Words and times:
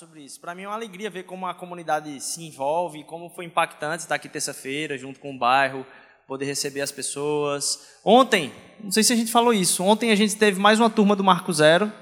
sobre 0.00 0.22
isso. 0.22 0.40
Para 0.40 0.54
mim 0.54 0.62
é 0.62 0.66
uma 0.66 0.74
alegria 0.74 1.10
ver 1.10 1.24
como 1.24 1.46
a 1.46 1.52
comunidade 1.52 2.18
se 2.22 2.42
envolve, 2.42 3.04
como 3.04 3.28
foi 3.28 3.44
impactante 3.44 4.02
estar 4.02 4.14
aqui 4.14 4.30
terça-feira, 4.30 4.96
junto 4.96 5.20
com 5.20 5.30
o 5.30 5.38
bairro, 5.38 5.84
poder 6.26 6.46
receber 6.46 6.80
as 6.80 6.90
pessoas. 6.90 7.98
Ontem, 8.02 8.50
não 8.82 8.90
sei 8.90 9.02
se 9.02 9.12
a 9.12 9.16
gente 9.16 9.30
falou 9.30 9.52
isso, 9.52 9.84
ontem 9.84 10.10
a 10.10 10.14
gente 10.14 10.36
teve 10.36 10.58
mais 10.58 10.80
uma 10.80 10.88
turma 10.88 11.14
do 11.14 11.22
Marco 11.22 11.52
Zero. 11.52 11.92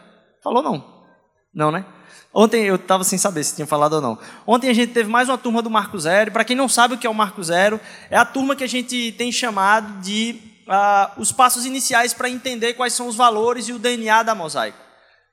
Falou 0.44 0.62
não? 0.62 1.08
Não, 1.52 1.72
né? 1.72 1.84
Ontem 2.32 2.66
eu 2.66 2.76
estava 2.76 3.02
sem 3.02 3.18
saber 3.18 3.42
se 3.42 3.56
tinha 3.56 3.66
falado 3.66 3.94
ou 3.94 4.00
não. 4.00 4.16
Ontem 4.46 4.70
a 4.70 4.74
gente 4.74 4.92
teve 4.92 5.10
mais 5.10 5.28
uma 5.28 5.36
turma 5.36 5.60
do 5.60 5.68
Marco 5.68 5.98
Zero. 5.98 6.30
Para 6.30 6.44
quem 6.44 6.54
não 6.54 6.68
sabe 6.68 6.94
o 6.94 6.98
que 6.98 7.06
é 7.06 7.10
o 7.10 7.14
Marco 7.14 7.42
Zero, 7.42 7.80
é 8.08 8.16
a 8.16 8.24
turma 8.24 8.54
que 8.54 8.62
a 8.62 8.68
gente 8.68 9.10
tem 9.18 9.32
chamado 9.32 10.00
de 10.02 10.40
uh, 10.68 11.20
os 11.20 11.32
passos 11.32 11.66
iniciais 11.66 12.14
para 12.14 12.30
entender 12.30 12.74
quais 12.74 12.92
são 12.92 13.08
os 13.08 13.16
valores 13.16 13.66
e 13.66 13.72
o 13.72 13.78
DNA 13.78 14.22
da 14.22 14.36
mosaico. 14.36 14.87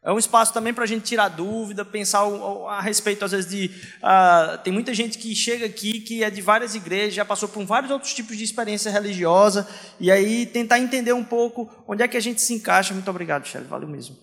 É 0.06 0.12
um 0.12 0.20
espaço 0.20 0.54
também 0.54 0.72
para 0.72 0.84
a 0.84 0.88
gente 0.88 1.02
tirar 1.02 1.30
dúvida, 1.30 1.84
pensar 1.84 2.20
a 2.70 2.80
respeito, 2.80 3.26
às 3.26 3.32
vezes, 3.32 3.50
de. 3.50 3.72
Uh, 4.04 4.56
tem 4.60 4.72
muita 4.72 4.94
gente 4.94 5.18
que 5.18 5.34
chega 5.34 5.66
aqui 5.66 6.00
que 6.00 6.24
é 6.24 6.30
de 6.30 6.44
várias 6.44 6.76
igrejas, 6.76 7.16
já 7.16 7.26
passou 7.26 7.50
por 7.50 7.66
vários 7.66 7.90
outros 7.90 8.14
tipos 8.14 8.38
de 8.38 8.44
experiência 8.44 8.92
religiosa, 8.92 9.68
e 10.00 10.12
aí 10.12 10.46
tentar 10.46 10.78
entender 10.78 11.12
um 11.12 11.24
pouco 11.24 11.68
onde 11.88 12.04
é 12.04 12.08
que 12.08 12.16
a 12.16 12.20
gente 12.20 12.40
se 12.40 12.54
encaixa. 12.54 12.94
Muito 12.94 13.10
obrigado, 13.10 13.48
Shelly, 13.48 13.66
valeu 13.66 13.88
mesmo. 13.88 14.16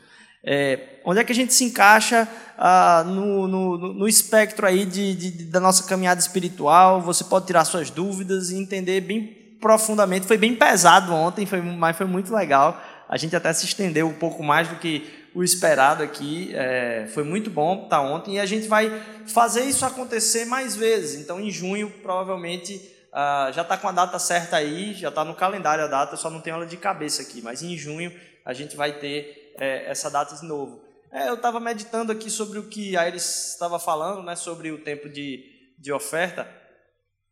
É, 0.45 1.01
onde 1.05 1.19
é 1.19 1.25
que 1.25 1.33
a 1.33 1.35
gente 1.35 1.53
se 1.53 1.65
encaixa 1.65 2.29
uh, 2.57 3.05
no, 3.09 3.49
no, 3.49 3.95
no, 3.95 4.09
espectro 4.09 4.65
aí 4.65 4.85
de, 4.85 5.15
de, 5.17 5.31
da 5.47 5.59
nossa 5.59 5.83
caminhada 5.83 6.21
espiritual? 6.21 7.03
Você 7.03 7.25
pode 7.25 7.47
tirar 7.47 7.65
suas 7.65 7.91
dúvidas 7.91 8.51
e 8.51 8.57
entender 8.57 9.01
bem 9.01 9.57
profundamente. 9.61 10.29
Foi 10.29 10.39
bem 10.39 10.55
pesado 10.55 11.13
ontem, 11.13 11.45
foi, 11.45 11.61
mas 11.61 11.97
foi 11.97 12.07
muito 12.07 12.33
legal. 12.33 12.81
A 13.09 13.17
gente 13.17 13.35
até 13.35 13.53
se 13.53 13.67
estendeu 13.67 14.07
um 14.07 14.15
pouco 14.15 14.45
mais 14.45 14.69
do 14.69 14.77
que 14.77 15.22
o 15.35 15.43
esperado 15.43 16.03
aqui. 16.03 16.55
É, 16.55 17.07
foi 17.13 17.25
muito 17.25 17.51
bom 17.51 17.85
estar 17.85 18.01
ontem 18.01 18.37
e 18.37 18.41
a 18.41 18.47
gente 18.47 18.69
vai 18.69 18.91
fazer 19.27 19.65
isso 19.65 19.85
acontecer 19.85 20.45
mais 20.45 20.77
vezes. 20.77 21.21
Então, 21.21 21.41
em 21.41 21.51
junho, 21.51 21.91
provavelmente, 22.03 22.77
uh, 23.09 23.53
já 23.53 23.63
está 23.63 23.77
com 23.77 23.89
a 23.89 23.93
data 23.93 24.19
certa 24.19 24.57
aí, 24.57 24.95
já 24.95 25.09
está 25.09 25.25
no 25.25 25.35
calendário 25.35 25.85
a 25.85 25.89
data, 25.89 26.17
só 26.17 26.31
não 26.31 26.41
tenho 26.41 26.57
ela 26.57 26.67
de 26.67 26.77
cabeça 26.77 27.23
aqui. 27.23 27.41
Mas 27.43 27.63
em 27.63 27.77
junho 27.77 28.13
a 28.45 28.53
gente 28.53 28.77
vai 28.77 28.99
ter 28.99 29.55
é, 29.59 29.91
essa 29.91 30.11
data 30.11 30.35
de 30.35 30.45
novo. 30.45 30.85
É, 31.11 31.29
eu 31.29 31.35
estava 31.35 31.61
meditando 31.61 32.11
aqui 32.11 32.31
sobre 32.31 32.59
o 32.59 32.69
que 32.69 32.97
a 32.97 33.07
Iris 33.07 33.53
estava 33.53 33.79
falando, 33.79 34.23
né, 34.23 34.35
sobre 34.35 34.73
o 34.73 34.79
tempo 34.79 35.09
de, 35.09 35.45
de 35.79 35.93
oferta. 35.93 36.49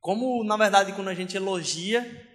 Como, 0.00 0.44
na 0.44 0.56
verdade, 0.56 0.92
quando 0.92 1.08
a 1.08 1.14
gente 1.14 1.36
elogia. 1.36 2.28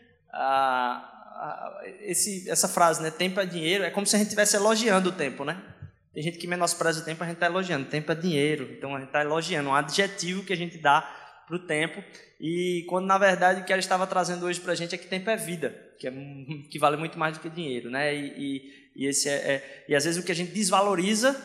Esse, 2.01 2.49
essa 2.49 2.67
frase, 2.67 3.01
né? 3.01 3.11
Tempo 3.11 3.39
é 3.39 3.45
dinheiro, 3.45 3.83
é 3.83 3.89
como 3.89 4.05
se 4.05 4.15
a 4.15 4.19
gente 4.19 4.27
estivesse 4.27 4.55
elogiando 4.55 5.09
o 5.09 5.11
tempo, 5.11 5.43
né? 5.43 5.61
Tem 6.13 6.23
gente 6.23 6.37
que 6.37 6.47
menospreza 6.47 7.01
o 7.01 7.05
tempo, 7.05 7.23
a 7.23 7.27
gente 7.27 7.35
está 7.35 7.45
elogiando. 7.45 7.89
Tempo 7.89 8.11
é 8.11 8.15
dinheiro, 8.15 8.69
então 8.71 8.95
a 8.95 8.99
gente 8.99 9.07
está 9.07 9.21
elogiando, 9.21 9.69
um 9.69 9.75
adjetivo 9.75 10.43
que 10.43 10.53
a 10.53 10.57
gente 10.57 10.77
dá 10.77 11.01
para 11.45 11.55
o 11.55 11.59
tempo. 11.59 12.03
E 12.39 12.85
quando 12.87 13.05
na 13.05 13.17
verdade 13.17 13.61
o 13.61 13.65
que 13.65 13.71
ela 13.71 13.79
estava 13.79 14.07
trazendo 14.07 14.45
hoje 14.45 14.59
para 14.59 14.71
a 14.71 14.75
gente 14.75 14.95
é 14.95 14.97
que 14.97 15.07
tempo 15.07 15.29
é 15.29 15.35
vida, 15.35 15.75
que, 15.99 16.07
é, 16.07 16.11
que 16.71 16.79
vale 16.79 16.97
muito 16.97 17.19
mais 17.19 17.37
do 17.37 17.41
que 17.41 17.49
dinheiro, 17.49 17.89
né? 17.89 18.15
E, 18.15 18.27
e, 18.37 19.03
e 19.03 19.05
esse 19.07 19.29
é, 19.29 19.33
é, 19.33 19.85
e 19.89 19.95
às 19.95 20.05
vezes 20.05 20.21
o 20.21 20.25
que 20.25 20.31
a 20.31 20.35
gente 20.35 20.51
desvaloriza 20.51 21.35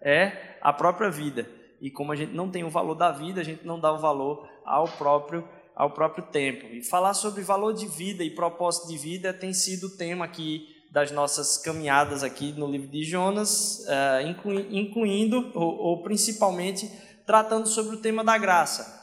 é 0.00 0.56
a 0.60 0.72
própria 0.72 1.10
vida. 1.10 1.48
E 1.80 1.90
como 1.90 2.12
a 2.12 2.16
gente 2.16 2.32
não 2.32 2.50
tem 2.50 2.64
o 2.64 2.70
valor 2.70 2.94
da 2.94 3.12
vida, 3.12 3.40
a 3.40 3.44
gente 3.44 3.66
não 3.66 3.78
dá 3.78 3.92
o 3.92 3.98
valor 3.98 4.48
ao 4.64 4.88
próprio 4.88 5.46
ao 5.76 5.90
próprio 5.90 6.24
tempo. 6.24 6.64
E 6.72 6.82
falar 6.82 7.12
sobre 7.12 7.42
valor 7.42 7.74
de 7.74 7.86
vida 7.86 8.24
e 8.24 8.34
propósito 8.34 8.88
de 8.88 8.96
vida 8.96 9.34
tem 9.34 9.52
sido 9.52 9.88
o 9.88 9.96
tema 9.96 10.24
aqui 10.24 10.74
das 10.90 11.10
nossas 11.10 11.58
caminhadas 11.58 12.22
aqui 12.22 12.52
no 12.52 12.66
livro 12.66 12.88
de 12.88 13.04
Jonas, 13.04 13.80
uh, 13.80 14.26
incluindo 14.70 15.52
ou, 15.54 15.76
ou 15.76 16.02
principalmente 16.02 16.90
tratando 17.26 17.68
sobre 17.68 17.96
o 17.96 18.00
tema 18.00 18.24
da 18.24 18.38
graça. 18.38 18.96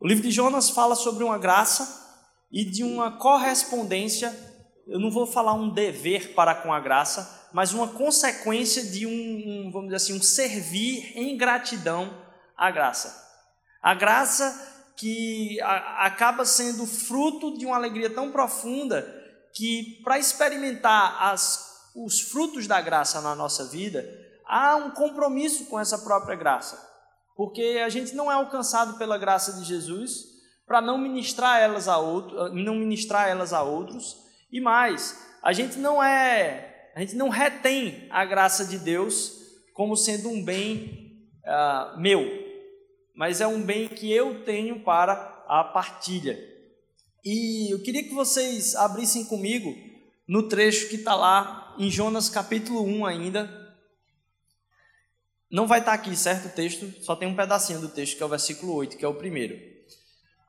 O 0.00 0.08
livro 0.08 0.24
de 0.24 0.32
Jonas 0.32 0.68
fala 0.68 0.96
sobre 0.96 1.22
uma 1.22 1.38
graça 1.38 2.02
e 2.50 2.64
de 2.64 2.82
uma 2.82 3.18
correspondência. 3.18 4.36
Eu 4.88 4.98
não 4.98 5.12
vou 5.12 5.28
falar 5.28 5.54
um 5.54 5.72
dever 5.72 6.34
para 6.34 6.56
com 6.56 6.72
a 6.72 6.80
graça, 6.80 7.48
mas 7.52 7.72
uma 7.72 7.86
consequência 7.86 8.82
de 8.84 9.06
um, 9.06 9.10
um 9.10 9.70
vamos 9.70 9.92
dizer 9.92 9.96
assim, 9.96 10.18
um 10.18 10.22
servir 10.22 11.12
em 11.14 11.36
gratidão 11.36 12.12
à 12.56 12.68
graça. 12.72 13.22
A 13.80 13.94
graça 13.94 14.71
que 14.96 15.60
a, 15.60 16.06
acaba 16.06 16.44
sendo 16.44 16.86
fruto 16.86 17.56
de 17.56 17.66
uma 17.66 17.76
alegria 17.76 18.10
tão 18.10 18.30
profunda 18.30 19.06
que, 19.54 20.00
para 20.04 20.18
experimentar 20.18 21.22
as, 21.22 21.90
os 21.94 22.20
frutos 22.20 22.66
da 22.66 22.80
graça 22.80 23.20
na 23.20 23.34
nossa 23.34 23.66
vida, 23.66 24.04
há 24.46 24.76
um 24.76 24.90
compromisso 24.90 25.66
com 25.66 25.78
essa 25.78 25.98
própria 25.98 26.36
graça. 26.36 26.90
Porque 27.36 27.80
a 27.84 27.88
gente 27.88 28.14
não 28.14 28.30
é 28.30 28.34
alcançado 28.34 28.98
pela 28.98 29.18
graça 29.18 29.54
de 29.54 29.64
Jesus 29.64 30.32
para 30.66 30.80
não 30.80 30.96
ministrar 30.96 31.60
elas 31.60 31.88
a 31.88 31.98
outro, 31.98 32.54
não 32.54 32.74
ministrar 32.74 33.28
elas 33.28 33.52
a 33.52 33.62
outros, 33.62 34.16
e 34.50 34.60
mais, 34.60 35.18
a 35.42 35.52
gente 35.52 35.78
não 35.78 36.02
é, 36.02 36.90
a 36.94 37.00
gente 37.00 37.16
não 37.16 37.28
retém 37.28 38.06
a 38.10 38.24
graça 38.24 38.64
de 38.64 38.78
Deus 38.78 39.32
como 39.74 39.96
sendo 39.96 40.28
um 40.28 40.44
bem 40.44 41.28
uh, 41.44 42.00
meu, 42.00 42.20
mas 43.14 43.40
é 43.40 43.46
um 43.46 43.62
bem 43.62 43.88
que 43.88 44.10
eu 44.12 44.44
tenho 44.44 44.80
para 44.80 45.44
a 45.46 45.64
partilha. 45.64 46.38
E 47.24 47.72
eu 47.72 47.82
queria 47.82 48.02
que 48.02 48.14
vocês 48.14 48.74
abrissem 48.74 49.24
comigo 49.24 49.74
no 50.26 50.48
trecho 50.48 50.88
que 50.88 50.96
está 50.96 51.14
lá 51.14 51.74
em 51.78 51.90
Jonas 51.90 52.28
capítulo 52.28 52.82
1 52.82 53.06
ainda. 53.06 53.62
Não 55.50 55.66
vai 55.66 55.80
estar 55.80 55.92
tá 55.92 55.96
aqui, 55.96 56.16
certo? 56.16 56.46
O 56.46 56.52
texto, 56.52 57.04
só 57.04 57.14
tem 57.14 57.28
um 57.28 57.36
pedacinho 57.36 57.80
do 57.80 57.88
texto, 57.88 58.16
que 58.16 58.22
é 58.22 58.26
o 58.26 58.28
versículo 58.28 58.74
8, 58.74 58.96
que 58.96 59.04
é 59.04 59.08
o 59.08 59.14
primeiro. 59.14 59.60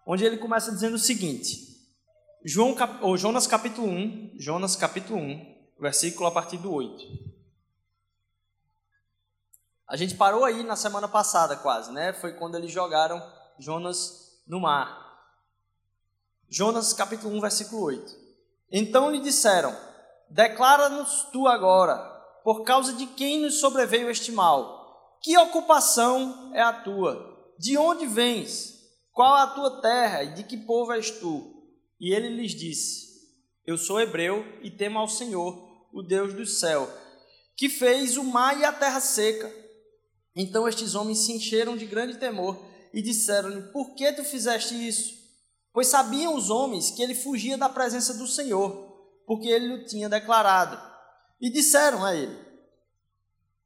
Onde 0.05 0.23
ele 0.25 0.37
começa 0.37 0.71
dizendo 0.71 0.95
o 0.95 0.99
seguinte: 0.99 1.59
João, 2.45 2.75
ou 3.01 3.17
Jonas 3.17 3.45
capítulo 3.45 3.87
1, 3.87 4.35
Jonas 4.39 4.75
capítulo 4.75 5.19
1, 5.19 5.55
versículo 5.79 6.27
a 6.27 6.31
partir 6.31 6.57
do 6.57 6.71
8. 6.71 7.32
A 9.87 9.97
gente 9.97 10.15
parou 10.15 10.45
aí 10.45 10.63
na 10.63 10.75
semana 10.75 11.07
passada, 11.07 11.57
quase, 11.57 11.91
né? 11.91 12.13
Foi 12.13 12.33
quando 12.33 12.55
eles 12.55 12.71
jogaram 12.71 13.21
Jonas 13.59 14.41
no 14.47 14.59
mar. 14.59 15.03
Jonas 16.49 16.93
capítulo 16.93 17.35
1, 17.35 17.41
versículo 17.41 17.83
8. 17.83 18.15
Então 18.71 19.11
lhe 19.11 19.19
disseram: 19.19 19.75
Declara-nos 20.29 21.25
tu 21.33 21.47
agora, 21.47 21.97
por 22.43 22.63
causa 22.63 22.93
de 22.93 23.07
quem 23.07 23.41
nos 23.41 23.59
sobreveio 23.59 24.09
este 24.09 24.31
mal. 24.31 25.17
Que 25.21 25.37
ocupação 25.37 26.51
é 26.53 26.61
a 26.61 26.73
tua? 26.73 27.53
De 27.59 27.77
onde 27.77 28.05
vens? 28.05 28.73
Qual 29.11 29.33
a 29.35 29.47
tua 29.47 29.81
terra 29.81 30.23
e 30.23 30.33
de 30.33 30.43
que 30.43 30.57
povo 30.57 30.93
és 30.93 31.11
tu? 31.11 31.61
E 31.99 32.13
ele 32.13 32.29
lhes 32.29 32.51
disse: 32.53 33.07
Eu 33.65 33.77
sou 33.77 33.99
hebreu 33.99 34.45
e 34.61 34.71
temo 34.71 34.97
ao 34.97 35.09
Senhor, 35.09 35.87
o 35.91 36.01
Deus 36.01 36.33
do 36.33 36.45
céu, 36.45 36.89
que 37.55 37.67
fez 37.67 38.17
o 38.17 38.23
mar 38.23 38.57
e 38.57 38.63
a 38.63 38.71
terra 38.71 39.01
seca 39.01 39.62
então 40.35 40.67
estes 40.67 40.95
homens 40.95 41.19
se 41.19 41.31
encheram 41.31 41.77
de 41.77 41.85
grande 41.85 42.17
temor 42.17 42.57
e 42.93 43.01
disseram-lhe: 43.01 43.61
Por 43.71 43.93
que 43.93 44.11
tu 44.13 44.23
fizeste 44.23 44.75
isso? 44.75 45.13
Pois 45.71 45.87
sabiam 45.87 46.35
os 46.35 46.49
homens 46.49 46.91
que 46.91 47.01
ele 47.01 47.15
fugia 47.15 47.57
da 47.57 47.69
presença 47.69 48.13
do 48.15 48.27
Senhor, 48.27 48.71
porque 49.25 49.47
ele 49.47 49.73
o 49.73 49.85
tinha 49.85 50.09
declarado. 50.09 50.79
E 51.39 51.49
disseram 51.51 52.03
a 52.03 52.15
ele: 52.15 52.35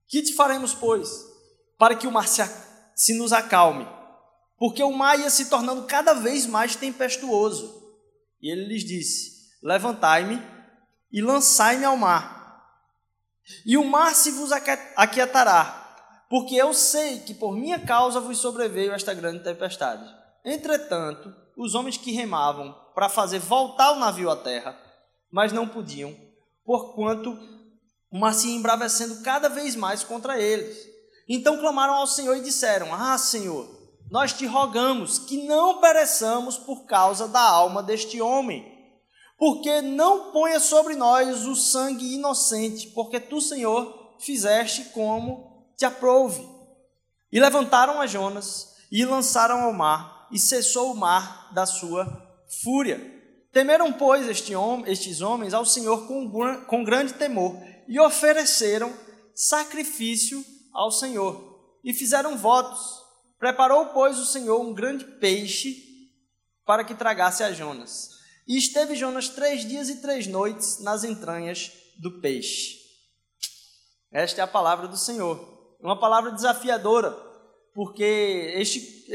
Que 0.07 0.21
te 0.21 0.33
faremos, 0.33 0.73
pois, 0.73 1.09
para 1.77 1.95
que 1.95 2.07
o 2.07 2.11
mar 2.11 2.27
se, 2.27 2.41
se 2.95 3.13
nos 3.13 3.31
acalme? 3.31 3.87
Porque 4.57 4.83
o 4.83 4.91
mar 4.91 5.19
ia 5.19 5.29
se 5.29 5.45
tornando 5.45 5.83
cada 5.83 6.13
vez 6.13 6.45
mais 6.45 6.75
tempestuoso. 6.75 7.95
E 8.41 8.51
ele 8.51 8.65
lhes 8.65 8.83
disse: 8.83 9.51
Levantai-me 9.63 10.41
e 11.11 11.21
lançai-me 11.21 11.85
ao 11.85 11.95
mar. 11.95 12.35
E 13.65 13.77
o 13.77 13.85
mar 13.85 14.13
se 14.13 14.31
vos 14.31 14.51
aquietará 14.51 15.86
porque 16.29 16.55
eu 16.55 16.73
sei 16.73 17.19
que 17.19 17.33
por 17.33 17.55
minha 17.55 17.79
causa 17.79 18.19
vos 18.19 18.37
sobreveio 18.37 18.93
esta 18.93 19.13
grande 19.13 19.43
tempestade. 19.43 20.03
Entretanto, 20.43 21.33
os 21.57 21.73
homens 21.73 21.97
que 21.97 22.11
remavam 22.11 22.75
para 22.93 23.09
fazer 23.09 23.39
voltar 23.39 23.93
o 23.93 23.99
navio 23.99 24.29
à 24.29 24.35
terra, 24.35 24.77
mas 25.31 25.51
não 25.51 25.67
podiam, 25.67 26.15
porquanto 26.65 27.37
o 28.11 28.19
mar 28.19 28.33
se 28.33 28.49
embravecendo 28.49 29.21
cada 29.21 29.49
vez 29.49 29.75
mais 29.75 30.03
contra 30.03 30.39
eles. 30.39 30.77
Então 31.27 31.59
clamaram 31.59 31.95
ao 31.95 32.07
Senhor 32.07 32.37
e 32.37 32.41
disseram: 32.41 32.93
Ah, 32.93 33.17
Senhor, 33.17 33.67
nós 34.09 34.31
te 34.31 34.45
rogamos 34.45 35.19
que 35.19 35.45
não 35.45 35.79
pereçamos 35.79 36.57
por 36.57 36.85
causa 36.85 37.27
da 37.27 37.41
alma 37.41 37.83
deste 37.83 38.21
homem, 38.21 38.65
porque 39.37 39.81
não 39.81 40.31
ponha 40.31 40.59
sobre 40.59 40.95
nós 40.95 41.45
o 41.45 41.55
sangue 41.55 42.15
inocente, 42.15 42.87
porque 42.87 43.19
tu, 43.19 43.41
Senhor, 43.41 44.15
fizeste 44.19 44.85
como 44.85 45.56
te 45.77 45.85
aprouve. 45.85 46.45
E 47.31 47.39
levantaram 47.39 48.01
a 48.01 48.07
Jonas 48.07 48.75
e 48.91 49.05
lançaram 49.05 49.61
ao 49.61 49.73
mar, 49.73 50.27
e 50.31 50.39
cessou 50.39 50.91
o 50.91 50.95
mar 50.95 51.53
da 51.53 51.65
sua 51.65 52.05
fúria. 52.63 52.99
Temeram, 53.51 53.93
pois, 53.93 54.27
este 54.27 54.55
homem, 54.55 54.91
estes 54.91 55.21
homens 55.21 55.53
ao 55.53 55.65
Senhor 55.65 56.07
com, 56.07 56.29
com 56.65 56.83
grande 56.83 57.13
temor 57.13 57.55
e 57.87 57.99
ofereceram 57.99 58.93
sacrifício 59.33 60.43
ao 60.73 60.91
Senhor. 60.91 61.45
e 61.83 61.93
fizeram 61.93 62.37
votos. 62.37 63.01
Preparou, 63.39 63.87
pois, 63.87 64.17
o 64.17 64.25
Senhor 64.25 64.59
um 64.59 64.73
grande 64.73 65.05
peixe 65.05 65.83
para 66.65 66.83
que 66.83 66.93
tragasse 66.93 67.43
a 67.43 67.53
Jonas. 67.53 68.09
E 68.47 68.57
esteve 68.57 68.95
Jonas 68.95 69.29
três 69.29 69.65
dias 69.65 69.89
e 69.89 70.01
três 70.01 70.27
noites 70.27 70.79
nas 70.79 71.03
entranhas 71.03 71.71
do 71.97 72.19
peixe. 72.19 72.77
Esta 74.11 74.41
é 74.41 74.43
a 74.43 74.47
palavra 74.47 74.87
do 74.87 74.97
Senhor. 74.97 75.56
Uma 75.87 75.97
palavra 75.97 76.33
desafiadora, 76.33 77.17
porque 77.73 78.03
este, 78.57 79.05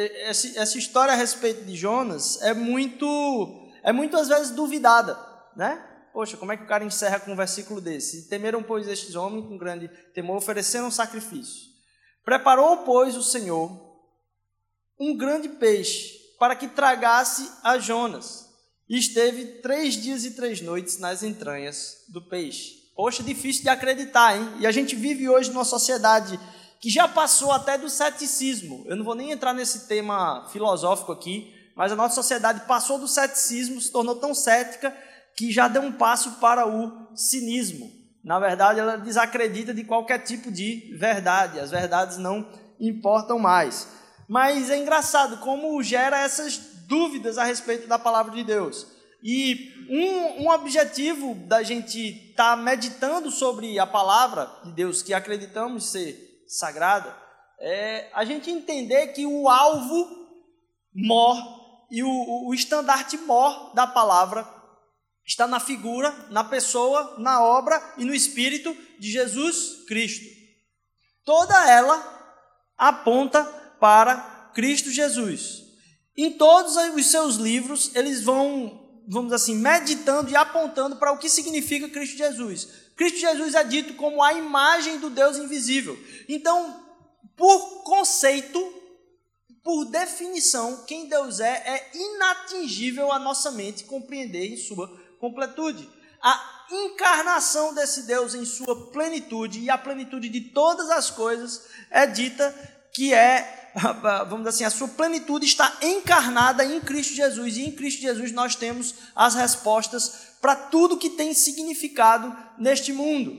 essa 0.56 0.78
história 0.78 1.12
a 1.12 1.16
respeito 1.16 1.66
de 1.66 1.76
Jonas 1.76 2.40
é 2.40 2.54
muito, 2.54 3.70
é 3.82 3.92
muitas 3.92 4.28
vezes 4.28 4.52
duvidada, 4.52 5.19
né? 5.54 5.86
Poxa, 6.14 6.38
como 6.38 6.50
é 6.50 6.56
que 6.56 6.62
o 6.62 6.66
cara 6.66 6.82
encerra 6.82 7.20
com 7.20 7.32
um 7.32 7.36
versículo 7.36 7.78
desse? 7.78 8.26
Temeram, 8.30 8.62
pois, 8.62 8.88
estes 8.88 9.14
homens 9.14 9.46
com 9.46 9.58
grande 9.58 9.86
temor, 10.14 10.38
ofereceram 10.38 10.90
sacrifício. 10.90 11.69
Preparou, 12.24 12.78
pois, 12.78 13.19
o 13.19 13.22
Senhor 13.22 13.70
um 14.98 15.14
grande 15.14 15.50
peixe 15.50 16.10
para 16.38 16.56
que 16.56 16.69
tragasse 16.69 17.52
a 17.62 17.78
Jonas. 17.78 18.48
E 18.88 18.98
esteve 18.98 19.60
três 19.60 19.92
dias 19.92 20.24
e 20.24 20.30
três 20.30 20.62
noites 20.62 20.98
nas 20.98 21.22
entranhas 21.22 21.96
do 22.08 22.26
peixe. 22.30 22.80
Poxa, 22.96 23.22
difícil 23.22 23.62
de 23.62 23.69
acreditar, 23.69 24.38
hein? 24.38 24.54
E 24.60 24.66
a 24.66 24.72
gente 24.72 24.96
vive 24.96 25.28
hoje 25.28 25.50
numa 25.50 25.66
sociedade 25.66 26.40
que 26.82 26.90
já 26.90 27.06
passou 27.06 27.52
até 27.52 27.79
do 27.79 27.88
ceticismo. 27.88 28.82
Eu 28.88 28.96
não 28.96 29.05
vou 29.05 29.14
nem 29.14 29.31
entrar 29.31 29.55
nesse 29.55 29.87
tema 29.87 30.49
filosófico 30.49 31.12
aqui, 31.12 31.55
mas 31.76 31.93
a 31.93 31.96
nossa 31.96 32.17
sociedade 32.17 32.67
passou 32.67 32.99
do 32.99 33.06
ceticismo, 33.06 33.81
se 33.81 33.93
tornou 33.93 34.17
tão 34.17 34.34
cética 34.34 34.93
que 35.37 35.52
já 35.52 35.69
deu 35.69 35.81
um 35.81 35.93
passo 35.93 36.32
para 36.40 36.67
o 36.67 37.17
cinismo. 37.17 37.88
Na 38.25 38.40
verdade, 38.40 38.81
ela 38.81 38.96
desacredita 38.96 39.73
de 39.73 39.84
qualquer 39.84 40.19
tipo 40.25 40.50
de 40.50 40.93
verdade, 40.99 41.61
as 41.61 41.70
verdades 41.70 42.19
não 42.19 42.49
importam 42.81 43.38
mais. 43.38 43.87
Mas 44.29 44.69
é 44.69 44.76
engraçado 44.76 45.37
como 45.37 45.81
gera 45.84 46.19
essas 46.19 46.58
dúvidas 46.88 47.38
a 47.38 47.44
respeito 47.44 47.87
da 47.87 47.99
palavra 47.99 48.34
de 48.34 48.43
Deus. 48.43 48.88
E 49.23 49.73
um, 49.88 50.43
um 50.43 50.50
objetivo 50.50 51.37
da 51.46 51.62
gente 51.62 52.31
estar 52.31 52.56
tá 52.56 52.61
meditando 52.61 53.31
sobre 53.31 53.79
a 53.79 53.87
palavra 53.87 54.50
de 54.64 54.73
Deus, 54.73 55.00
que 55.00 55.14
acreditamos 55.14 55.88
ser 55.93 56.31
sagrada, 56.52 57.16
é 57.58 58.10
a 58.12 58.25
gente 58.25 58.50
entender 58.50 59.08
que 59.08 59.25
o 59.25 59.49
alvo 59.49 60.28
mor 60.94 61.37
e 61.90 62.02
o, 62.02 62.49
o 62.49 62.54
estandarte 62.54 63.16
mor 63.19 63.75
da 63.75 63.87
palavra 63.87 64.46
está 65.25 65.46
na 65.46 65.60
figura, 65.60 66.10
na 66.31 66.44
pessoa, 66.44 67.16
na 67.19 67.43
obra 67.43 67.81
e 67.96 68.04
no 68.04 68.14
espírito 68.14 68.76
de 68.99 69.10
Jesus 69.10 69.84
Cristo. 69.87 70.26
Toda 71.25 71.70
ela 71.70 72.02
aponta 72.76 73.44
para 73.81 74.50
Cristo 74.55 74.90
Jesus. 74.90 75.62
Em 76.16 76.32
todos 76.32 76.76
os 76.76 77.06
seus 77.06 77.37
livros, 77.37 77.94
eles 77.94 78.22
vão, 78.22 79.02
vamos 79.08 79.32
assim, 79.32 79.55
meditando 79.55 80.31
e 80.31 80.37
apontando 80.37 80.96
para 80.96 81.12
o 81.12 81.19
que 81.19 81.28
significa 81.28 81.88
Cristo 81.88 82.19
Jesus. 82.19 82.69
Cristo 83.02 83.19
Jesus 83.19 83.56
é 83.56 83.64
dito 83.64 83.94
como 83.94 84.22
a 84.22 84.32
imagem 84.32 85.00
do 85.00 85.10
Deus 85.10 85.37
invisível. 85.37 85.99
Então, 86.28 86.81
por 87.37 87.82
conceito, 87.82 88.60
por 89.60 89.87
definição, 89.87 90.84
quem 90.87 91.08
Deus 91.08 91.40
é 91.40 91.50
é 91.50 91.90
inatingível 91.93 93.10
a 93.10 93.19
nossa 93.19 93.50
mente 93.50 93.82
compreender 93.82 94.52
em 94.52 94.56
sua 94.56 94.87
completude. 95.19 95.90
A 96.22 96.66
encarnação 96.70 97.75
desse 97.75 98.02
Deus 98.02 98.37
em 98.37 98.44
sua 98.44 98.93
plenitude 98.93 99.58
e 99.58 99.69
a 99.69 99.76
plenitude 99.76 100.28
de 100.28 100.40
todas 100.40 100.88
as 100.88 101.10
coisas 101.10 101.62
é 101.90 102.06
dita 102.06 102.55
que 102.94 103.12
é, 103.12 103.72
vamos 104.28 104.46
dizer 104.46 104.48
assim, 104.48 104.64
a 104.64 104.70
sua 104.70 104.87
plenitude 104.87 105.44
está 105.44 105.76
encarnada 105.82 106.64
em 106.64 106.81
Cristo 106.81 107.14
Jesus. 107.14 107.56
E 107.56 107.64
em 107.64 107.72
Cristo 107.72 108.00
Jesus 108.00 108.31
nós 108.31 108.55
temos 108.55 108.94
as 109.16 109.34
respostas 109.34 110.31
para 110.43 110.56
tudo 110.56 110.99
que 110.99 111.09
tem 111.09 111.33
significado 111.33 112.37
neste 112.59 112.93
mundo. 112.93 113.33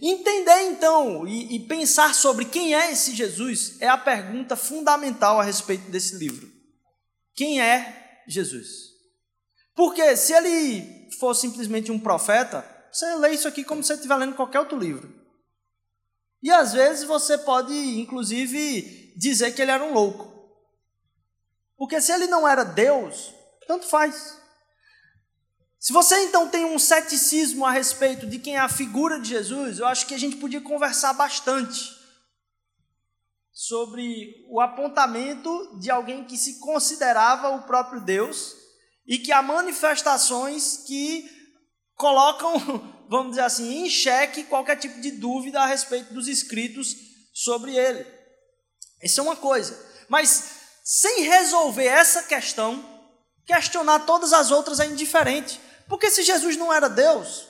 Entender 0.00 0.62
então 0.70 1.26
e, 1.26 1.56
e, 1.56 1.66
pensar 1.66 2.14
sobre 2.14 2.44
quem 2.44 2.74
é 2.74 2.92
esse 2.92 3.14
Jesus 3.14 3.76
é 3.80 3.88
a 3.88 3.98
pergunta 3.98 4.56
fundamental 4.56 5.40
a 5.40 5.44
respeito 5.44 5.90
desse 5.90 6.16
livro. 6.16 6.50
Quem 7.34 7.60
é 7.60 8.22
Jesus? 8.26 8.92
Porque 9.74 10.16
se 10.16 10.32
ele 10.32 11.10
for 11.18 11.34
simplesmente 11.34 11.90
um 11.90 11.98
profeta, 11.98 12.64
você 12.90 13.14
lê 13.16 13.30
isso 13.32 13.48
aqui 13.48 13.64
como 13.64 13.82
se 13.82 13.88
você 13.88 13.94
estivesse 13.94 14.20
lendo 14.20 14.36
qualquer 14.36 14.60
outro 14.60 14.78
livro. 14.78 15.12
E 16.40 16.50
às 16.50 16.72
vezes 16.72 17.04
você 17.04 17.36
pode, 17.38 17.72
inclusive, 17.98 19.12
dizer 19.16 19.52
que 19.52 19.62
ele 19.62 19.72
era 19.72 19.82
um 19.82 19.92
louco. 19.92 20.32
Porque 21.76 22.00
se 22.00 22.12
ele 22.12 22.26
não 22.26 22.46
era 22.46 22.62
Deus, 22.64 23.32
tanto 23.66 23.86
faz. 23.86 24.43
Se 25.84 25.92
você 25.92 26.18
então 26.22 26.48
tem 26.48 26.64
um 26.64 26.78
ceticismo 26.78 27.62
a 27.62 27.70
respeito 27.70 28.26
de 28.26 28.38
quem 28.38 28.56
é 28.56 28.58
a 28.58 28.70
figura 28.70 29.20
de 29.20 29.28
Jesus, 29.28 29.78
eu 29.78 29.86
acho 29.86 30.06
que 30.06 30.14
a 30.14 30.18
gente 30.18 30.36
podia 30.36 30.62
conversar 30.62 31.12
bastante 31.12 31.78
sobre 33.52 34.46
o 34.48 34.62
apontamento 34.62 35.78
de 35.78 35.90
alguém 35.90 36.24
que 36.24 36.38
se 36.38 36.58
considerava 36.58 37.50
o 37.50 37.64
próprio 37.64 38.00
Deus 38.00 38.56
e 39.06 39.18
que 39.18 39.30
há 39.30 39.42
manifestações 39.42 40.78
que 40.86 41.28
colocam, 41.96 42.54
vamos 43.10 43.32
dizer 43.32 43.42
assim, 43.42 43.84
em 43.84 43.90
xeque 43.90 44.44
qualquer 44.44 44.76
tipo 44.76 44.98
de 45.02 45.10
dúvida 45.10 45.60
a 45.60 45.66
respeito 45.66 46.14
dos 46.14 46.28
escritos 46.28 46.96
sobre 47.34 47.76
ele. 47.76 48.06
Isso 49.02 49.20
é 49.20 49.22
uma 49.22 49.36
coisa. 49.36 49.78
Mas 50.08 50.50
sem 50.82 51.24
resolver 51.24 51.84
essa 51.84 52.22
questão, 52.22 52.82
questionar 53.44 54.06
todas 54.06 54.32
as 54.32 54.50
outras 54.50 54.80
é 54.80 54.86
indiferente. 54.86 55.60
Porque 55.88 56.10
se 56.10 56.22
Jesus 56.22 56.56
não 56.56 56.72
era 56.72 56.88
Deus, 56.88 57.46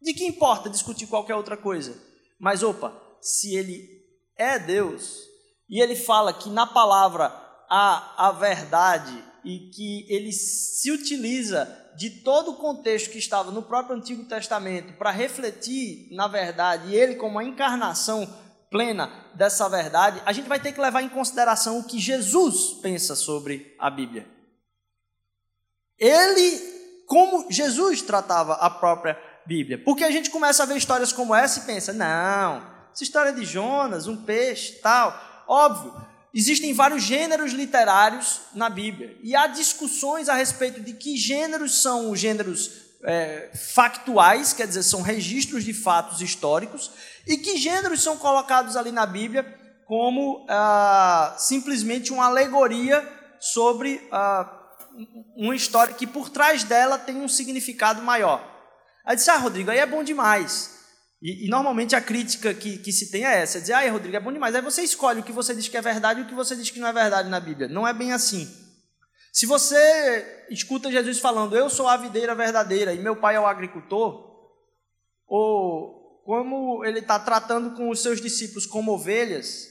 de 0.00 0.12
que 0.12 0.26
importa 0.26 0.70
discutir 0.70 1.06
qualquer 1.06 1.34
outra 1.34 1.56
coisa? 1.56 1.96
Mas 2.38 2.62
opa, 2.62 2.92
se 3.20 3.54
ele 3.56 3.88
é 4.36 4.58
Deus, 4.58 5.22
e 5.68 5.80
ele 5.80 5.96
fala 5.96 6.32
que 6.32 6.48
na 6.48 6.66
palavra 6.66 7.26
há 7.68 8.28
a 8.28 8.32
verdade 8.32 9.24
e 9.44 9.70
que 9.70 10.06
ele 10.08 10.32
se 10.32 10.90
utiliza 10.90 11.84
de 11.96 12.10
todo 12.10 12.50
o 12.50 12.56
contexto 12.56 13.10
que 13.10 13.18
estava 13.18 13.50
no 13.50 13.62
próprio 13.62 13.96
Antigo 13.96 14.24
Testamento 14.24 14.92
para 14.94 15.10
refletir 15.10 16.08
na 16.12 16.28
verdade, 16.28 16.90
e 16.90 16.94
ele 16.94 17.14
como 17.14 17.38
a 17.38 17.44
encarnação 17.44 18.28
plena 18.70 19.10
dessa 19.34 19.68
verdade, 19.68 20.20
a 20.26 20.32
gente 20.32 20.48
vai 20.48 20.60
ter 20.60 20.72
que 20.72 20.80
levar 20.80 21.02
em 21.02 21.08
consideração 21.08 21.78
o 21.78 21.84
que 21.84 21.98
Jesus 21.98 22.74
pensa 22.82 23.14
sobre 23.14 23.74
a 23.78 23.88
Bíblia. 23.88 24.26
Ele, 25.98 26.75
como 27.06 27.46
Jesus 27.50 28.02
tratava 28.02 28.54
a 28.54 28.68
própria 28.68 29.18
Bíblia. 29.46 29.80
Porque 29.84 30.04
a 30.04 30.10
gente 30.10 30.30
começa 30.30 30.62
a 30.62 30.66
ver 30.66 30.76
histórias 30.76 31.12
como 31.12 31.34
essa 31.34 31.60
e 31.60 31.62
pensa: 31.62 31.92
não, 31.92 32.62
essa 32.92 33.02
história 33.02 33.32
de 33.32 33.44
Jonas, 33.44 34.06
um 34.06 34.16
peixe, 34.16 34.74
tal. 34.82 35.44
Óbvio, 35.48 35.94
Existem 36.38 36.74
vários 36.74 37.02
gêneros 37.02 37.52
literários 37.52 38.42
na 38.52 38.68
Bíblia 38.68 39.16
e 39.22 39.34
há 39.34 39.46
discussões 39.46 40.28
a 40.28 40.34
respeito 40.34 40.82
de 40.82 40.92
que 40.92 41.16
gêneros 41.16 41.80
são 41.80 42.10
os 42.10 42.20
gêneros 42.20 42.72
é, 43.02 43.50
factuais, 43.54 44.52
quer 44.52 44.66
dizer, 44.66 44.82
são 44.82 45.00
registros 45.00 45.64
de 45.64 45.72
fatos 45.72 46.20
históricos, 46.20 46.90
e 47.26 47.38
que 47.38 47.56
gêneros 47.56 48.02
são 48.02 48.18
colocados 48.18 48.76
ali 48.76 48.92
na 48.92 49.06
Bíblia 49.06 49.46
como 49.86 50.44
ah, 50.46 51.34
simplesmente 51.38 52.12
uma 52.12 52.26
alegoria 52.26 53.02
sobre 53.40 54.06
ah, 54.12 54.44
uma 55.36 55.54
história 55.54 55.94
que 55.94 56.06
por 56.06 56.28
trás 56.28 56.64
dela 56.64 56.98
tem 56.98 57.16
um 57.16 57.28
significado 57.28 58.02
maior. 58.02 58.54
Aí 59.04 59.16
disse, 59.16 59.30
ah, 59.30 59.36
Rodrigo, 59.36 59.70
aí 59.70 59.78
é 59.78 59.86
bom 59.86 60.02
demais. 60.02 60.76
E, 61.22 61.46
e, 61.46 61.48
normalmente 61.48 61.96
a 61.96 62.00
crítica 62.00 62.52
que, 62.52 62.78
que 62.78 62.92
se 62.92 63.10
tem 63.10 63.24
é 63.24 63.38
essa: 63.38 63.58
é 63.58 63.60
dizer, 63.60 63.72
ah, 63.72 63.90
Rodrigo, 63.90 64.16
é 64.16 64.20
bom 64.20 64.32
demais. 64.32 64.54
Aí 64.54 64.62
você 64.62 64.82
escolhe 64.82 65.20
o 65.20 65.22
que 65.22 65.32
você 65.32 65.54
diz 65.54 65.68
que 65.68 65.76
é 65.76 65.82
verdade 65.82 66.20
e 66.20 66.22
o 66.24 66.26
que 66.26 66.34
você 66.34 66.54
diz 66.54 66.70
que 66.70 66.78
não 66.78 66.88
é 66.88 66.92
verdade 66.92 67.28
na 67.28 67.40
Bíblia. 67.40 67.68
Não 67.68 67.86
é 67.86 67.92
bem 67.92 68.12
assim. 68.12 68.48
Se 69.32 69.46
você 69.46 70.46
escuta 70.50 70.90
Jesus 70.90 71.18
falando, 71.18 71.56
eu 71.56 71.68
sou 71.68 71.88
a 71.88 71.96
videira 71.96 72.34
verdadeira 72.34 72.94
e 72.94 72.98
meu 72.98 73.16
pai 73.16 73.36
é 73.36 73.40
o 73.40 73.46
agricultor, 73.46 74.24
ou 75.26 76.22
como 76.24 76.84
ele 76.84 77.00
está 77.00 77.18
tratando 77.18 77.76
com 77.76 77.90
os 77.90 78.00
seus 78.00 78.20
discípulos 78.20 78.66
como 78.66 78.92
ovelhas, 78.92 79.68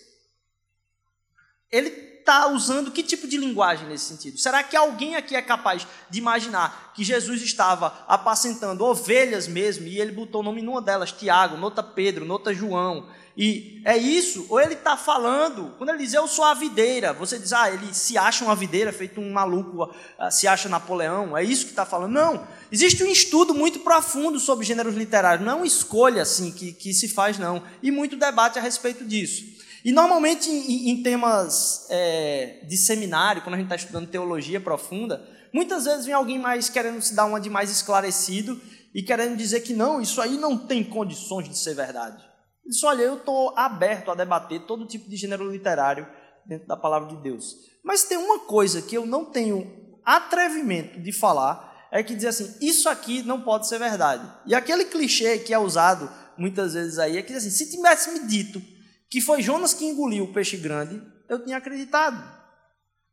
ele 1.71 1.89
está 2.25 2.47
usando 2.47 2.89
que 2.89 3.03
tipo 3.03 3.27
de 3.27 3.37
linguagem 3.37 3.87
nesse 3.87 4.05
sentido? 4.05 4.39
Será 4.39 4.63
que 4.63 4.75
alguém 4.75 5.15
aqui 5.15 5.35
é 5.35 5.41
capaz 5.43 5.85
de 6.09 6.17
imaginar 6.17 6.91
que 6.95 7.03
Jesus 7.03 7.39
estava 7.43 8.03
apacentando 8.07 8.83
ovelhas 8.83 9.47
mesmo 9.47 9.85
e 9.85 10.01
ele 10.01 10.11
botou 10.11 10.41
o 10.41 10.43
nome 10.43 10.63
numa 10.63 10.81
delas, 10.81 11.11
Tiago, 11.11 11.55
nota 11.55 11.83
Pedro, 11.83 12.25
nota 12.25 12.51
João? 12.51 13.05
E 13.37 13.81
é 13.83 13.97
isso? 13.97 14.47
Ou 14.49 14.59
ele 14.59 14.73
está 14.73 14.95
falando, 14.95 15.73
quando 15.77 15.89
ele 15.89 15.99
diz 15.99 16.13
eu 16.13 16.27
sou 16.27 16.45
a 16.45 16.53
videira, 16.53 17.13
você 17.13 17.37
diz, 17.37 17.53
ah, 17.53 17.69
ele 17.69 17.93
se 17.93 18.17
acha 18.17 18.45
uma 18.45 18.55
videira, 18.55 18.93
feito 18.93 19.19
um 19.19 19.31
maluco, 19.31 19.93
ah, 20.17 20.31
se 20.31 20.47
acha 20.47 20.69
Napoleão, 20.69 21.37
é 21.37 21.43
isso 21.43 21.65
que 21.65 21.71
está 21.71 21.85
falando? 21.85 22.13
Não, 22.13 22.47
existe 22.71 23.03
um 23.03 23.11
estudo 23.11 23.53
muito 23.53 23.79
profundo 23.81 24.39
sobre 24.39 24.65
gêneros 24.65 24.95
literários, 24.95 25.45
não 25.45 25.51
é 25.51 25.55
uma 25.57 25.67
escolha 25.67 26.21
assim 26.21 26.49
que, 26.51 26.71
que 26.71 26.93
se 26.93 27.09
faz, 27.09 27.37
não, 27.37 27.61
e 27.83 27.91
muito 27.91 28.15
debate 28.15 28.57
a 28.57 28.61
respeito 28.61 29.03
disso. 29.05 29.54
E 29.85 29.91
normalmente 29.91 30.49
em, 30.49 30.89
em 30.89 31.03
temas 31.03 31.85
é, 31.91 32.61
de 32.67 32.75
seminário, 32.75 33.43
quando 33.43 33.53
a 33.53 33.57
gente 33.57 33.67
está 33.67 33.75
estudando 33.75 34.09
teologia 34.09 34.59
profunda, 34.59 35.23
muitas 35.53 35.85
vezes 35.85 36.07
vem 36.07 36.15
alguém 36.15 36.39
mais 36.39 36.67
querendo 36.69 36.99
se 37.03 37.13
dar 37.13 37.25
uma 37.25 37.39
de 37.39 37.51
mais 37.51 37.69
esclarecido 37.69 38.59
e 38.95 39.03
querendo 39.03 39.37
dizer 39.37 39.59
que 39.59 39.75
não, 39.75 40.01
isso 40.01 40.19
aí 40.19 40.39
não 40.39 40.57
tem 40.57 40.83
condições 40.83 41.47
de 41.47 41.55
ser 41.55 41.75
verdade. 41.75 42.25
Isso, 42.65 42.87
olha, 42.87 43.03
eu 43.03 43.17
estou 43.17 43.55
aberto 43.55 44.09
a 44.09 44.15
debater 44.15 44.65
todo 44.65 44.87
tipo 44.87 45.07
de 45.07 45.15
gênero 45.15 45.51
literário 45.51 46.07
dentro 46.47 46.67
da 46.67 46.75
palavra 46.75 47.09
de 47.09 47.21
Deus. 47.21 47.55
Mas 47.83 48.03
tem 48.05 48.17
uma 48.17 48.39
coisa 48.39 48.81
que 48.81 48.97
eu 48.97 49.05
não 49.05 49.23
tenho 49.23 49.71
atrevimento 50.03 50.99
de 50.99 51.11
falar, 51.11 51.87
é 51.91 52.01
que 52.01 52.15
dizer 52.15 52.29
assim, 52.29 52.55
isso 52.59 52.89
aqui 52.89 53.21
não 53.21 53.39
pode 53.39 53.67
ser 53.67 53.77
verdade. 53.77 54.27
E 54.47 54.55
aquele 54.55 54.85
clichê 54.85 55.37
que 55.37 55.53
é 55.53 55.59
usado 55.59 56.09
muitas 56.35 56.73
vezes 56.73 56.97
aí 56.97 57.17
é 57.17 57.21
que 57.21 57.33
assim, 57.33 57.51
se 57.51 57.69
tivesse 57.69 58.11
me 58.11 58.25
dito 58.25 58.73
que 59.15 59.21
foi 59.21 59.41
Jonas 59.41 59.73
que 59.73 59.85
engoliu 59.85 60.25
o 60.25 60.33
peixe 60.33 60.57
grande, 60.57 61.01
eu 61.29 61.41
tinha 61.41 61.55
acreditado. 61.55 62.21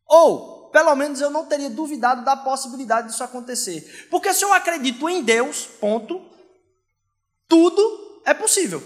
Ou, 0.04 0.68
pelo 0.70 0.96
menos 0.96 1.20
eu 1.20 1.30
não 1.30 1.46
teria 1.46 1.70
duvidado 1.70 2.24
da 2.24 2.36
possibilidade 2.36 3.06
disso 3.06 3.22
acontecer. 3.22 4.08
Porque 4.10 4.34
se 4.34 4.44
eu 4.44 4.52
acredito 4.52 5.08
em 5.08 5.22
Deus, 5.22 5.64
ponto, 5.80 6.20
tudo 7.46 8.20
é 8.24 8.34
possível. 8.34 8.82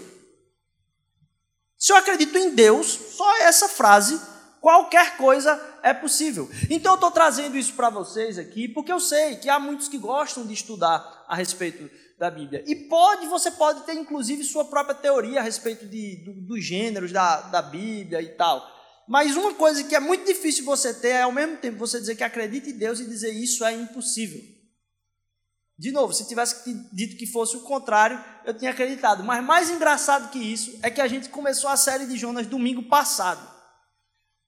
Se 1.75 1.91
eu 1.91 1.95
acredito 1.95 2.37
em 2.37 2.53
Deus, 2.53 2.85
só 2.85 3.37
essa 3.37 3.67
frase, 3.67 4.21
qualquer 4.61 5.17
coisa 5.17 5.59
é 5.81 5.95
possível. 5.95 6.47
Então 6.69 6.91
eu 6.91 6.97
estou 6.97 7.09
trazendo 7.09 7.57
isso 7.57 7.73
para 7.73 7.89
vocês 7.89 8.37
aqui, 8.37 8.67
porque 8.67 8.91
eu 8.91 8.99
sei 8.99 9.37
que 9.37 9.49
há 9.49 9.57
muitos 9.57 9.87
que 9.87 9.97
gostam 9.97 10.45
de 10.45 10.53
estudar 10.53 11.25
a 11.27 11.35
respeito 11.35 11.89
da 12.17 12.31
Bíblia. 12.31 12.63
E 12.65 12.75
pode, 12.75 13.27
você 13.27 13.51
pode 13.51 13.81
ter 13.81 13.93
inclusive 13.93 14.43
sua 14.43 14.65
própria 14.65 14.95
teoria 14.95 15.39
a 15.39 15.43
respeito 15.43 15.85
de, 15.85 16.23
do, 16.25 16.33
dos 16.41 16.63
gêneros 16.65 17.11
da, 17.11 17.41
da 17.41 17.61
Bíblia 17.61 18.21
e 18.21 18.29
tal. 18.29 18.65
Mas 19.07 19.37
uma 19.37 19.53
coisa 19.53 19.83
que 19.83 19.95
é 19.95 19.99
muito 19.99 20.25
difícil 20.25 20.65
você 20.65 20.93
ter 20.93 21.09
é 21.09 21.21
ao 21.21 21.31
mesmo 21.31 21.57
tempo 21.57 21.77
você 21.77 21.99
dizer 21.99 22.15
que 22.15 22.23
acredita 22.23 22.69
em 22.69 22.77
Deus 22.77 22.99
e 22.99 23.05
dizer 23.05 23.31
isso 23.31 23.63
é 23.63 23.71
impossível. 23.71 24.41
De 25.79 25.91
novo, 25.91 26.11
se 26.11 26.27
tivesse 26.27 26.73
dito 26.91 27.15
que 27.15 27.27
fosse 27.27 27.55
o 27.55 27.61
contrário, 27.61 28.21
eu 28.43 28.53
tinha 28.53 28.71
acreditado. 28.71 29.23
Mas 29.23 29.43
mais 29.43 29.69
engraçado 29.69 30.31
que 30.31 30.39
isso 30.39 30.77
é 30.81 30.89
que 30.89 30.99
a 30.99 31.07
gente 31.07 31.29
começou 31.29 31.69
a 31.69 31.77
série 31.77 32.07
de 32.07 32.17
Jonas 32.17 32.47
domingo 32.47 32.83
passado. 32.83 33.55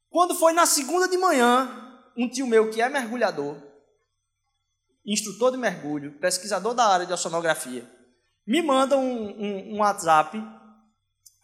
Quando 0.09 0.33
foi 0.33 0.53
na 0.53 0.65
segunda 0.65 1.07
de 1.07 1.17
manhã, 1.17 2.01
um 2.17 2.27
tio 2.27 2.47
meu 2.47 2.71
que 2.71 2.81
é 2.81 2.89
mergulhador, 2.89 3.55
instrutor 5.06 5.51
de 5.51 5.58
mergulho, 5.58 6.13
pesquisador 6.20 6.74
da 6.74 6.86
área 6.86 7.06
de 7.06 7.13
oceanografia, 7.13 7.89
me 8.46 8.62
manda 8.62 8.98
um, 8.98 9.29
um, 9.29 9.75
um 9.75 9.77
WhatsApp, 9.79 10.41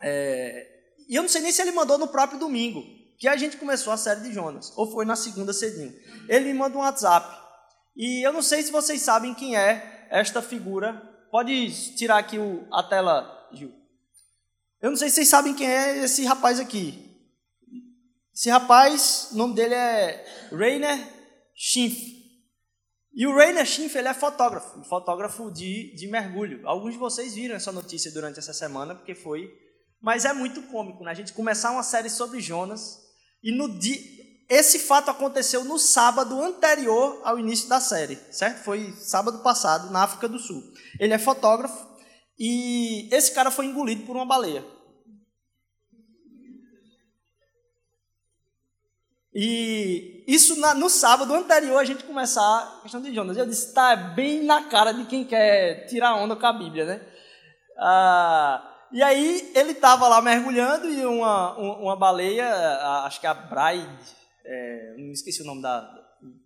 é, 0.01 0.67
e 1.07 1.15
eu 1.15 1.21
não 1.21 1.29
sei 1.29 1.41
nem 1.41 1.51
se 1.51 1.61
ele 1.61 1.71
mandou 1.71 1.97
no 1.97 2.07
próprio 2.07 2.39
domingo, 2.39 2.83
que 3.17 3.27
a 3.27 3.37
gente 3.37 3.57
começou 3.57 3.93
a 3.93 3.97
série 3.97 4.21
de 4.21 4.33
Jonas, 4.33 4.73
ou 4.75 4.91
foi 4.91 5.05
na 5.05 5.15
segunda 5.15 5.53
cedinho. 5.53 5.93
Ele 6.27 6.45
me 6.45 6.53
manda 6.53 6.77
um 6.77 6.81
WhatsApp, 6.81 7.45
e 7.95 8.25
eu 8.25 8.33
não 8.33 8.41
sei 8.41 8.61
se 8.61 8.71
vocês 8.71 9.01
sabem 9.01 9.33
quem 9.33 9.55
é 9.55 10.07
esta 10.09 10.41
figura. 10.41 10.93
Pode 11.31 11.95
tirar 11.95 12.17
aqui 12.17 12.37
o, 12.37 12.67
a 12.71 12.83
tela, 12.83 13.49
Gil. 13.53 13.71
Eu 14.81 14.89
não 14.89 14.97
sei 14.97 15.09
se 15.09 15.15
vocês 15.15 15.29
sabem 15.29 15.53
quem 15.53 15.67
é 15.67 16.03
esse 16.03 16.25
rapaz 16.25 16.59
aqui. 16.59 17.01
Esse 18.33 18.49
rapaz, 18.49 19.29
o 19.31 19.37
nome 19.37 19.55
dele 19.55 19.73
é 19.73 20.49
Rainer 20.51 20.99
Schimpf. 21.55 22.24
E 23.15 23.25
o 23.25 23.33
Rainer 23.33 23.65
Schimpf, 23.65 23.97
ele 23.97 24.09
é 24.09 24.13
fotógrafo, 24.13 24.83
fotógrafo 24.83 25.49
de, 25.49 25.95
de 25.95 26.07
mergulho. 26.07 26.67
Alguns 26.67 26.93
de 26.93 26.99
vocês 26.99 27.33
viram 27.33 27.55
essa 27.55 27.71
notícia 27.71 28.11
durante 28.11 28.39
essa 28.39 28.53
semana, 28.53 28.93
porque 28.93 29.15
foi... 29.15 29.49
Mas 30.01 30.25
é 30.25 30.33
muito 30.33 30.61
cômico, 30.63 31.03
né? 31.03 31.11
A 31.11 31.15
gente 31.15 31.31
começar 31.31 31.71
uma 31.71 31.81
série 31.81 32.09
sobre 32.09 32.41
Jonas 32.41 32.99
e 33.41 33.55
no 33.55 33.79
dia... 33.79 33.97
Esse 34.47 34.77
fato 34.77 35.09
aconteceu 35.09 35.63
no 35.63 35.79
sábado 35.79 36.39
anterior 36.39 37.19
ao 37.23 37.39
início 37.39 37.67
da 37.67 37.79
série, 37.79 38.19
certo? 38.31 38.63
Foi 38.63 38.93
sábado 38.99 39.39
passado, 39.39 39.91
na 39.91 40.03
África 40.03 40.27
do 40.27 40.37
Sul. 40.37 40.61
Ele 40.99 41.13
é 41.13 41.17
fotógrafo 41.17 41.87
e 42.37 43.09
esse 43.11 43.31
cara 43.31 43.49
foi 43.49 43.65
engolido 43.65 44.05
por 44.05 44.15
uma 44.15 44.25
baleia. 44.25 44.63
E 49.37 50.23
isso 50.25 50.57
na, 50.61 50.73
no 50.73 50.89
sábado 50.89 51.33
anterior 51.33 51.77
a 51.77 51.83
gente 51.83 52.05
começar 52.05 52.41
a 52.41 52.81
questão 52.83 53.01
de 53.01 53.13
Jonas. 53.13 53.35
Eu 53.35 53.45
disse, 53.45 53.73
tá 53.73 53.93
bem 53.93 54.45
na 54.45 54.63
cara 54.63 54.93
de 54.93 55.03
quem 55.03 55.25
quer 55.25 55.85
tirar 55.87 56.15
onda 56.15 56.37
com 56.37 56.45
a 56.45 56.53
Bíblia, 56.53 56.85
né? 56.85 57.01
Ah, 57.77 58.87
e 58.93 59.03
aí 59.03 59.51
ele 59.53 59.71
estava 59.71 60.07
lá 60.07 60.21
mergulhando 60.21 60.87
e 60.87 61.05
uma, 61.05 61.53
uma 61.57 61.95
baleia, 61.97 62.47
acho 63.03 63.19
que 63.19 63.27
a 63.27 63.33
Bride, 63.33 64.15
é, 64.45 64.95
não 64.97 65.11
esqueci 65.11 65.41
o 65.41 65.45
nome 65.45 65.61
da, 65.61 65.81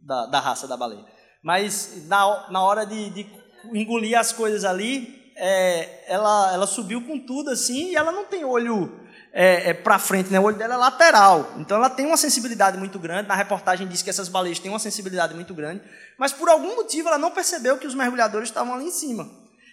da, 0.01 0.25
da, 0.25 0.39
raça 0.39 0.67
da 0.67 0.75
baleia, 0.75 1.05
mas 1.43 2.07
na, 2.07 2.49
na 2.49 2.63
hora 2.63 2.87
de, 2.87 3.11
de 3.11 3.27
engolir 3.71 4.17
as 4.17 4.33
coisas 4.33 4.65
ali, 4.65 5.31
é, 5.35 6.11
ela, 6.11 6.51
ela 6.51 6.65
subiu 6.65 7.05
com 7.05 7.19
tudo 7.19 7.51
assim 7.51 7.91
e 7.91 7.95
ela 7.95 8.11
não 8.11 8.25
tem 8.25 8.43
olho 8.43 8.99
é, 9.31 9.69
é 9.69 9.73
para 9.73 9.99
frente, 9.99 10.31
né? 10.31 10.39
o 10.39 10.43
olho 10.43 10.57
dela 10.57 10.75
é 10.75 10.77
lateral. 10.77 11.53
Então 11.57 11.77
ela 11.77 11.89
tem 11.89 12.05
uma 12.05 12.17
sensibilidade 12.17 12.77
muito 12.77 12.97
grande. 12.99 13.27
Na 13.27 13.35
reportagem 13.35 13.87
diz 13.87 14.01
que 14.01 14.09
essas 14.09 14.27
baleias 14.27 14.59
têm 14.59 14.71
uma 14.71 14.79
sensibilidade 14.79 15.33
muito 15.33 15.53
grande, 15.53 15.81
mas 16.17 16.31
por 16.31 16.49
algum 16.49 16.75
motivo 16.75 17.07
ela 17.07 17.17
não 17.17 17.31
percebeu 17.31 17.77
que 17.77 17.87
os 17.87 17.95
mergulhadores 17.95 18.49
estavam 18.49 18.73
ali 18.73 18.85
em 18.85 18.91
cima. 18.91 19.29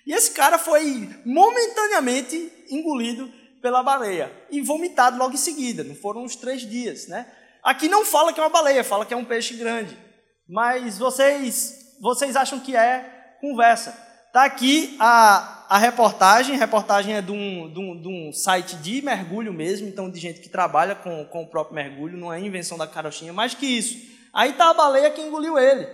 E 0.06 0.12
esse 0.12 0.30
cara 0.30 0.58
foi 0.58 1.10
momentaneamente 1.24 2.52
engolido 2.70 3.28
pela 3.60 3.82
baleia 3.82 4.30
e 4.50 4.62
vomitado 4.62 5.18
logo 5.18 5.34
em 5.34 5.38
seguida. 5.38 5.82
Não 5.82 5.96
foram 5.96 6.22
uns 6.22 6.36
três 6.36 6.62
dias, 6.62 7.08
né? 7.08 7.26
Aqui 7.62 7.88
não 7.88 8.04
fala 8.04 8.32
que 8.32 8.38
é 8.38 8.42
uma 8.42 8.48
baleia, 8.48 8.84
fala 8.84 9.04
que 9.04 9.12
é 9.12 9.16
um 9.16 9.24
peixe 9.24 9.54
grande. 9.54 9.98
Mas 10.48 10.98
vocês, 10.98 11.96
vocês 12.00 12.36
acham 12.36 12.60
que 12.60 12.76
é 12.76 13.36
conversa. 13.40 13.90
Está 14.28 14.44
aqui 14.44 14.96
a, 15.00 15.55
a 15.68 15.78
reportagem, 15.78 16.56
reportagem 16.56 17.14
é 17.14 17.22
de 17.22 17.32
um, 17.32 17.72
de, 17.72 17.78
um, 17.78 18.00
de 18.00 18.08
um, 18.08 18.32
site 18.32 18.76
de 18.76 19.02
mergulho 19.02 19.52
mesmo, 19.52 19.88
então 19.88 20.10
de 20.10 20.18
gente 20.18 20.40
que 20.40 20.48
trabalha 20.48 20.94
com, 20.94 21.24
com 21.26 21.42
o 21.42 21.46
próprio 21.46 21.74
mergulho, 21.74 22.16
não 22.16 22.32
é 22.32 22.40
invenção 22.40 22.78
da 22.78 22.86
carochinha, 22.86 23.32
mais 23.32 23.54
que 23.54 23.66
isso. 23.66 23.98
Aí 24.32 24.50
está 24.50 24.70
a 24.70 24.74
baleia 24.74 25.10
que 25.10 25.20
engoliu 25.20 25.58
ele. 25.58 25.86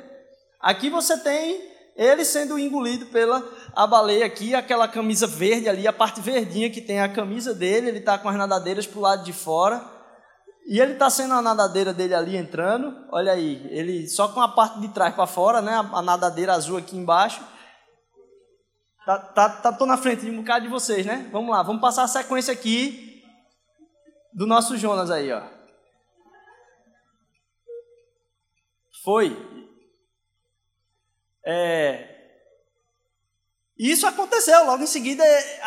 Aqui 0.61 0.91
você 0.91 1.19
tem 1.19 1.73
ele 1.97 2.25
sendo 2.25 2.59
engolido 2.59 3.07
pela 3.07 3.43
a 3.75 3.87
baleia 3.87 4.25
aqui, 4.25 4.55
aquela 4.55 4.89
camisa 4.89 5.27
verde 5.27 5.69
ali, 5.69 5.87
a 5.87 5.93
parte 5.93 6.21
verdinha 6.21 6.71
que 6.71 6.81
tem 6.81 7.01
a 7.01 7.09
camisa 7.09 7.55
dele, 7.55 7.89
ele 7.89 7.99
está 7.99 8.19
com 8.19 8.29
as 8.29 8.37
nadadeiras 8.37 8.87
para 8.87 8.99
o 8.99 9.03
lado 9.03 9.25
de 9.25 9.33
fora. 9.33 9.85
E 10.67 10.81
ele 10.81 10.93
está 10.93 11.11
sendo 11.11 11.35
a 11.35 11.43
nadadeira 11.43 11.93
dele 11.93 12.15
ali 12.15 12.37
entrando, 12.37 12.95
olha 13.11 13.33
aí, 13.33 13.67
ele 13.71 14.09
só 14.09 14.29
com 14.29 14.41
a 14.41 14.49
parte 14.49 14.81
de 14.81 14.89
trás 14.89 15.13
para 15.15 15.27
fora, 15.27 15.61
né, 15.61 15.73
a 15.93 16.01
nadadeira 16.01 16.53
azul 16.53 16.79
aqui 16.79 16.97
embaixo, 16.97 17.43
Tá, 19.05 19.19
tá, 19.19 19.49
tá, 19.49 19.73
tô 19.73 19.85
na 19.85 19.97
frente 19.97 20.23
de 20.23 20.31
um 20.31 20.37
bocado 20.37 20.65
de 20.65 20.71
vocês, 20.71 21.05
né? 21.05 21.29
Vamos 21.33 21.51
lá, 21.51 21.63
vamos 21.63 21.81
passar 21.81 22.05
a 22.05 22.09
sequência 22.09 22.53
aqui 22.53 23.23
do 24.33 24.47
nosso 24.47 24.77
Jonas 24.77 25.11
aí, 25.11 25.33
ó. 25.33 25.43
Foi. 29.03 29.37
É, 31.45 32.13
isso 33.83 34.07
aconteceu, 34.07 34.65
logo 34.65 34.85
em 34.85 34.87
seguida 34.87 35.25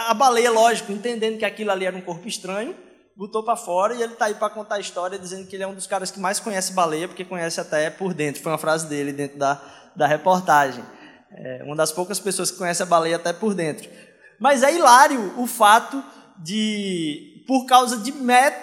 a 0.08 0.13
baleia, 0.13 0.50
lógico, 0.50 0.89
entendendo 0.89 1.38
que 1.38 1.44
aquilo 1.44 1.70
ali 1.70 1.86
era 1.86 1.98
um 1.98 2.01
corpo 2.01 2.25
estranho, 2.30 2.74
botou 3.13 3.44
para 3.44 3.58
fora 3.58 3.94
e 3.94 4.01
ele 4.01 4.13
está 4.13 4.27
aí 4.27 4.36
para 4.36 4.50
contar 4.50 4.75
a 4.75 4.80
história, 4.80 5.20
dizendo 5.20 5.46
que 5.48 5.56
ele 5.58 5.63
é 5.63 5.68
um 5.68 5.75
dos 5.75 5.86
caras 5.86 6.12
que 6.12 6.20
mais 6.20 6.39
conhece 6.39 6.72
baleia, 6.72 7.10
porque 7.10 7.25
conhece 7.25 7.60
até 7.60 7.89
por 7.89 8.13
dentro. 8.13 8.42
Foi 8.42 8.54
uma 8.54 8.58
frase 8.58 8.88
dele 8.88 9.12
dentro 9.12 9.38
da, 9.38 9.62
da 9.94 10.08
reportagem. 10.08 10.82
É 11.32 11.63
uma 11.63 11.75
das 11.75 11.91
poucas 11.91 12.20
pessoas 12.20 12.51
que 12.51 12.58
conhece 12.58 12.84
a 12.84 12.86
baleia 12.86 13.15
até 13.15 13.34
por 13.34 13.53
dentro. 13.53 13.89
Mas 14.39 14.63
é 14.63 14.74
hilário 14.74 15.34
o 15.38 15.48
fato 15.48 16.03
de, 16.38 17.44
por 17.48 17.65
causa 17.65 17.98
de 17.98 18.12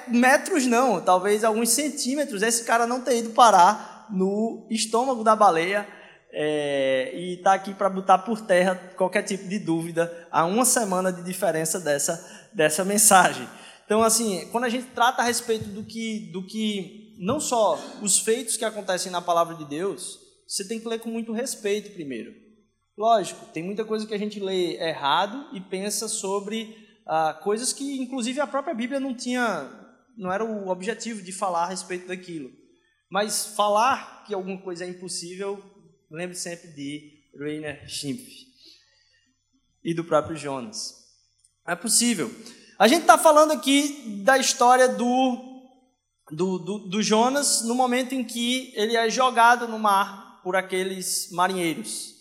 metros, 0.09 0.67
não, 0.67 1.01
talvez 1.01 1.45
alguns 1.45 1.71
centímetros, 1.71 2.43
esse 2.43 2.65
cara 2.65 2.87
não 2.87 3.01
ter 3.01 3.19
ido 3.19 3.31
parar 3.31 4.07
no 4.11 4.67
estômago 4.71 5.25
da 5.25 5.35
baleia 5.35 5.87
é, 6.31 7.13
e 7.15 7.35
está 7.35 7.55
aqui 7.55 7.75
para 7.75 7.91
botar 7.91 8.19
por 8.19 8.41
terra 8.41 8.75
qualquer 8.97 9.23
tipo 9.23 9.47
de 9.49 9.59
dúvida 9.59 10.27
há 10.31 10.45
uma 10.45 10.65
semana 10.65 11.13
de 11.13 11.23
diferença 11.23 11.79
dessa, 11.79 12.49
dessa 12.53 12.85
mensagem. 12.85 13.49
Então, 13.85 14.03
assim, 14.03 14.49
quando 14.51 14.65
a 14.65 14.69
gente 14.69 14.87
trata 14.95 15.23
a 15.23 15.25
respeito 15.25 15.69
do 15.69 15.85
que, 15.85 16.31
do 16.33 16.47
que 16.47 17.15
não 17.19 17.39
só 17.39 17.79
os 18.01 18.19
feitos 18.19 18.57
que 18.57 18.65
acontecem 18.65 19.13
na 19.13 19.21
palavra 19.21 19.55
de 19.55 19.65
Deus, 19.67 20.19
você 20.47 20.67
tem 20.67 20.81
que 20.81 20.89
ler 20.89 20.99
com 20.99 21.11
muito 21.11 21.33
respeito 21.33 21.93
primeiro. 21.93 22.42
Lógico, 22.97 23.47
tem 23.47 23.63
muita 23.63 23.85
coisa 23.85 24.07
que 24.07 24.15
a 24.15 24.19
gente 24.19 24.39
lê 24.39 24.77
errado 24.77 25.49
e 25.53 25.61
pensa 25.61 26.09
sobre 26.09 26.77
ah, 27.07 27.39
coisas 27.43 27.73
que, 27.73 27.99
inclusive, 27.99 28.41
a 28.41 28.47
própria 28.47 28.75
Bíblia 28.75 29.01
não 29.01 29.15
tinha, 29.15 29.71
não 30.17 30.31
era 30.31 30.45
o 30.45 30.69
objetivo 30.69 31.23
de 31.23 31.33
falar 31.33 31.65
a 31.65 31.69
respeito 31.69 32.09
daquilo. 32.09 32.51
Mas 33.11 33.47
falar 33.57 34.25
que 34.27 34.35
alguma 34.35 34.59
coisa 34.59 34.85
é 34.85 34.89
impossível, 34.89 35.63
lembre 36.11 36.37
sempre 36.37 36.69
de 36.69 37.23
Rainer 37.39 37.89
Schimpf 37.89 38.47
e 39.83 39.95
do 39.95 40.05
próprio 40.05 40.37
Jonas. 40.37 40.95
É 41.67 41.75
possível. 41.75 42.31
A 42.79 42.89
gente 42.89 43.03
está 43.03 43.17
falando 43.17 43.53
aqui 43.53 44.23
da 44.25 44.37
história 44.37 44.89
do, 44.89 45.71
do, 46.31 46.59
do, 46.59 46.79
do 46.89 47.03
Jonas 47.03 47.63
no 47.63 47.75
momento 47.75 48.15
em 48.15 48.25
que 48.25 48.73
ele 48.75 48.97
é 48.97 49.09
jogado 49.09 49.67
no 49.69 49.79
mar 49.79 50.41
por 50.43 50.57
aqueles 50.57 51.31
marinheiros. 51.31 52.12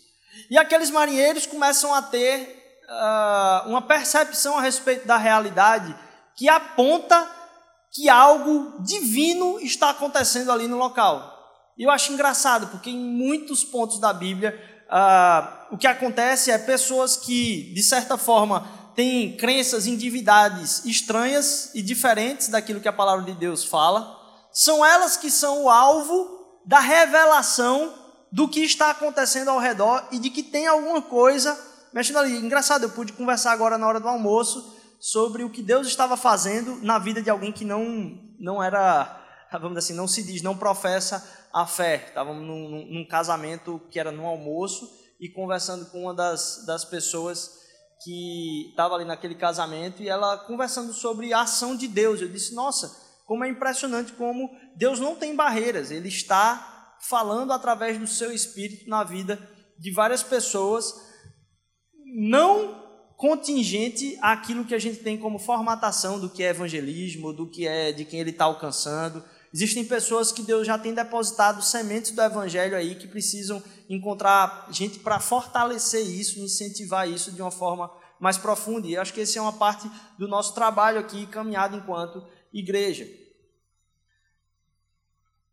E 0.50 0.58
aqueles 0.58 0.90
marinheiros 0.90 1.46
começam 1.46 1.92
a 1.94 2.02
ter 2.02 2.84
uh, 2.88 3.68
uma 3.68 3.82
percepção 3.82 4.56
a 4.56 4.60
respeito 4.60 5.06
da 5.06 5.16
realidade 5.16 5.94
que 6.36 6.48
aponta 6.48 7.30
que 7.90 8.08
algo 8.08 8.82
divino 8.82 9.60
está 9.60 9.90
acontecendo 9.90 10.50
ali 10.50 10.66
no 10.66 10.78
local. 10.78 11.30
E 11.76 11.84
eu 11.84 11.90
acho 11.90 12.12
engraçado, 12.12 12.68
porque 12.68 12.90
em 12.90 12.98
muitos 12.98 13.64
pontos 13.64 13.98
da 13.98 14.12
Bíblia, 14.12 14.58
uh, 14.88 15.74
o 15.74 15.78
que 15.78 15.86
acontece 15.86 16.50
é 16.50 16.58
pessoas 16.58 17.16
que, 17.16 17.72
de 17.74 17.82
certa 17.82 18.16
forma, 18.16 18.66
têm 18.94 19.36
crenças 19.36 19.86
em 19.86 19.96
divindades 19.96 20.84
estranhas 20.84 21.70
e 21.74 21.82
diferentes 21.82 22.48
daquilo 22.48 22.80
que 22.80 22.88
a 22.88 22.92
palavra 22.92 23.24
de 23.24 23.32
Deus 23.32 23.64
fala, 23.64 24.18
são 24.52 24.84
elas 24.84 25.16
que 25.16 25.30
são 25.30 25.64
o 25.64 25.70
alvo 25.70 26.60
da 26.66 26.78
revelação 26.78 28.01
do 28.32 28.48
que 28.48 28.60
está 28.60 28.90
acontecendo 28.90 29.48
ao 29.48 29.58
redor 29.58 30.08
e 30.10 30.18
de 30.18 30.30
que 30.30 30.42
tem 30.42 30.66
alguma 30.66 31.02
coisa 31.02 31.56
mexendo 31.92 32.18
ali. 32.18 32.36
Engraçado, 32.36 32.84
eu 32.84 32.90
pude 32.90 33.12
conversar 33.12 33.52
agora 33.52 33.76
na 33.76 33.86
hora 33.86 34.00
do 34.00 34.08
almoço 34.08 34.74
sobre 34.98 35.44
o 35.44 35.50
que 35.50 35.62
Deus 35.62 35.86
estava 35.86 36.16
fazendo 36.16 36.76
na 36.76 36.98
vida 36.98 37.20
de 37.20 37.28
alguém 37.28 37.52
que 37.52 37.64
não, 37.64 38.18
não 38.40 38.62
era, 38.62 39.20
vamos 39.52 39.70
dizer 39.70 39.78
assim, 39.80 39.94
não 39.94 40.08
se 40.08 40.22
diz, 40.22 40.40
não 40.40 40.56
professa 40.56 41.48
a 41.52 41.66
fé. 41.66 42.06
Estávamos 42.08 42.46
num, 42.46 42.86
num 42.88 43.06
casamento 43.06 43.80
que 43.90 44.00
era 44.00 44.10
no 44.10 44.24
almoço 44.24 44.88
e 45.20 45.28
conversando 45.28 45.86
com 45.86 46.04
uma 46.04 46.14
das, 46.14 46.64
das 46.64 46.84
pessoas 46.84 47.60
que 48.02 48.70
estava 48.70 48.94
ali 48.94 49.04
naquele 49.04 49.34
casamento 49.34 50.02
e 50.02 50.08
ela 50.08 50.38
conversando 50.38 50.92
sobre 50.92 51.34
a 51.34 51.42
ação 51.42 51.76
de 51.76 51.86
Deus. 51.86 52.20
Eu 52.20 52.28
disse, 52.28 52.54
nossa, 52.54 52.90
como 53.26 53.44
é 53.44 53.48
impressionante 53.48 54.12
como 54.12 54.50
Deus 54.74 54.98
não 54.98 55.16
tem 55.16 55.36
barreiras, 55.36 55.90
Ele 55.90 56.08
está 56.08 56.71
falando 57.08 57.52
através 57.52 57.98
do 57.98 58.06
seu 58.06 58.32
Espírito 58.32 58.88
na 58.88 59.02
vida 59.02 59.38
de 59.78 59.90
várias 59.90 60.22
pessoas, 60.22 60.94
não 62.14 62.80
contingente 63.16 64.18
àquilo 64.20 64.64
que 64.64 64.74
a 64.74 64.78
gente 64.78 65.00
tem 65.00 65.18
como 65.18 65.38
formatação 65.38 66.18
do 66.18 66.30
que 66.30 66.42
é 66.42 66.48
evangelismo, 66.48 67.32
do 67.32 67.48
que 67.48 67.66
é 67.66 67.92
de 67.92 68.04
quem 68.04 68.20
ele 68.20 68.30
está 68.30 68.44
alcançando. 68.44 69.22
Existem 69.52 69.84
pessoas 69.84 70.32
que 70.32 70.42
Deus 70.42 70.66
já 70.66 70.78
tem 70.78 70.94
depositado 70.94 71.62
sementes 71.62 72.12
do 72.12 72.22
evangelho 72.22 72.76
aí 72.76 72.94
que 72.94 73.06
precisam 73.06 73.62
encontrar 73.88 74.68
gente 74.70 74.98
para 74.98 75.20
fortalecer 75.20 76.02
isso, 76.02 76.40
incentivar 76.40 77.08
isso 77.08 77.30
de 77.30 77.42
uma 77.42 77.50
forma 77.50 77.90
mais 78.18 78.38
profunda. 78.38 78.86
E 78.86 78.96
acho 78.96 79.12
que 79.12 79.20
esse 79.20 79.36
é 79.36 79.42
uma 79.42 79.52
parte 79.52 79.90
do 80.18 80.26
nosso 80.26 80.54
trabalho 80.54 80.98
aqui, 80.98 81.26
caminhado 81.26 81.76
enquanto 81.76 82.24
igreja. 82.52 83.06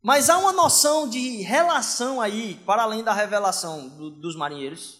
Mas 0.01 0.29
há 0.29 0.37
uma 0.37 0.53
noção 0.53 1.09
de 1.09 1.41
relação 1.41 2.21
aí, 2.21 2.55
para 2.65 2.83
além 2.83 3.03
da 3.03 3.13
revelação 3.13 3.87
do, 3.89 4.09
dos 4.09 4.35
marinheiros, 4.35 4.97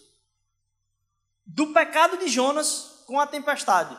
do 1.46 1.68
pecado 1.68 2.18
de 2.18 2.28
Jonas 2.28 3.04
com 3.08 3.20
a 3.20 3.26
tempestade. 3.26 3.98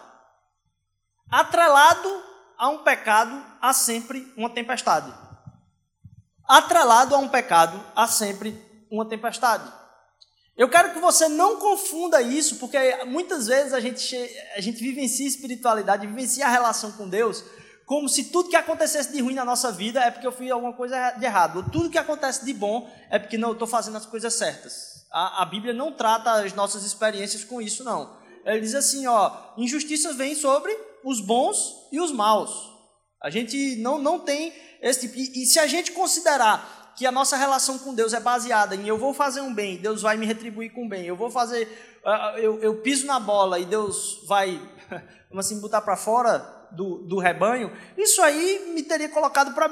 Atrelado 1.31 2.09
a 2.57 2.69
um 2.69 2.79
pecado, 2.79 3.45
há 3.61 3.73
sempre 3.73 4.33
uma 4.37 4.51
tempestade. 4.51 5.13
Atrelado 6.47 7.15
a 7.15 7.19
um 7.19 7.29
pecado, 7.29 7.83
há 7.97 8.07
sempre 8.07 8.61
uma 8.91 9.09
tempestade. 9.09 9.73
Eu 10.57 10.69
quero 10.69 10.93
que 10.93 10.99
você 10.99 11.27
não 11.29 11.57
confunda 11.57 12.21
isso, 12.21 12.57
porque 12.57 12.77
muitas 13.07 13.47
vezes 13.47 13.73
a 13.73 13.81
gente, 13.81 14.15
a 14.55 14.61
gente 14.61 14.79
vivencia 14.79 15.27
espiritualidade, 15.27 16.07
vivencia 16.07 16.45
a 16.45 16.51
relação 16.51 16.93
com 16.93 17.09
Deus, 17.09 17.43
como 17.91 18.09
se 18.09 18.27
tudo 18.27 18.49
que 18.49 18.55
acontecesse 18.55 19.13
de 19.13 19.21
ruim 19.21 19.35
na 19.35 19.45
nossa 19.45 19.73
vida 19.73 19.99
é 19.99 20.13
porque 20.13 20.25
eu 20.25 20.31
fiz 20.31 20.49
alguma 20.53 20.73
coisa 20.73 21.11
de 21.11 21.25
errado, 21.25 21.57
ou 21.57 21.63
tudo 21.65 21.91
que 21.91 21.99
acontece 21.99 22.45
de 22.45 22.55
bom 22.55 22.89
é 23.11 23.19
porque 23.19 23.37
não, 23.37 23.49
eu 23.49 23.55
estou 23.55 23.67
fazendo 23.67 23.97
as 23.97 24.07
coisas 24.07 24.33
certas. 24.33 25.05
A, 25.11 25.43
a 25.43 25.45
Bíblia 25.45 25.75
não 25.75 25.91
trata 25.91 26.35
as 26.35 26.53
nossas 26.53 26.85
experiências 26.85 27.43
com 27.43 27.61
isso, 27.61 27.83
não. 27.83 28.17
Ele 28.45 28.61
diz 28.61 28.77
assim, 28.77 29.09
ó, 29.09 29.33
injustiças 29.59 30.15
vêm 30.15 30.37
sobre 30.37 30.73
os 31.05 31.21
bons 31.21 31.89
e 31.91 32.01
os 32.01 32.13
maus. 32.13 32.53
A 33.21 33.29
gente 33.29 33.75
não, 33.81 33.99
não 33.99 34.21
tem 34.21 34.55
esse 34.81 35.09
tipo. 35.09 35.17
E, 35.17 35.43
e 35.43 35.47
se 35.47 35.59
a 35.59 35.67
gente 35.67 35.91
considerar 35.91 36.95
que 36.97 37.05
a 37.05 37.11
nossa 37.11 37.37
relação 37.37 37.77
com 37.77 37.93
Deus 37.93 38.15
é 38.15 38.21
baseada 38.21 38.77
em 38.77 38.87
eu 38.87 38.99
vou 38.99 39.13
fazer 39.13 39.41
um 39.41 39.53
bem, 39.53 39.79
Deus 39.79 40.03
vai 40.03 40.17
me 40.17 40.27
retribuir 40.27 40.73
com 40.73 40.89
bem, 40.89 41.07
eu 41.07 41.17
vou 41.17 41.29
fazer, 41.29 41.67
uh, 42.07 42.39
eu, 42.39 42.63
eu 42.63 42.83
piso 42.83 43.05
na 43.05 43.19
bola 43.19 43.59
e 43.59 43.65
Deus 43.65 44.23
vai, 44.29 44.61
vamos 45.29 45.45
assim, 45.45 45.59
botar 45.59 45.81
para 45.81 45.97
fora 45.97 46.60
do, 46.73 46.99
do 47.07 47.19
rebanho, 47.19 47.73
isso 47.97 48.21
aí 48.23 48.73
me 48.75 48.83
teria 48.83 49.09
colocado 49.09 49.55
para 49.55 49.71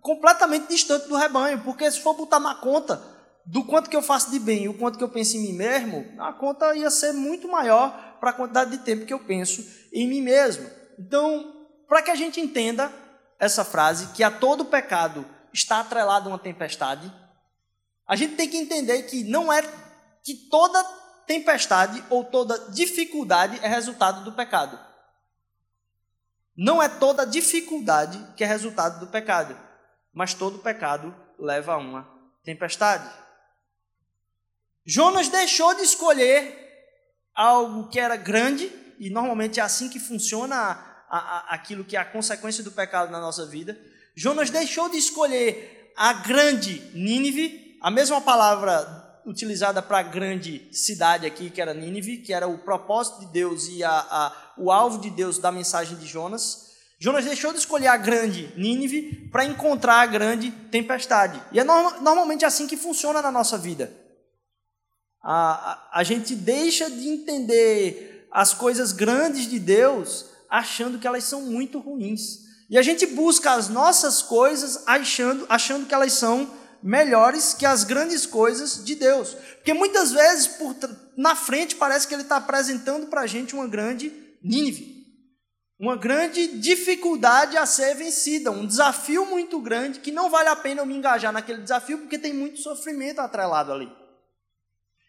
completamente 0.00 0.68
distante 0.68 1.08
do 1.08 1.16
rebanho, 1.16 1.60
porque 1.62 1.90
se 1.90 2.00
for 2.00 2.14
botar 2.14 2.40
na 2.40 2.54
conta 2.54 3.02
do 3.44 3.64
quanto 3.64 3.88
que 3.88 3.96
eu 3.96 4.02
faço 4.02 4.30
de 4.30 4.38
bem 4.38 4.64
e 4.64 4.68
o 4.68 4.74
quanto 4.74 4.98
que 4.98 5.04
eu 5.04 5.08
penso 5.08 5.36
em 5.36 5.40
mim 5.40 5.52
mesmo, 5.52 6.04
a 6.18 6.32
conta 6.32 6.76
ia 6.76 6.90
ser 6.90 7.12
muito 7.12 7.48
maior 7.48 8.16
para 8.20 8.30
a 8.30 8.32
quantidade 8.32 8.70
de 8.70 8.78
tempo 8.78 9.06
que 9.06 9.12
eu 9.12 9.20
penso 9.20 9.64
em 9.92 10.06
mim 10.06 10.20
mesmo. 10.20 10.68
Então, 10.98 11.66
para 11.88 12.02
que 12.02 12.10
a 12.10 12.14
gente 12.14 12.40
entenda 12.40 12.92
essa 13.38 13.64
frase, 13.64 14.08
que 14.08 14.22
a 14.22 14.30
todo 14.30 14.64
pecado 14.66 15.24
está 15.52 15.80
atrelado 15.80 16.28
uma 16.28 16.38
tempestade, 16.38 17.10
a 18.06 18.16
gente 18.16 18.34
tem 18.34 18.48
que 18.48 18.56
entender 18.56 19.02
que 19.04 19.24
não 19.24 19.52
é 19.52 19.62
que 20.22 20.34
toda 20.50 20.82
tempestade 21.26 22.02
ou 22.10 22.24
toda 22.24 22.70
dificuldade 22.70 23.58
é 23.62 23.68
resultado 23.68 24.24
do 24.24 24.32
pecado. 24.32 24.78
Não 26.58 26.82
é 26.82 26.88
toda 26.88 27.24
dificuldade 27.24 28.18
que 28.36 28.42
é 28.42 28.46
resultado 28.46 28.98
do 28.98 29.06
pecado, 29.06 29.56
mas 30.12 30.34
todo 30.34 30.58
pecado 30.58 31.14
leva 31.38 31.74
a 31.74 31.76
uma 31.76 32.08
tempestade. 32.42 33.08
Jonas 34.84 35.28
deixou 35.28 35.72
de 35.74 35.82
escolher 35.82 36.58
algo 37.32 37.88
que 37.88 38.00
era 38.00 38.16
grande, 38.16 38.72
e 38.98 39.08
normalmente 39.08 39.60
é 39.60 39.62
assim 39.62 39.88
que 39.88 40.00
funciona 40.00 40.56
a, 40.56 40.76
a, 41.08 41.54
aquilo 41.54 41.84
que 41.84 41.96
é 41.96 42.00
a 42.00 42.04
consequência 42.04 42.64
do 42.64 42.72
pecado 42.72 43.12
na 43.12 43.20
nossa 43.20 43.46
vida. 43.46 43.78
Jonas 44.16 44.50
deixou 44.50 44.88
de 44.88 44.96
escolher 44.96 45.92
a 45.96 46.12
grande 46.12 46.80
Nínive, 46.92 47.78
a 47.80 47.88
mesma 47.88 48.20
palavra 48.20 49.07
utilizada 49.26 49.82
para 49.82 49.98
a 49.98 50.02
grande 50.02 50.68
cidade 50.72 51.26
aqui, 51.26 51.50
que 51.50 51.60
era 51.60 51.74
Nínive, 51.74 52.18
que 52.18 52.32
era 52.32 52.46
o 52.46 52.58
propósito 52.58 53.20
de 53.20 53.26
Deus 53.32 53.68
e 53.68 53.84
a, 53.84 53.90
a, 53.90 54.54
o 54.56 54.70
alvo 54.70 55.00
de 55.00 55.10
Deus 55.10 55.38
da 55.38 55.52
mensagem 55.52 55.96
de 55.96 56.06
Jonas. 56.06 56.68
Jonas 57.00 57.24
deixou 57.24 57.52
de 57.52 57.58
escolher 57.58 57.88
a 57.88 57.96
grande 57.96 58.52
Nínive 58.56 59.28
para 59.30 59.44
encontrar 59.44 60.00
a 60.00 60.06
grande 60.06 60.50
tempestade. 60.50 61.40
E 61.52 61.60
é 61.60 61.64
no, 61.64 62.00
normalmente 62.00 62.44
assim 62.44 62.66
que 62.66 62.76
funciona 62.76 63.22
na 63.22 63.30
nossa 63.30 63.56
vida 63.56 64.08
a, 65.22 65.72
a, 65.72 66.00
a 66.00 66.02
gente 66.02 66.34
deixa 66.34 66.90
de 66.90 67.08
entender 67.08 68.28
as 68.32 68.54
coisas 68.54 68.92
grandes 68.92 69.48
de 69.48 69.58
Deus 69.58 70.26
achando 70.48 70.98
que 70.98 71.06
elas 71.06 71.24
são 71.24 71.42
muito 71.42 71.78
ruins. 71.78 72.46
E 72.70 72.78
a 72.78 72.82
gente 72.82 73.06
busca 73.06 73.52
as 73.52 73.68
nossas 73.68 74.22
coisas 74.22 74.82
achando, 74.86 75.46
achando 75.48 75.86
que 75.86 75.94
elas 75.94 76.12
são 76.12 76.50
melhores 76.82 77.54
que 77.54 77.66
as 77.66 77.84
grandes 77.84 78.26
coisas 78.26 78.84
de 78.84 78.94
Deus. 78.94 79.34
Porque 79.56 79.72
muitas 79.72 80.12
vezes, 80.12 80.46
por, 80.46 80.76
na 81.16 81.34
frente, 81.34 81.76
parece 81.76 82.06
que 82.06 82.14
Ele 82.14 82.22
está 82.22 82.36
apresentando 82.36 83.06
para 83.06 83.22
a 83.22 83.26
gente 83.26 83.54
uma 83.54 83.66
grande 83.66 84.12
Nínive. 84.42 84.98
Uma 85.78 85.96
grande 85.96 86.58
dificuldade 86.58 87.56
a 87.56 87.64
ser 87.64 87.94
vencida, 87.94 88.50
um 88.50 88.66
desafio 88.66 89.24
muito 89.26 89.60
grande 89.60 90.00
que 90.00 90.10
não 90.10 90.28
vale 90.28 90.48
a 90.48 90.56
pena 90.56 90.80
eu 90.80 90.86
me 90.86 90.96
engajar 90.96 91.32
naquele 91.32 91.62
desafio 91.62 91.98
porque 91.98 92.18
tem 92.18 92.32
muito 92.32 92.58
sofrimento 92.60 93.20
atrelado 93.20 93.72
ali. 93.72 93.88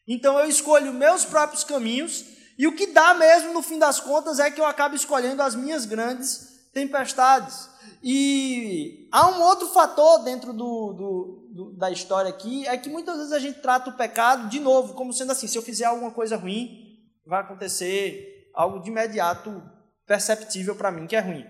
Então 0.07 0.39
eu 0.39 0.47
escolho 0.47 0.93
meus 0.93 1.25
próprios 1.25 1.63
caminhos, 1.63 2.25
e 2.57 2.67
o 2.67 2.75
que 2.75 2.87
dá 2.87 3.13
mesmo 3.13 3.53
no 3.53 3.61
fim 3.61 3.79
das 3.79 3.99
contas 3.99 4.37
é 4.37 4.51
que 4.51 4.59
eu 4.59 4.65
acabo 4.65 4.95
escolhendo 4.95 5.41
as 5.41 5.55
minhas 5.55 5.85
grandes 5.85 6.69
tempestades. 6.73 7.68
E 8.01 9.07
há 9.11 9.27
um 9.29 9.41
outro 9.41 9.67
fator 9.67 10.23
dentro 10.23 10.53
do, 10.53 10.93
do, 10.93 11.49
do, 11.51 11.77
da 11.77 11.91
história 11.91 12.29
aqui, 12.29 12.65
é 12.67 12.77
que 12.77 12.89
muitas 12.89 13.17
vezes 13.17 13.33
a 13.33 13.39
gente 13.39 13.61
trata 13.61 13.89
o 13.89 13.97
pecado, 13.97 14.47
de 14.47 14.59
novo, 14.59 14.93
como 14.93 15.11
sendo 15.11 15.31
assim: 15.31 15.47
se 15.47 15.57
eu 15.57 15.61
fizer 15.61 15.85
alguma 15.85 16.11
coisa 16.11 16.37
ruim, 16.37 16.97
vai 17.25 17.41
acontecer 17.41 18.49
algo 18.53 18.79
de 18.81 18.89
imediato 18.89 19.61
perceptível 20.05 20.75
para 20.75 20.91
mim 20.91 21.07
que 21.07 21.15
é 21.15 21.19
ruim. 21.19 21.45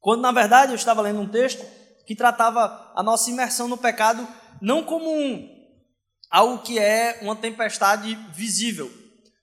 Quando 0.00 0.22
na 0.22 0.32
verdade 0.32 0.72
eu 0.72 0.76
estava 0.76 1.02
lendo 1.02 1.20
um 1.20 1.28
texto 1.28 1.64
que 2.06 2.16
tratava 2.16 2.90
a 2.96 3.02
nossa 3.02 3.30
imersão 3.30 3.68
no 3.68 3.76
pecado 3.76 4.26
não 4.60 4.82
como 4.82 5.10
um, 5.10 5.48
algo 6.30 6.62
que 6.62 6.78
é 6.78 7.18
uma 7.22 7.36
tempestade 7.36 8.14
visível, 8.32 8.90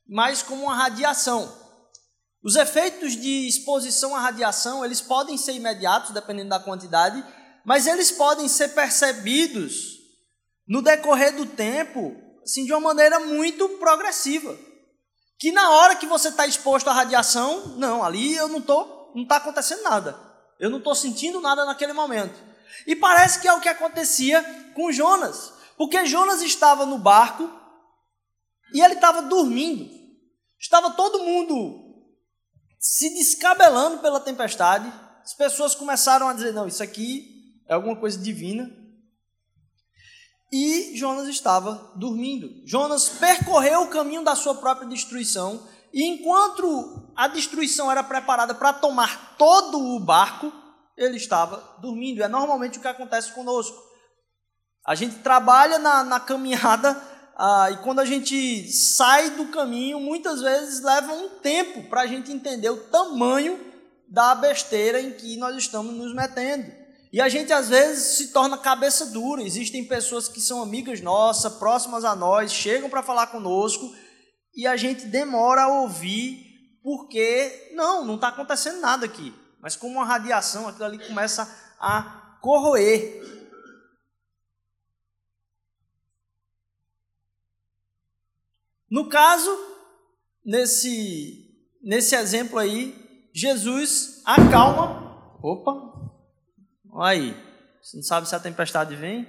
mas 0.07 0.41
como 0.41 0.63
uma 0.63 0.75
radiação. 0.75 1.66
Os 2.47 2.55
efeitos 2.55 3.17
de 3.17 3.45
exposição 3.45 4.15
à 4.15 4.21
radiação, 4.21 4.85
eles 4.85 5.01
podem 5.01 5.37
ser 5.37 5.51
imediatos, 5.51 6.11
dependendo 6.11 6.51
da 6.51 6.59
quantidade, 6.61 7.21
mas 7.65 7.85
eles 7.85 8.09
podem 8.09 8.47
ser 8.47 8.69
percebidos 8.69 9.97
no 10.65 10.81
decorrer 10.81 11.35
do 11.35 11.45
tempo, 11.45 12.15
assim, 12.41 12.63
de 12.63 12.71
uma 12.71 12.79
maneira 12.79 13.19
muito 13.19 13.67
progressiva. 13.79 14.57
que 15.37 15.51
na 15.51 15.71
hora 15.71 15.97
que 15.97 16.05
você 16.07 16.29
está 16.29 16.47
exposto 16.47 16.89
à 16.89 16.93
radiação, 16.93 17.75
não, 17.77 18.01
ali 18.01 18.33
eu 18.35 18.47
não 18.47 18.59
estou, 18.59 19.11
não 19.13 19.23
está 19.23 19.35
acontecendo 19.35 19.83
nada. 19.83 20.17
Eu 20.57 20.69
não 20.69 20.77
estou 20.77 20.95
sentindo 20.95 21.41
nada 21.41 21.65
naquele 21.65 21.91
momento. 21.91 22.33
E 22.87 22.95
parece 22.95 23.41
que 23.41 23.47
é 23.49 23.51
o 23.51 23.59
que 23.59 23.67
acontecia 23.67 24.41
com 24.73 24.89
Jonas, 24.89 25.51
porque 25.77 26.05
Jonas 26.05 26.41
estava 26.41 26.85
no 26.85 26.97
barco 26.97 27.51
e 28.73 28.81
ele 28.81 28.93
estava 28.93 29.21
dormindo. 29.21 29.91
Estava 30.57 30.91
todo 30.91 31.19
mundo 31.19 31.86
se 32.87 33.09
descabelando 33.09 33.97
pela 33.97 34.21
tempestade. 34.21 34.89
As 35.21 35.33
pessoas 35.33 35.75
começaram 35.75 36.29
a 36.29 36.33
dizer: 36.33 36.53
não, 36.53 36.65
isso 36.65 36.81
aqui 36.81 37.61
é 37.67 37.73
alguma 37.73 37.97
coisa 37.97 38.17
divina. 38.17 38.71
E 40.49 40.95
Jonas 40.95 41.27
estava 41.27 41.91
dormindo. 41.97 42.65
Jonas 42.65 43.09
percorreu 43.09 43.81
o 43.81 43.89
caminho 43.89 44.23
da 44.23 44.37
sua 44.37 44.55
própria 44.55 44.87
destruição. 44.87 45.67
E 45.91 46.01
enquanto 46.05 47.11
a 47.13 47.27
destruição 47.27 47.91
era 47.91 48.01
preparada 48.01 48.55
para 48.55 48.71
tomar 48.71 49.35
todo 49.37 49.77
o 49.77 49.99
barco, 49.99 50.49
ele 50.95 51.17
estava 51.17 51.77
dormindo. 51.79 52.23
É 52.23 52.29
normalmente 52.29 52.77
o 52.77 52.81
que 52.81 52.87
acontece 52.87 53.33
conosco. 53.33 53.77
A 54.85 54.95
gente 54.95 55.17
trabalha 55.19 55.77
na, 55.77 56.05
na 56.05 56.21
caminhada 56.21 56.95
ah, 57.39 57.69
e 57.69 57.77
quando 57.77 57.99
a 57.99 58.05
gente 58.05 58.67
sai 58.71 59.29
do 59.29 59.45
caminho, 59.49 59.99
muitas 59.99 60.41
vezes 60.41 60.81
leva 60.81 61.13
um 61.13 61.29
tempo 61.29 61.83
para 61.83 62.01
a 62.01 62.07
gente 62.07 62.31
entender 62.31 62.71
o 62.71 62.85
tamanho 62.85 63.59
da 64.07 64.33
besteira 64.33 64.99
em 64.99 65.11
que 65.11 65.37
nós 65.37 65.55
estamos 65.55 65.93
nos 65.93 66.15
metendo. 66.15 66.71
E 67.13 67.21
a 67.21 67.29
gente 67.29 67.53
às 67.53 67.69
vezes 67.69 68.17
se 68.17 68.29
torna 68.29 68.57
cabeça 68.57 69.05
dura. 69.05 69.43
Existem 69.43 69.85
pessoas 69.85 70.27
que 70.27 70.41
são 70.41 70.63
amigas 70.63 70.99
nossas, 70.99 71.53
próximas 71.53 72.03
a 72.03 72.15
nós, 72.15 72.51
chegam 72.51 72.89
para 72.89 73.03
falar 73.03 73.27
conosco 73.27 73.93
e 74.55 74.65
a 74.65 74.75
gente 74.75 75.05
demora 75.05 75.63
a 75.63 75.81
ouvir 75.81 76.43
porque 76.81 77.69
não, 77.75 78.03
não 78.03 78.15
está 78.15 78.29
acontecendo 78.29 78.81
nada 78.81 79.05
aqui. 79.05 79.31
Mas 79.61 79.75
como 79.75 79.93
uma 79.93 80.05
radiação, 80.05 80.67
aquilo 80.67 80.85
ali 80.85 81.07
começa 81.07 81.47
a 81.79 82.39
corroer. 82.41 83.36
No 88.89 89.09
caso, 89.09 89.49
nesse, 90.45 91.49
nesse 91.83 92.15
exemplo 92.15 92.57
aí, 92.57 92.95
Jesus 93.33 94.21
acalma. 94.25 95.37
Opa! 95.41 95.71
Olha 96.91 97.09
aí. 97.09 97.47
Você 97.81 97.97
não 97.97 98.03
sabe 98.03 98.27
se 98.27 98.35
a 98.35 98.39
tempestade 98.39 98.95
vem? 98.95 99.27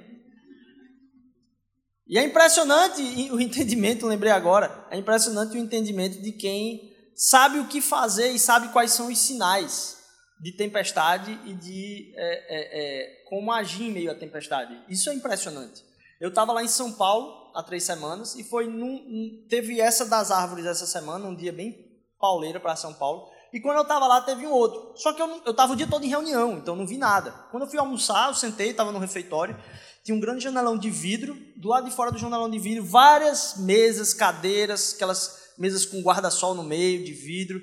E 2.08 2.18
é 2.18 2.24
impressionante 2.24 3.02
o 3.30 3.40
entendimento, 3.40 4.06
lembrei 4.06 4.32
agora, 4.32 4.86
é 4.90 4.96
impressionante 4.96 5.56
o 5.56 5.60
entendimento 5.60 6.20
de 6.22 6.32
quem 6.32 6.96
sabe 7.14 7.58
o 7.58 7.66
que 7.66 7.80
fazer 7.80 8.30
e 8.30 8.38
sabe 8.38 8.68
quais 8.68 8.92
são 8.92 9.08
os 9.08 9.18
sinais 9.18 9.98
de 10.40 10.52
tempestade 10.52 11.38
e 11.44 11.52
de 11.54 12.14
é, 12.16 12.22
é, 12.22 12.80
é, 12.80 13.24
como 13.28 13.52
agir 13.52 13.84
em 13.84 13.92
meio 13.92 14.10
à 14.10 14.14
tempestade. 14.14 14.80
Isso 14.88 15.10
é 15.10 15.14
impressionante. 15.14 15.84
Eu 16.20 16.28
estava 16.30 16.52
lá 16.52 16.62
em 16.62 16.68
São 16.68 16.92
Paulo 16.92 17.47
há 17.58 17.62
três 17.64 17.82
semanas 17.82 18.36
e 18.36 18.44
foi 18.44 18.68
num, 18.68 19.44
teve 19.48 19.80
essa 19.80 20.06
das 20.06 20.30
árvores 20.30 20.64
essa 20.64 20.86
semana, 20.86 21.26
um 21.26 21.34
dia 21.34 21.52
bem 21.52 21.76
pauleira 22.16 22.60
para 22.60 22.76
São 22.76 22.94
Paulo. 22.94 23.28
E 23.52 23.58
quando 23.60 23.78
eu 23.78 23.82
estava 23.82 24.06
lá, 24.06 24.20
teve 24.20 24.46
um 24.46 24.52
outro. 24.52 24.92
Só 24.94 25.12
que 25.12 25.20
eu 25.20 25.42
estava 25.44 25.72
o 25.72 25.76
dia 25.76 25.88
todo 25.88 26.04
em 26.04 26.08
reunião, 26.08 26.58
então 26.58 26.76
não 26.76 26.86
vi 26.86 26.96
nada. 26.96 27.32
Quando 27.50 27.64
eu 27.64 27.68
fui 27.68 27.78
almoçar, 27.78 28.28
eu 28.28 28.34
sentei, 28.34 28.70
estava 28.70 28.92
no 28.92 29.00
refeitório, 29.00 29.60
tinha 30.04 30.16
um 30.16 30.20
grande 30.20 30.44
janelão 30.44 30.78
de 30.78 30.88
vidro, 30.88 31.36
do 31.56 31.68
lado 31.68 31.88
de 31.88 31.96
fora 31.96 32.12
do 32.12 32.18
janelão 32.18 32.48
de 32.48 32.60
vidro, 32.60 32.84
várias 32.84 33.56
mesas, 33.56 34.14
cadeiras, 34.14 34.94
aquelas 34.94 35.52
mesas 35.58 35.84
com 35.84 36.00
guarda-sol 36.00 36.54
no 36.54 36.62
meio, 36.62 37.04
de 37.04 37.12
vidro. 37.12 37.60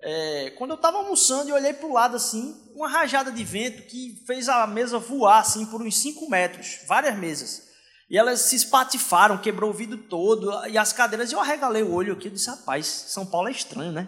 É, 0.00 0.50
quando 0.56 0.70
eu 0.70 0.76
estava 0.76 0.98
almoçando 0.98 1.48
e 1.48 1.52
olhei 1.52 1.72
para 1.72 1.88
o 1.88 1.92
lado 1.92 2.14
assim, 2.14 2.54
uma 2.76 2.88
rajada 2.88 3.32
de 3.32 3.42
vento 3.42 3.82
que 3.88 4.22
fez 4.24 4.48
a 4.48 4.64
mesa 4.68 5.00
voar 5.00 5.40
assim 5.40 5.66
por 5.66 5.82
uns 5.82 5.96
5 5.96 6.30
metros, 6.30 6.78
várias 6.86 7.18
mesas. 7.18 7.71
E 8.12 8.18
elas 8.18 8.40
se 8.40 8.56
espatifaram, 8.56 9.38
quebrou 9.38 9.70
o 9.70 9.72
vidro 9.72 9.96
todo, 9.96 10.52
e 10.68 10.76
as 10.76 10.92
cadeiras, 10.92 11.32
eu 11.32 11.40
arregalei 11.40 11.82
o 11.82 11.94
olho 11.94 12.12
aqui 12.12 12.28
e 12.28 12.30
disse, 12.30 12.50
rapaz, 12.50 12.86
São 12.86 13.24
Paulo 13.24 13.48
é 13.48 13.52
estranho, 13.52 13.90
né? 13.90 14.06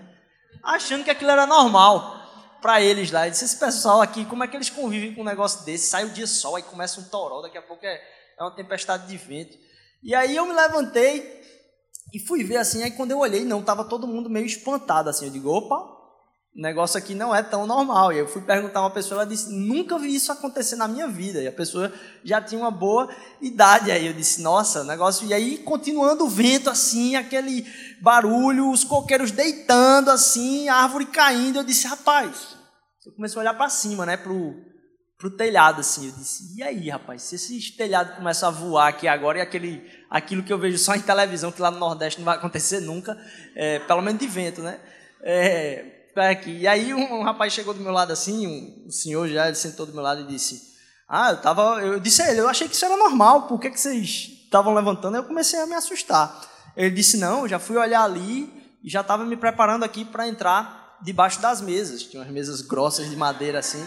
Achando 0.62 1.02
que 1.02 1.10
aquilo 1.10 1.30
era 1.30 1.46
normal 1.46 2.14
para 2.60 2.82
eles 2.82 3.10
lá. 3.10 3.26
Eu 3.26 3.30
disse, 3.30 3.46
esse 3.46 3.56
pessoal 3.56 4.02
aqui, 4.02 4.26
como 4.26 4.44
é 4.44 4.46
que 4.46 4.54
eles 4.54 4.68
convivem 4.68 5.14
com 5.14 5.22
um 5.22 5.24
negócio 5.24 5.64
desse? 5.64 5.86
Sai 5.86 6.04
o 6.04 6.10
dia 6.10 6.26
sol, 6.26 6.56
aí 6.56 6.62
começa 6.62 7.00
um 7.00 7.04
toró, 7.04 7.40
daqui 7.40 7.56
a 7.56 7.62
pouco 7.62 7.82
é, 7.86 7.98
é 8.38 8.42
uma 8.42 8.54
tempestade 8.54 9.06
de 9.06 9.16
vento. 9.16 9.56
E 10.02 10.14
aí 10.14 10.36
eu 10.36 10.44
me 10.44 10.52
levantei 10.52 11.42
e 12.12 12.18
fui 12.18 12.44
ver 12.44 12.58
assim, 12.58 12.82
aí 12.82 12.90
quando 12.90 13.12
eu 13.12 13.20
olhei, 13.20 13.42
não, 13.42 13.60
estava 13.60 13.86
todo 13.86 14.06
mundo 14.06 14.28
meio 14.28 14.44
espantado 14.44 15.08
assim. 15.08 15.24
Eu 15.24 15.32
digo, 15.32 15.48
opa, 15.48 15.82
o 16.56 16.62
negócio 16.62 16.96
aqui 16.96 17.16
não 17.16 17.34
é 17.34 17.42
tão 17.42 17.66
normal. 17.66 18.12
E 18.12 18.18
eu 18.18 18.28
fui 18.28 18.40
perguntar 18.40 18.78
a 18.78 18.82
uma 18.84 18.90
pessoa, 18.90 19.22
ela 19.22 19.28
disse, 19.28 19.52
nunca 19.52 19.98
vi 19.98 20.14
isso 20.14 20.30
acontecer 20.30 20.76
na 20.76 20.86
minha 20.86 21.08
vida. 21.08 21.42
E 21.42 21.48
a 21.48 21.52
pessoa 21.52 21.92
já 22.22 22.40
tinha 22.40 22.60
uma 22.60 22.70
boa 22.70 23.12
idade. 23.42 23.90
Aí 23.90 24.06
eu 24.06 24.12
disse, 24.12 24.40
nossa, 24.40 24.84
negócio. 24.84 25.26
E 25.26 25.34
aí, 25.34 25.58
continuando 25.58 26.24
o 26.24 26.28
vento 26.28 26.70
assim, 26.70 27.16
aquele 27.16 27.66
barulho, 28.00 28.70
os 28.70 28.84
coqueiros 28.84 29.32
deitando 29.32 30.10
assim, 30.10 30.68
a 30.68 30.76
árvore 30.76 31.06
caindo. 31.06 31.58
Eu 31.58 31.64
disse, 31.64 31.88
rapaz, 31.88 32.56
eu 33.04 33.12
comecei 33.12 33.36
a 33.36 33.40
olhar 33.40 33.54
para 33.54 33.68
cima, 33.68 34.06
né, 34.06 34.16
pro, 34.16 34.54
pro 35.18 35.36
telhado 35.36 35.80
assim. 35.80 36.06
Eu 36.06 36.12
disse, 36.12 36.56
e 36.56 36.62
aí, 36.62 36.88
rapaz, 36.88 37.22
se 37.22 37.34
esse 37.34 37.76
telhado 37.76 38.14
começa 38.14 38.46
a 38.46 38.50
voar 38.50 38.90
aqui 38.90 39.08
agora 39.08 39.38
e 39.38 39.40
aquele, 39.40 39.82
aquilo 40.08 40.44
que 40.44 40.52
eu 40.52 40.58
vejo 40.58 40.78
só 40.78 40.94
em 40.94 41.00
televisão, 41.00 41.50
que 41.50 41.60
lá 41.60 41.72
no 41.72 41.80
Nordeste 41.80 42.20
não 42.20 42.26
vai 42.26 42.36
acontecer 42.36 42.78
nunca, 42.78 43.20
é, 43.56 43.80
pelo 43.80 44.02
menos 44.02 44.20
de 44.20 44.28
vento, 44.28 44.62
né? 44.62 44.78
É, 45.20 46.03
aqui. 46.16 46.58
E 46.58 46.66
aí 46.66 46.94
um, 46.94 47.20
um, 47.20 47.22
rapaz 47.22 47.52
chegou 47.52 47.74
do 47.74 47.80
meu 47.80 47.92
lado 47.92 48.12
assim, 48.12 48.46
um, 48.46 48.86
um 48.86 48.90
senhor 48.90 49.28
já, 49.28 49.52
sentou 49.54 49.86
do 49.86 49.92
meu 49.92 50.02
lado 50.02 50.20
e 50.22 50.26
disse: 50.26 50.62
Ah, 51.08 51.30
eu 51.30 51.40
tava. 51.40 51.80
Eu 51.82 52.00
disse 52.00 52.22
a 52.22 52.30
ele, 52.30 52.40
eu 52.40 52.48
achei 52.48 52.68
que 52.68 52.74
isso 52.74 52.84
era 52.84 52.96
normal, 52.96 53.46
por 53.46 53.60
que, 53.60 53.70
que 53.70 53.80
vocês 53.80 54.30
estavam 54.44 54.74
levantando? 54.74 55.16
Eu 55.16 55.24
comecei 55.24 55.60
a 55.60 55.66
me 55.66 55.74
assustar. 55.74 56.40
Ele 56.76 56.90
disse: 56.90 57.16
Não, 57.16 57.42
eu 57.42 57.48
já 57.48 57.58
fui 57.58 57.76
olhar 57.76 58.02
ali 58.02 58.52
e 58.82 58.90
já 58.90 59.00
estava 59.00 59.24
me 59.24 59.36
preparando 59.36 59.84
aqui 59.84 60.04
para 60.04 60.28
entrar 60.28 60.98
debaixo 61.02 61.40
das 61.40 61.60
mesas. 61.60 62.02
Tinha 62.02 62.22
umas 62.22 62.32
mesas 62.32 62.60
grossas 62.60 63.08
de 63.08 63.16
madeira 63.16 63.58
assim. 63.58 63.86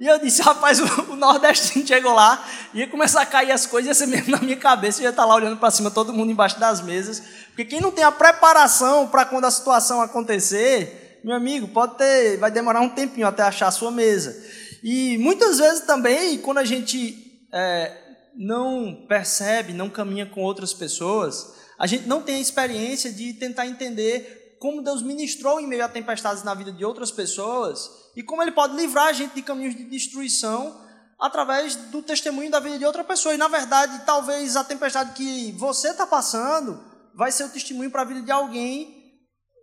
E 0.00 0.06
eu 0.06 0.18
disse, 0.18 0.40
rapaz, 0.42 0.78
o, 1.10 1.16
nordestino 1.16 1.84
chegou 1.84 2.14
lá, 2.14 2.44
ia 2.72 2.86
começar 2.86 3.22
a 3.22 3.26
cair 3.26 3.50
as 3.50 3.66
coisas, 3.66 3.88
ia 3.88 3.94
ser 3.94 4.06
mesmo 4.06 4.30
na 4.30 4.38
minha 4.38 4.56
cabeça, 4.56 5.00
eu 5.00 5.04
ia 5.04 5.10
estar 5.10 5.24
lá 5.24 5.34
olhando 5.34 5.56
para 5.56 5.72
cima, 5.72 5.90
todo 5.90 6.12
mundo 6.12 6.30
embaixo 6.30 6.58
das 6.60 6.80
mesas. 6.80 7.20
Porque 7.48 7.64
quem 7.64 7.80
não 7.80 7.90
tem 7.90 8.04
a 8.04 8.12
preparação 8.12 9.08
para 9.08 9.24
quando 9.24 9.46
a 9.46 9.50
situação 9.50 10.00
acontecer, 10.00 11.07
meu 11.24 11.34
amigo, 11.34 11.68
pode 11.68 11.96
ter, 11.96 12.36
vai 12.36 12.50
demorar 12.50 12.80
um 12.80 12.88
tempinho 12.88 13.26
até 13.26 13.42
achar 13.42 13.68
a 13.68 13.72
sua 13.72 13.90
mesa. 13.90 14.36
E 14.82 15.18
muitas 15.18 15.58
vezes 15.58 15.80
também, 15.80 16.38
quando 16.38 16.58
a 16.58 16.64
gente 16.64 17.46
é, 17.52 17.96
não 18.36 19.06
percebe, 19.08 19.72
não 19.72 19.90
caminha 19.90 20.26
com 20.26 20.42
outras 20.42 20.72
pessoas, 20.72 21.54
a 21.78 21.86
gente 21.86 22.06
não 22.06 22.22
tem 22.22 22.36
a 22.36 22.40
experiência 22.40 23.12
de 23.12 23.32
tentar 23.34 23.66
entender 23.66 24.56
como 24.58 24.82
Deus 24.82 25.02
ministrou 25.02 25.60
em 25.60 25.66
meio 25.66 25.84
a 25.84 25.88
tempestades 25.88 26.42
na 26.42 26.54
vida 26.54 26.72
de 26.72 26.84
outras 26.84 27.10
pessoas 27.10 27.90
e 28.16 28.22
como 28.22 28.42
Ele 28.42 28.50
pode 28.50 28.76
livrar 28.76 29.06
a 29.06 29.12
gente 29.12 29.34
de 29.34 29.42
caminhos 29.42 29.76
de 29.76 29.84
destruição 29.84 30.80
através 31.18 31.74
do 31.76 32.02
testemunho 32.02 32.50
da 32.50 32.60
vida 32.60 32.78
de 32.78 32.84
outra 32.84 33.04
pessoa. 33.04 33.34
E 33.34 33.38
na 33.38 33.48
verdade, 33.48 34.02
talvez 34.04 34.56
a 34.56 34.64
tempestade 34.64 35.12
que 35.12 35.52
você 35.52 35.90
está 35.90 36.06
passando 36.06 36.80
vai 37.14 37.32
ser 37.32 37.44
o 37.44 37.48
testemunho 37.48 37.90
para 37.90 38.02
a 38.02 38.04
vida 38.04 38.22
de 38.22 38.30
alguém 38.30 38.97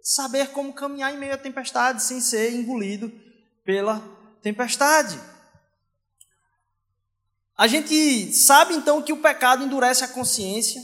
saber 0.05 0.51
como 0.51 0.71
caminhar 0.71 1.11
em 1.11 1.17
meio 1.17 1.33
à 1.33 1.37
tempestade 1.37 2.03
sem 2.03 2.21
ser 2.21 2.53
engolido 2.53 3.11
pela 3.63 3.99
tempestade. 4.39 5.19
A 7.57 7.65
gente 7.65 8.31
sabe 8.31 8.75
então 8.75 9.01
que 9.01 9.11
o 9.11 9.17
pecado 9.17 9.63
endurece 9.63 10.03
a 10.03 10.07
consciência, 10.07 10.79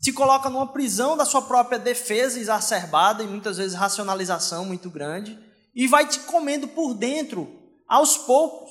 te 0.00 0.12
coloca 0.12 0.48
numa 0.48 0.72
prisão 0.72 1.16
da 1.16 1.24
sua 1.24 1.42
própria 1.42 1.76
defesa 1.76 2.38
exacerbada 2.38 3.24
e 3.24 3.26
muitas 3.26 3.56
vezes 3.56 3.76
racionalização 3.76 4.64
muito 4.64 4.88
grande, 4.88 5.36
e 5.74 5.88
vai 5.88 6.06
te 6.06 6.20
comendo 6.20 6.68
por 6.68 6.94
dentro 6.94 7.50
aos 7.88 8.16
poucos. 8.16 8.70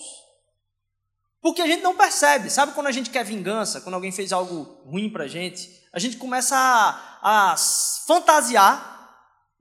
Porque 1.41 1.61
a 1.61 1.67
gente 1.67 1.81
não 1.81 1.97
percebe. 1.97 2.49
Sabe 2.49 2.73
quando 2.73 2.87
a 2.87 2.91
gente 2.91 3.09
quer 3.09 3.25
vingança, 3.25 3.81
quando 3.81 3.95
alguém 3.95 4.11
fez 4.11 4.31
algo 4.31 4.63
ruim 4.85 5.09
pra 5.09 5.27
gente? 5.27 5.81
A 5.91 5.99
gente 5.99 6.15
começa 6.15 6.55
a, 6.55 7.51
a 7.51 7.57
fantasiar 8.07 9.00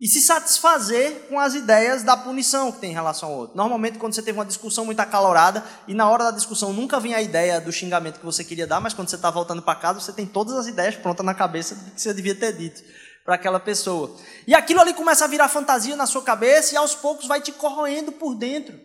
e 0.00 0.08
se 0.08 0.22
satisfazer 0.22 1.26
com 1.28 1.38
as 1.38 1.54
ideias 1.54 2.02
da 2.02 2.16
punição 2.16 2.72
que 2.72 2.78
tem 2.78 2.90
em 2.90 2.94
relação 2.94 3.28
ao 3.28 3.36
outro. 3.36 3.56
Normalmente, 3.56 3.98
quando 3.98 4.14
você 4.14 4.22
teve 4.22 4.38
uma 4.38 4.46
discussão 4.46 4.84
muito 4.86 5.00
acalorada 5.00 5.62
e 5.86 5.92
na 5.92 6.08
hora 6.08 6.24
da 6.24 6.30
discussão 6.30 6.72
nunca 6.72 6.98
vem 6.98 7.12
a 7.12 7.20
ideia 7.20 7.60
do 7.60 7.70
xingamento 7.70 8.18
que 8.18 8.24
você 8.24 8.42
queria 8.42 8.66
dar, 8.66 8.80
mas 8.80 8.94
quando 8.94 9.10
você 9.10 9.16
está 9.16 9.30
voltando 9.30 9.60
para 9.60 9.78
casa, 9.78 10.00
você 10.00 10.12
tem 10.12 10.24
todas 10.24 10.54
as 10.54 10.66
ideias 10.66 10.96
prontas 10.96 11.26
na 11.26 11.34
cabeça 11.34 11.74
do 11.74 11.90
que 11.90 12.00
você 12.00 12.14
devia 12.14 12.34
ter 12.34 12.56
dito 12.56 12.82
para 13.26 13.34
aquela 13.34 13.60
pessoa. 13.60 14.16
E 14.46 14.54
aquilo 14.54 14.80
ali 14.80 14.94
começa 14.94 15.26
a 15.26 15.28
virar 15.28 15.50
fantasia 15.50 15.94
na 15.94 16.06
sua 16.06 16.22
cabeça 16.22 16.72
e 16.72 16.78
aos 16.78 16.94
poucos 16.94 17.26
vai 17.26 17.42
te 17.42 17.52
corroendo 17.52 18.10
por 18.10 18.34
dentro. 18.34 18.80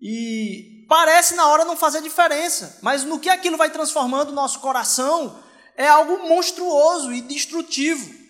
E 0.00 0.86
parece 0.88 1.34
na 1.34 1.46
hora 1.46 1.66
não 1.66 1.76
fazer 1.76 2.00
diferença, 2.00 2.78
mas 2.80 3.04
no 3.04 3.20
que 3.20 3.28
aquilo 3.28 3.58
vai 3.58 3.68
transformando 3.68 4.30
o 4.30 4.34
nosso 4.34 4.60
coração 4.60 5.38
é 5.76 5.86
algo 5.86 6.26
monstruoso 6.26 7.12
e 7.12 7.20
destrutivo. 7.20 8.21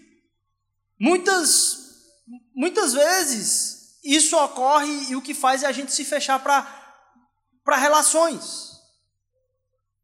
Muitas, 1.02 1.78
muitas 2.54 2.92
vezes 2.92 3.98
isso 4.04 4.36
ocorre 4.36 5.10
e 5.10 5.16
o 5.16 5.20
que 5.20 5.34
faz 5.34 5.64
é 5.64 5.66
a 5.66 5.72
gente 5.72 5.92
se 5.92 6.04
fechar 6.04 6.38
para 6.38 7.76
relações. 7.76 8.70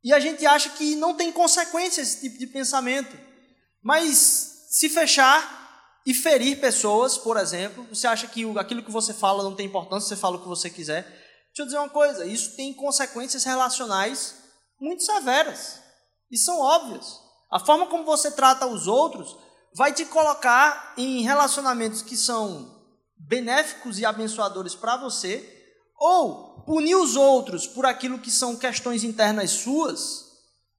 E 0.02 0.12
a 0.12 0.18
gente 0.18 0.44
acha 0.44 0.70
que 0.70 0.96
não 0.96 1.14
tem 1.14 1.30
consequência 1.30 2.00
esse 2.00 2.22
tipo 2.22 2.36
de 2.36 2.48
pensamento. 2.48 3.16
Mas 3.80 4.66
se 4.70 4.88
fechar 4.88 6.00
e 6.04 6.12
ferir 6.12 6.58
pessoas, 6.58 7.16
por 7.16 7.36
exemplo, 7.36 7.84
você 7.84 8.08
acha 8.08 8.26
que 8.26 8.44
aquilo 8.58 8.82
que 8.82 8.90
você 8.90 9.14
fala 9.14 9.44
não 9.44 9.54
tem 9.54 9.66
importância, 9.66 10.08
você 10.08 10.20
fala 10.20 10.36
o 10.36 10.42
que 10.42 10.48
você 10.48 10.68
quiser. 10.68 11.04
Deixa 11.04 11.60
eu 11.60 11.66
dizer 11.66 11.78
uma 11.78 11.90
coisa: 11.90 12.26
isso 12.26 12.56
tem 12.56 12.74
consequências 12.74 13.44
relacionais 13.44 14.34
muito 14.80 15.04
severas 15.04 15.80
e 16.28 16.36
são 16.36 16.58
óbvias. 16.58 17.20
A 17.52 17.60
forma 17.60 17.86
como 17.86 18.04
você 18.04 18.32
trata 18.32 18.66
os 18.66 18.88
outros 18.88 19.47
vai 19.74 19.92
te 19.92 20.04
colocar 20.04 20.94
em 20.96 21.22
relacionamentos 21.22 22.02
que 22.02 22.16
são 22.16 22.76
benéficos 23.16 23.98
e 23.98 24.06
abençoadores 24.06 24.74
para 24.74 24.96
você, 24.96 25.56
ou 25.98 26.62
punir 26.62 26.94
os 26.94 27.16
outros 27.16 27.66
por 27.66 27.84
aquilo 27.84 28.18
que 28.18 28.30
são 28.30 28.56
questões 28.56 29.04
internas 29.04 29.50
suas, 29.50 30.26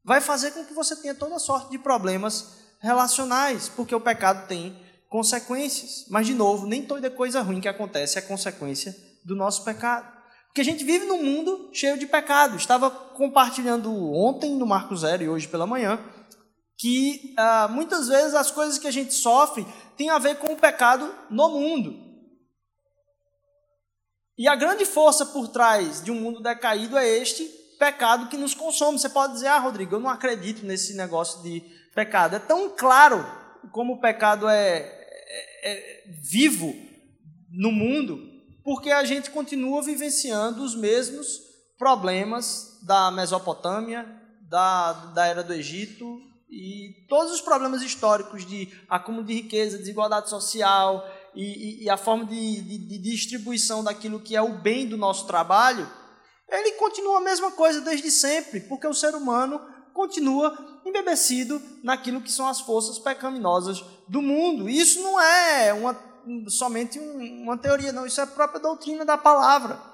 vai 0.04 0.22
fazer 0.22 0.52
com 0.52 0.66
que 0.66 0.74
você 0.74 0.96
tenha 0.96 1.14
toda 1.14 1.40
sorte 1.40 1.72
de 1.72 1.78
problemas 1.78 2.60
relacionais, 2.80 3.70
porque 3.70 3.94
o 3.94 4.00
pecado 4.00 4.48
tem 4.48 4.80
consequências. 5.10 6.06
Mas, 6.10 6.28
de 6.28 6.34
novo, 6.34 6.66
nem 6.66 6.84
toda 6.84 7.10
coisa 7.10 7.42
ruim 7.42 7.60
que 7.60 7.68
acontece 7.68 8.18
é 8.18 8.22
consequência 8.22 8.96
do 9.26 9.36
nosso 9.36 9.64
pecado. 9.64 10.20
Porque 10.48 10.62
a 10.62 10.66
gente 10.66 10.84
vive 10.84 11.06
num 11.06 11.22
mundo 11.22 11.70
cheio 11.74 11.98
de 11.98 12.08
pecado. 12.08 12.56
Estava 12.56 12.90
compartilhando 12.90 13.92
ontem 14.14 14.56
no 14.56 14.66
Marco 14.66 14.96
Zero 14.96 15.24
e 15.24 15.30
hoje 15.30 15.48
pela 15.48 15.68
manhã 15.68 16.00
que 16.80 17.34
ah, 17.38 17.68
muitas 17.70 18.08
vezes 18.08 18.34
as 18.34 18.50
coisas 18.50 18.80
que 18.80 18.88
a 18.88 18.92
gente 18.92 19.14
sofre 19.14 19.68
têm 19.98 20.10
a 20.10 20.18
ver 20.18 20.38
com 20.38 20.54
o 20.54 20.58
pecado 20.58 21.14
no 21.30 21.50
mundo. 21.50 22.08
E 24.38 24.48
a 24.48 24.56
grande 24.56 24.86
força 24.86 25.26
por 25.26 25.50
trás 25.50 26.02
de 26.02 26.10
um 26.10 26.16
mundo 26.16 26.42
decaído 26.42 26.98
é 26.98 27.06
este 27.06 27.44
pecado 27.78 28.30
que 28.30 28.38
nos 28.38 28.54
consome. 28.54 28.98
Você 28.98 29.10
pode 29.10 29.34
dizer, 29.34 29.48
ah, 29.48 29.60
Rodrigo, 29.60 29.96
eu 29.96 30.00
não 30.00 30.10
acredito 30.10 30.66
nesse 30.66 30.96
negócio 30.96 31.44
de 31.44 31.60
pecado. 31.94 32.38
É 32.38 32.40
tão 32.40 32.70
claro 32.70 33.28
como 33.74 33.96
o 33.96 34.00
pecado 34.00 34.48
é, 34.48 34.78
é, 34.78 35.72
é 35.74 36.04
vivo 36.24 36.74
no 37.52 37.74
mundo, 37.74 38.26
porque 38.64 38.90
a 38.90 39.04
gente 39.04 39.32
continua 39.32 39.84
vivenciando 39.84 40.64
os 40.64 40.76
mesmos 40.76 41.42
problemas 41.78 42.80
da 42.84 43.12
Mesopotâmia, 43.12 44.08
da, 44.44 44.94
da 44.94 45.28
era 45.28 45.44
do 45.44 45.54
Egito 45.54 46.29
e 46.50 47.06
todos 47.08 47.32
os 47.32 47.42
problemas 47.42 47.82
históricos 47.84 48.46
de 48.46 48.68
acúmulo 48.90 49.24
de 49.24 49.36
riqueza, 49.36 49.78
desigualdade 49.78 50.30
social 50.30 51.08
e, 51.36 51.44
e, 51.44 51.84
e 51.84 51.90
a 51.90 51.98
forma 51.98 52.26
de, 52.26 52.62
de, 52.62 52.78
de 52.80 52.98
distribuição 52.98 53.84
daquilo 53.84 54.20
que 54.20 54.36
é 54.36 54.42
o 54.42 54.58
bem 54.58 54.88
do 54.88 54.98
nosso 54.98 55.28
trabalho, 55.28 55.88
ele 56.50 56.72
continua 56.72 57.20
a 57.20 57.22
mesma 57.22 57.52
coisa 57.52 57.82
desde 57.82 58.10
sempre, 58.10 58.62
porque 58.62 58.88
o 58.88 58.94
ser 58.94 59.14
humano 59.14 59.62
continua 59.94 60.82
embebecido 60.86 61.62
naquilo 61.84 62.22
que 62.22 62.32
são 62.32 62.48
as 62.48 62.60
forças 62.60 62.98
pecaminosas 62.98 63.84
do 64.08 64.22
mundo. 64.22 64.68
Isso 64.68 65.02
não 65.02 65.22
é 65.22 65.72
uma, 65.74 65.96
somente 66.48 66.98
uma 66.98 67.58
teoria, 67.58 67.92
não, 67.92 68.06
isso 68.06 68.20
é 68.20 68.24
a 68.24 68.28
própria 68.28 68.60
doutrina 68.60 69.06
da 69.06 69.18
palavra. 69.18 69.89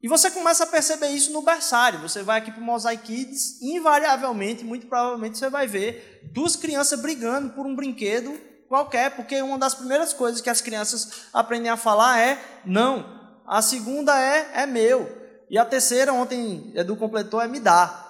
E 0.00 0.06
você 0.06 0.30
começa 0.30 0.64
a 0.64 0.66
perceber 0.66 1.08
isso 1.08 1.32
no 1.32 1.42
berçário. 1.42 2.00
Você 2.00 2.22
vai 2.22 2.38
aqui 2.38 2.52
para 2.52 2.60
o 2.60 2.64
Mosaic 2.64 3.02
Kids, 3.02 3.60
invariavelmente, 3.60 4.64
muito 4.64 4.86
provavelmente, 4.86 5.38
você 5.38 5.50
vai 5.50 5.66
ver 5.66 6.20
duas 6.32 6.54
crianças 6.54 7.00
brigando 7.00 7.50
por 7.50 7.66
um 7.66 7.74
brinquedo 7.74 8.38
qualquer, 8.68 9.16
porque 9.16 9.40
uma 9.42 9.58
das 9.58 9.74
primeiras 9.74 10.12
coisas 10.12 10.40
que 10.40 10.50
as 10.50 10.60
crianças 10.60 11.26
aprendem 11.32 11.70
a 11.70 11.76
falar 11.76 12.20
é 12.20 12.40
não. 12.64 13.18
A 13.46 13.60
segunda 13.60 14.16
é 14.20 14.50
é 14.54 14.66
meu. 14.66 15.16
E 15.50 15.58
a 15.58 15.64
terceira, 15.64 16.12
ontem 16.12 16.70
Edu 16.76 16.94
completou, 16.94 17.40
é 17.40 17.48
me 17.48 17.58
dá. 17.58 18.04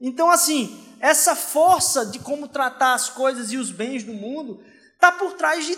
Então, 0.00 0.30
assim, 0.30 0.96
essa 1.00 1.34
força 1.34 2.06
de 2.06 2.18
como 2.20 2.48
tratar 2.48 2.94
as 2.94 3.08
coisas 3.08 3.52
e 3.52 3.56
os 3.56 3.70
bens 3.70 4.04
do 4.04 4.12
mundo 4.12 4.62
está 4.94 5.12
por 5.12 5.34
trás 5.34 5.66
de 5.66 5.76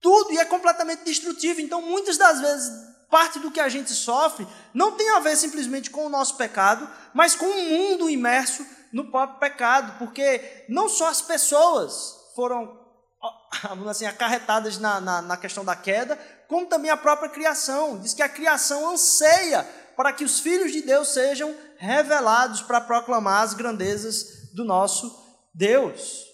tudo 0.00 0.32
e 0.32 0.38
é 0.38 0.44
completamente 0.44 1.04
destrutivo. 1.04 1.60
Então, 1.60 1.82
muitas 1.82 2.16
das 2.16 2.40
vezes, 2.40 2.93
parte 3.14 3.38
do 3.38 3.52
que 3.52 3.60
a 3.60 3.68
gente 3.68 3.92
sofre 3.92 4.44
não 4.74 4.90
tem 4.90 5.08
a 5.10 5.20
ver 5.20 5.36
simplesmente 5.36 5.88
com 5.88 6.04
o 6.04 6.08
nosso 6.08 6.36
pecado, 6.36 6.90
mas 7.14 7.36
com 7.36 7.46
o 7.46 7.70
mundo 7.70 8.10
imerso 8.10 8.66
no 8.92 9.08
próprio 9.08 9.38
pecado, 9.38 9.96
porque 10.00 10.64
não 10.68 10.88
só 10.88 11.06
as 11.06 11.22
pessoas 11.22 12.32
foram 12.34 12.76
assim, 13.88 14.04
acarretadas 14.04 14.78
na, 14.78 15.00
na, 15.00 15.22
na 15.22 15.36
questão 15.36 15.64
da 15.64 15.76
queda, 15.76 16.18
como 16.48 16.66
também 16.66 16.90
a 16.90 16.96
própria 16.96 17.28
criação. 17.28 18.00
Diz 18.00 18.14
que 18.14 18.22
a 18.22 18.28
criação 18.28 18.90
anseia 18.90 19.62
para 19.96 20.12
que 20.12 20.24
os 20.24 20.40
filhos 20.40 20.72
de 20.72 20.82
Deus 20.82 21.10
sejam 21.10 21.54
revelados 21.76 22.62
para 22.62 22.80
proclamar 22.80 23.44
as 23.44 23.54
grandezas 23.54 24.50
do 24.52 24.64
nosso 24.64 25.24
Deus. 25.54 26.24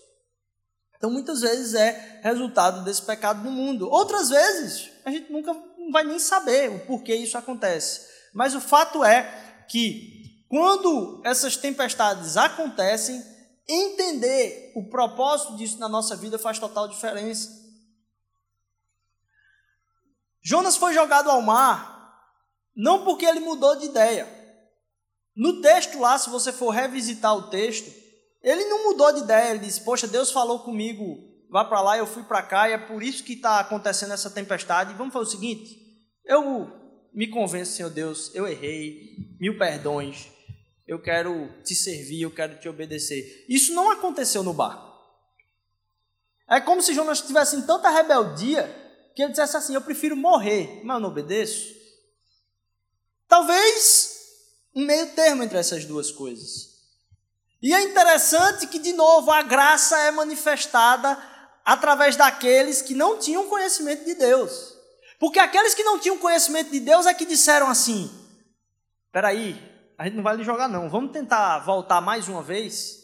Então, 0.97 1.11
muitas 1.11 1.43
vezes 1.43 1.75
é 1.75 2.21
resultado 2.23 2.85
desse 2.85 3.03
pecado 3.03 3.43
no 3.43 3.51
mundo. 3.51 3.87
Outras 3.91 4.31
vezes, 4.31 4.91
a 5.05 5.11
gente 5.11 5.33
nunca 5.33 5.55
vai 5.91 6.05
nem 6.05 6.19
saber 6.19 6.71
o 6.71 6.87
porquê 6.87 7.15
isso 7.15 7.37
acontece. 7.37 8.09
Mas 8.35 8.55
o 8.55 8.61
fato 8.61 9.05
é 9.05 9.65
que, 9.69 10.45
quando 10.49 11.21
essas 11.25 11.57
tempestades 11.57 12.37
acontecem, 12.37 13.23
entender 13.69 14.73
o 14.75 14.89
propósito 14.89 15.57
disso 15.57 15.79
na 15.79 15.89
nossa 15.89 16.17
vida 16.17 16.39
faz 16.39 16.59
total 16.59 16.89
diferença. 16.89 17.49
Jonas 20.43 20.77
foi 20.77 20.95
jogado 20.95 21.31
ao 21.31 21.43
mar 21.43 22.01
não 22.75 23.05
porque 23.05 23.27
ele 23.27 23.41
mudou 23.41 23.77
de 23.77 23.87
ideia. 23.87 24.29
No 25.37 25.61
texto 25.61 25.99
lá, 25.99 26.19
se 26.19 26.31
você 26.31 26.53
for 26.53 26.71
revisitar 26.71 27.37
o 27.37 27.51
texto, 27.51 27.91
ele 28.43 28.65
não 28.65 28.85
mudou 28.85 29.13
de 29.13 29.21
ideia. 29.21 29.51
Ele 29.51 29.61
disse: 29.61 29.83
Poxa, 29.83 30.07
Deus 30.07 30.31
falou 30.31 30.61
comigo, 30.61 31.05
vá 31.51 31.65
para 31.65 31.81
lá, 31.81 31.99
eu 31.99 32.07
fui 32.07 32.23
para 32.23 32.43
cá, 32.43 32.69
e 32.69 32.73
é 32.73 32.79
por 32.79 33.03
isso 33.03 33.23
que 33.25 33.35
está 33.35 33.61
acontecendo 33.61 34.13
essa 34.13 34.31
tempestade. 34.31 34.95
Vamos 34.95 35.13
fazer 35.13 35.27
o 35.27 35.31
seguinte: 35.31 35.80
eu 36.25 36.71
me 37.13 37.29
convenço, 37.29 37.73
Senhor 37.73 37.91
Deus, 37.91 38.31
eu 38.35 38.47
errei, 38.47 39.17
mil 39.41 39.59
perdões, 39.59 40.29
eu 40.87 41.01
quero 41.01 41.49
te 41.65 41.75
servir, 41.75 42.23
eu 42.23 42.31
quero 42.31 42.59
te 42.59 42.69
obedecer. 42.69 43.45
Isso 43.49 43.73
não 43.73 43.91
aconteceu 43.91 44.43
no 44.43 44.53
barco. 44.53 44.91
É 46.49 46.61
como 46.61 46.83
se 46.83 46.93
Jonas 46.93 47.21
tivesse 47.21 47.55
em 47.57 47.63
tanta 47.63 47.91
rebeldia 47.91 48.65
que 49.15 49.23
ele 49.23 49.31
dissesse 49.31 49.57
assim: 49.57 49.75
Eu 49.75 49.83
prefiro 49.83 50.17
morrer, 50.17 50.81
mas 50.83 50.97
eu 50.97 51.01
não 51.01 51.11
obedeço. 51.11 51.75
Talvez 53.29 54.19
um 54.75 54.85
meio 54.85 55.07
termo 55.15 55.45
entre 55.45 55.59
essas 55.59 55.85
duas 55.85 56.11
coisas. 56.11 56.71
E 57.63 57.73
é 57.75 57.83
interessante 57.83 58.67
que, 58.67 58.79
de 58.79 58.93
novo, 58.93 59.31
a 59.31 59.43
graça 59.43 59.97
é 59.99 60.11
manifestada 60.11 61.17
através 61.65 62.17
daqueles 62.17 62.81
que 62.83 62.95
não 62.95 63.19
tinham 63.19 63.49
conhecimento 63.49 64.05
de 64.05 64.15
Deus. 64.15 64.70
Porque 65.21 65.39
aqueles 65.39 65.75
que 65.75 65.85
não 65.85 65.99
tinham 65.99 66.17
conhecimento 66.17 66.71
de 66.71 66.81
Deus 66.81 67.05
é 67.05 67.13
que 67.13 67.27
disseram 67.27 67.69
assim: 67.69 68.11
peraí, 69.13 69.55
a 69.99 70.05
gente 70.05 70.17
não 70.17 70.23
vai 70.23 70.35
lhe 70.35 70.43
jogar, 70.43 70.67
não, 70.67 70.89
vamos 70.89 71.13
tentar 71.13 71.59
voltar 71.59 72.01
mais 72.01 72.27
uma 72.27 72.43
vez. 72.43 72.99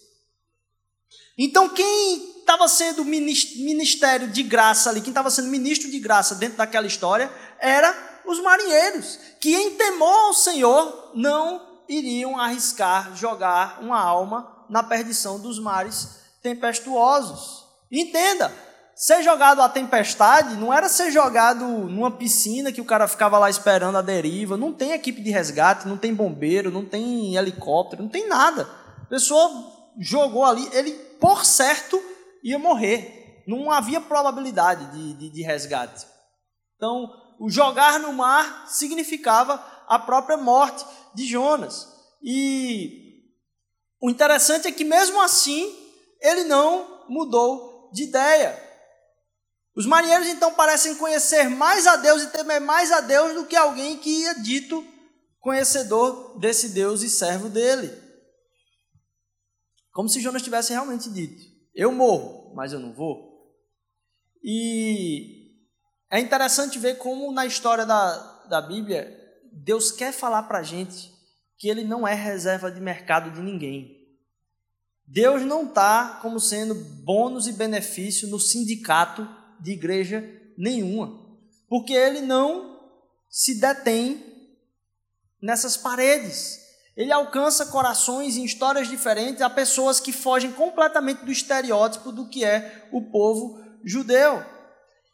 Então, 1.36 1.68
quem 1.68 2.38
estava 2.38 2.66
sendo 2.66 3.04
ministério 3.04 4.28
de 4.28 4.42
graça 4.42 4.88
ali, 4.88 5.02
quem 5.02 5.10
estava 5.10 5.30
sendo 5.30 5.48
ministro 5.48 5.90
de 5.90 5.98
graça 5.98 6.34
dentro 6.34 6.56
daquela 6.56 6.86
história, 6.86 7.30
era 7.58 8.22
os 8.24 8.40
marinheiros, 8.40 9.18
que 9.38 9.54
em 9.54 9.76
temor 9.76 10.28
ao 10.28 10.32
Senhor 10.32 11.12
não 11.14 11.82
iriam 11.86 12.40
arriscar 12.40 13.14
jogar 13.14 13.82
uma 13.82 14.00
alma 14.00 14.64
na 14.70 14.82
perdição 14.82 15.38
dos 15.38 15.58
mares 15.58 16.20
tempestuosos. 16.42 17.66
Entenda, 17.92 18.50
ser 18.96 19.22
jogado 19.22 19.60
à 19.60 19.68
tempestade 19.68 20.56
não 20.56 20.72
era 20.72 20.88
ser 20.88 21.10
jogado 21.10 21.66
numa 21.66 22.10
piscina 22.10 22.72
que 22.72 22.80
o 22.80 22.84
cara 22.84 23.06
ficava 23.06 23.38
lá 23.38 23.50
esperando 23.50 23.98
a 23.98 24.02
deriva, 24.02 24.56
não 24.56 24.72
tem 24.72 24.92
equipe 24.92 25.20
de 25.20 25.30
resgate, 25.30 25.86
não 25.86 25.98
tem 25.98 26.14
bombeiro, 26.14 26.70
não 26.70 26.84
tem 26.84 27.36
helicóptero, 27.36 28.02
não 28.02 28.08
tem 28.08 28.26
nada. 28.26 28.66
A 29.02 29.04
pessoa 29.04 29.48
jogou 29.98 30.46
ali, 30.46 30.66
ele 30.72 30.92
por 31.20 31.44
certo 31.44 32.02
ia 32.42 32.58
morrer. 32.58 33.44
Não 33.46 33.70
havia 33.70 34.00
probabilidade 34.00 34.86
de, 34.86 35.14
de, 35.14 35.30
de 35.30 35.42
resgate. 35.42 36.06
Então, 36.74 37.08
o 37.38 37.48
jogar 37.50 38.00
no 38.00 38.12
mar 38.12 38.64
significava 38.66 39.62
a 39.86 39.98
própria 39.98 40.36
morte 40.36 40.84
de 41.14 41.26
Jonas. 41.26 41.86
E 42.22 43.22
o 44.00 44.10
interessante 44.10 44.66
é 44.66 44.72
que, 44.72 44.84
mesmo 44.84 45.20
assim, 45.20 45.72
ele 46.20 46.44
não 46.44 47.04
mudou 47.08 47.90
de 47.92 48.04
ideia. 48.04 48.65
Os 49.76 49.84
marinheiros 49.84 50.26
então 50.28 50.54
parecem 50.54 50.94
conhecer 50.94 51.50
mais 51.50 51.86
a 51.86 51.96
Deus 51.96 52.22
e 52.22 52.30
temer 52.30 52.62
mais 52.62 52.90
a 52.90 53.02
Deus 53.02 53.34
do 53.34 53.44
que 53.44 53.54
alguém 53.54 53.98
que 53.98 54.22
ia 54.22 54.34
dito 54.36 54.82
conhecedor 55.38 56.38
desse 56.38 56.70
Deus 56.70 57.02
e 57.02 57.10
servo 57.10 57.50
dele. 57.50 57.92
Como 59.92 60.08
se 60.08 60.20
Jonas 60.20 60.42
tivesse 60.42 60.72
realmente 60.72 61.10
dito: 61.10 61.42
Eu 61.74 61.92
morro, 61.92 62.54
mas 62.54 62.72
eu 62.72 62.80
não 62.80 62.94
vou. 62.94 63.54
E 64.42 65.52
é 66.10 66.20
interessante 66.20 66.78
ver 66.78 66.96
como 66.96 67.30
na 67.30 67.44
história 67.44 67.84
da, 67.84 68.16
da 68.48 68.62
Bíblia, 68.62 69.14
Deus 69.52 69.92
quer 69.92 70.12
falar 70.12 70.44
para 70.44 70.60
a 70.60 70.62
gente 70.62 71.12
que 71.58 71.68
Ele 71.68 71.84
não 71.84 72.08
é 72.08 72.14
reserva 72.14 72.70
de 72.70 72.80
mercado 72.80 73.30
de 73.30 73.42
ninguém. 73.42 73.94
Deus 75.06 75.42
não 75.42 75.66
está 75.66 76.18
como 76.22 76.40
sendo 76.40 76.74
bônus 76.74 77.46
e 77.46 77.52
benefício 77.52 78.26
no 78.28 78.40
sindicato 78.40 79.44
de 79.60 79.72
igreja 79.72 80.24
nenhuma, 80.56 81.38
porque 81.68 81.92
Ele 81.92 82.20
não 82.20 82.80
se 83.28 83.60
detém 83.60 84.24
nessas 85.40 85.76
paredes. 85.76 86.64
Ele 86.96 87.12
alcança 87.12 87.66
corações 87.66 88.36
em 88.36 88.44
histórias 88.44 88.88
diferentes 88.88 89.42
a 89.42 89.50
pessoas 89.50 90.00
que 90.00 90.12
fogem 90.12 90.50
completamente 90.52 91.24
do 91.24 91.30
estereótipo 91.30 92.10
do 92.10 92.28
que 92.28 92.44
é 92.44 92.88
o 92.90 93.02
povo 93.10 93.62
judeu. 93.84 94.42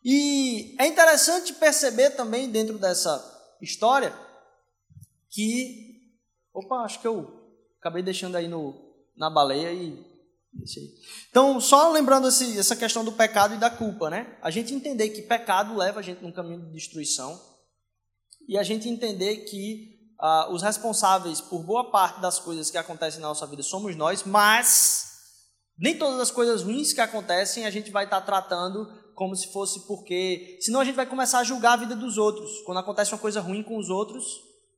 E 0.04 0.76
é 0.78 0.86
interessante 0.86 1.52
perceber 1.52 2.10
também 2.10 2.48
dentro 2.50 2.78
dessa 2.78 3.20
história 3.60 4.14
que. 5.30 5.90
Opa, 6.52 6.82
acho 6.82 7.00
que 7.00 7.06
eu 7.06 7.40
acabei 7.80 8.02
deixando 8.02 8.36
aí 8.36 8.46
no, 8.46 8.94
na 9.16 9.28
baleia 9.28 9.72
e. 9.72 10.11
Então, 11.30 11.60
só 11.60 11.90
lembrando 11.90 12.28
esse, 12.28 12.58
essa 12.58 12.76
questão 12.76 13.04
do 13.04 13.12
pecado 13.12 13.54
e 13.54 13.58
da 13.58 13.70
culpa, 13.70 14.10
né? 14.10 14.38
A 14.42 14.50
gente 14.50 14.74
entender 14.74 15.08
que 15.10 15.22
pecado 15.22 15.76
leva 15.76 16.00
a 16.00 16.02
gente 16.02 16.22
num 16.22 16.32
caminho 16.32 16.60
de 16.66 16.72
destruição 16.72 17.40
e 18.48 18.58
a 18.58 18.62
gente 18.62 18.88
entender 18.88 19.38
que 19.44 19.92
ah, 20.20 20.48
os 20.52 20.62
responsáveis 20.62 21.40
por 21.40 21.62
boa 21.64 21.90
parte 21.90 22.20
das 22.20 22.38
coisas 22.38 22.70
que 22.70 22.78
acontecem 22.78 23.20
na 23.20 23.28
nossa 23.28 23.46
vida 23.46 23.62
somos 23.62 23.96
nós, 23.96 24.24
mas 24.24 25.12
nem 25.78 25.96
todas 25.96 26.20
as 26.20 26.30
coisas 26.30 26.62
ruins 26.62 26.92
que 26.92 27.00
acontecem 27.00 27.64
a 27.64 27.70
gente 27.70 27.90
vai 27.90 28.04
estar 28.04 28.20
tratando 28.20 28.86
como 29.14 29.34
se 29.34 29.52
fosse 29.52 29.86
porque. 29.86 30.58
Senão 30.60 30.80
a 30.80 30.84
gente 30.84 30.96
vai 30.96 31.06
começar 31.06 31.40
a 31.40 31.44
julgar 31.44 31.74
a 31.74 31.76
vida 31.76 31.96
dos 31.96 32.18
outros. 32.18 32.50
Quando 32.64 32.78
acontece 32.78 33.12
uma 33.12 33.20
coisa 33.20 33.40
ruim 33.40 33.62
com 33.62 33.78
os 33.78 33.88
outros, 33.88 34.24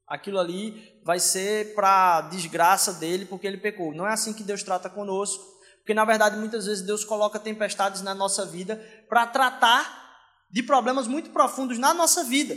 aquilo 0.07 0.39
ali 0.39 1.01
vai 1.05 1.19
ser 1.19 1.75
para 1.75 2.23
desgraça 2.23 2.93
dele 2.95 3.25
porque 3.27 3.47
ele 3.47 3.59
pecou. 3.59 3.95
Não 3.95 4.07
é 4.07 4.13
assim 4.13 4.33
que 4.33 4.43
Deus 4.43 4.63
trata 4.63 4.89
conosco. 4.89 5.54
Porque 5.85 5.93
na 5.93 6.07
verdade 6.07 6.39
muitas 6.39 6.65
vezes 6.65 6.83
Deus 6.83 7.05
coloca 7.05 7.39
tempestades 7.39 8.01
na 8.01 8.15
nossa 8.15 8.47
vida 8.47 8.83
para 9.07 9.27
tratar 9.27 10.03
de 10.51 10.63
problemas 10.63 11.07
muito 11.07 11.29
profundos 11.29 11.77
na 11.79 11.93
nossa 11.93 12.25
vida. 12.25 12.57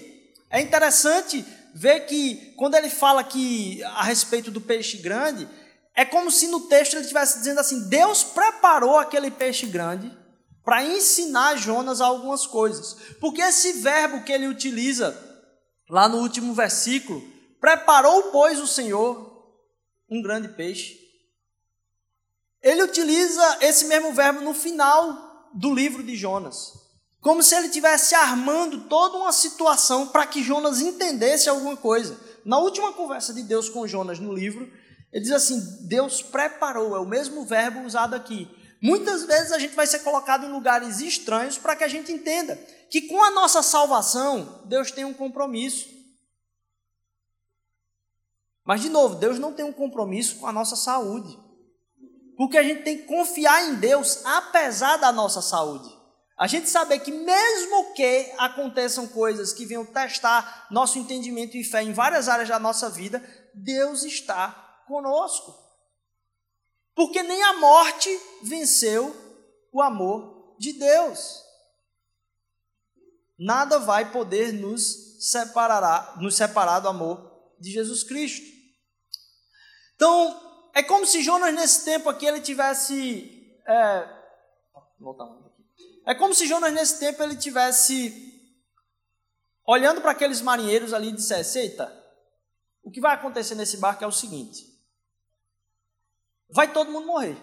É 0.49 0.61
interessante 0.61 1.45
ver 1.75 2.05
que 2.05 2.53
quando 2.55 2.75
ele 2.75 2.89
fala 2.89 3.19
aqui 3.19 3.83
a 3.83 4.03
respeito 4.03 4.49
do 4.49 4.61
peixe 4.61 4.95
grande, 4.99 5.45
é 5.93 6.05
como 6.05 6.31
se 6.31 6.47
no 6.47 6.61
texto 6.69 6.93
ele 6.93 7.01
estivesse 7.01 7.39
dizendo 7.39 7.59
assim: 7.59 7.89
Deus 7.89 8.23
preparou 8.23 8.97
aquele 8.97 9.29
peixe 9.29 9.65
grande 9.65 10.09
para 10.63 10.85
ensinar 10.85 11.57
Jonas 11.57 11.99
algumas 11.99 12.47
coisas. 12.47 12.95
Porque 13.19 13.41
esse 13.41 13.73
verbo 13.81 14.23
que 14.23 14.31
ele 14.31 14.47
utiliza 14.47 15.13
lá 15.89 16.07
no 16.07 16.19
último 16.19 16.53
versículo, 16.53 17.21
preparou, 17.59 18.31
pois, 18.31 18.57
o 18.57 18.67
Senhor 18.67 19.35
um 20.09 20.21
grande 20.21 20.47
peixe. 20.47 21.06
Ele 22.67 22.83
utiliza 22.83 23.59
esse 23.61 23.85
mesmo 23.85 24.11
verbo 24.11 24.41
no 24.41 24.53
final 24.53 25.49
do 25.53 25.73
livro 25.73 26.03
de 26.03 26.17
Jonas. 26.17 26.73
Como 27.21 27.41
se 27.41 27.55
ele 27.55 27.67
estivesse 27.67 28.13
armando 28.13 28.89
toda 28.89 29.17
uma 29.17 29.31
situação 29.31 30.09
para 30.09 30.27
que 30.27 30.43
Jonas 30.43 30.81
entendesse 30.81 31.47
alguma 31.47 31.77
coisa. 31.77 32.19
Na 32.43 32.59
última 32.59 32.91
conversa 32.91 33.33
de 33.33 33.41
Deus 33.41 33.69
com 33.69 33.87
Jonas 33.87 34.19
no 34.19 34.33
livro, 34.33 34.69
ele 35.13 35.23
diz 35.23 35.31
assim: 35.31 35.87
Deus 35.87 36.21
preparou, 36.21 36.93
é 36.93 36.99
o 36.99 37.05
mesmo 37.05 37.45
verbo 37.45 37.85
usado 37.85 38.13
aqui. 38.13 38.49
Muitas 38.81 39.23
vezes 39.23 39.53
a 39.53 39.59
gente 39.59 39.73
vai 39.73 39.87
ser 39.87 39.99
colocado 39.99 40.45
em 40.45 40.51
lugares 40.51 40.99
estranhos 40.99 41.57
para 41.57 41.73
que 41.73 41.85
a 41.85 41.87
gente 41.87 42.11
entenda 42.11 42.57
que 42.91 43.03
com 43.03 43.23
a 43.23 43.31
nossa 43.31 43.63
salvação, 43.63 44.61
Deus 44.65 44.91
tem 44.91 45.05
um 45.05 45.13
compromisso. 45.13 45.87
Mas, 48.65 48.81
de 48.81 48.89
novo, 48.89 49.15
Deus 49.15 49.39
não 49.39 49.53
tem 49.53 49.63
um 49.63 49.71
compromisso 49.71 50.35
com 50.35 50.47
a 50.47 50.51
nossa 50.51 50.75
saúde. 50.75 51.46
Porque 52.37 52.57
a 52.57 52.63
gente 52.63 52.83
tem 52.83 52.99
que 52.99 53.05
confiar 53.05 53.65
em 53.65 53.75
Deus 53.75 54.23
apesar 54.23 54.97
da 54.97 55.11
nossa 55.11 55.41
saúde. 55.41 55.97
A 56.37 56.45
gente 56.45 56.69
saber 56.69 56.99
que, 56.99 57.11
mesmo 57.11 57.95
que 57.95 58.31
aconteçam 58.37 59.07
coisas 59.07 59.51
que 59.51 59.65
venham 59.65 59.83
testar 59.83 60.67
nosso 60.69 60.99
entendimento 60.99 61.57
e 61.57 61.63
fé 61.63 61.81
em 61.81 61.91
várias 61.91 62.29
áreas 62.29 62.47
da 62.47 62.59
nossa 62.59 62.91
vida, 62.91 63.19
Deus 63.55 64.03
está 64.03 64.83
conosco. 64.87 65.51
Porque 66.93 67.23
nem 67.23 67.41
a 67.41 67.53
morte 67.53 68.09
venceu 68.43 69.15
o 69.73 69.81
amor 69.81 70.55
de 70.59 70.73
Deus. 70.73 71.43
Nada 73.37 73.79
vai 73.79 74.11
poder 74.11 74.53
nos 74.53 75.17
separar, 75.19 76.21
nos 76.21 76.35
separar 76.35 76.79
do 76.81 76.87
amor 76.87 77.55
de 77.59 77.71
Jesus 77.71 78.03
Cristo. 78.03 78.45
Então, 79.95 80.46
é 80.77 80.83
como 80.83 81.07
se 81.07 81.23
Jonas 81.23 81.55
nesse 81.55 81.83
tempo 81.83 82.07
aqui 82.07 82.27
ele 82.27 82.39
tivesse 82.39 83.59
é, 83.67 84.17
é 86.05 86.15
como 86.15 86.35
se 86.35 86.45
Jonas 86.45 86.71
nesse 86.71 86.99
tempo 86.99 87.23
ele 87.23 87.35
tivesse 87.35 88.27
olhando 89.65 90.01
para 90.01 90.11
aqueles 90.11 90.39
marinheiros 90.39 90.93
ali 90.93 91.09
e 91.09 91.13
dissesse: 91.13 91.57
Eita, 91.57 91.91
o 92.83 92.91
que 92.91 93.01
vai 93.01 93.15
acontecer 93.15 93.55
nesse 93.55 93.77
barco 93.77 94.03
é 94.03 94.07
o 94.07 94.11
seguinte: 94.11 94.63
vai 96.51 96.71
todo 96.71 96.91
mundo 96.91 97.07
morrer. 97.07 97.37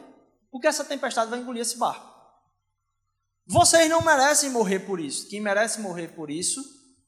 Porque 0.52 0.68
essa 0.68 0.84
tempestade 0.84 1.28
vai 1.28 1.40
engolir 1.40 1.62
esse 1.62 1.76
barco. 1.76 2.14
Vocês 3.44 3.90
não 3.90 4.00
merecem 4.00 4.48
morrer 4.50 4.78
por 4.80 5.00
isso. 5.00 5.28
Quem 5.28 5.40
merece 5.40 5.80
morrer 5.80 6.14
por 6.14 6.30
isso 6.30 6.62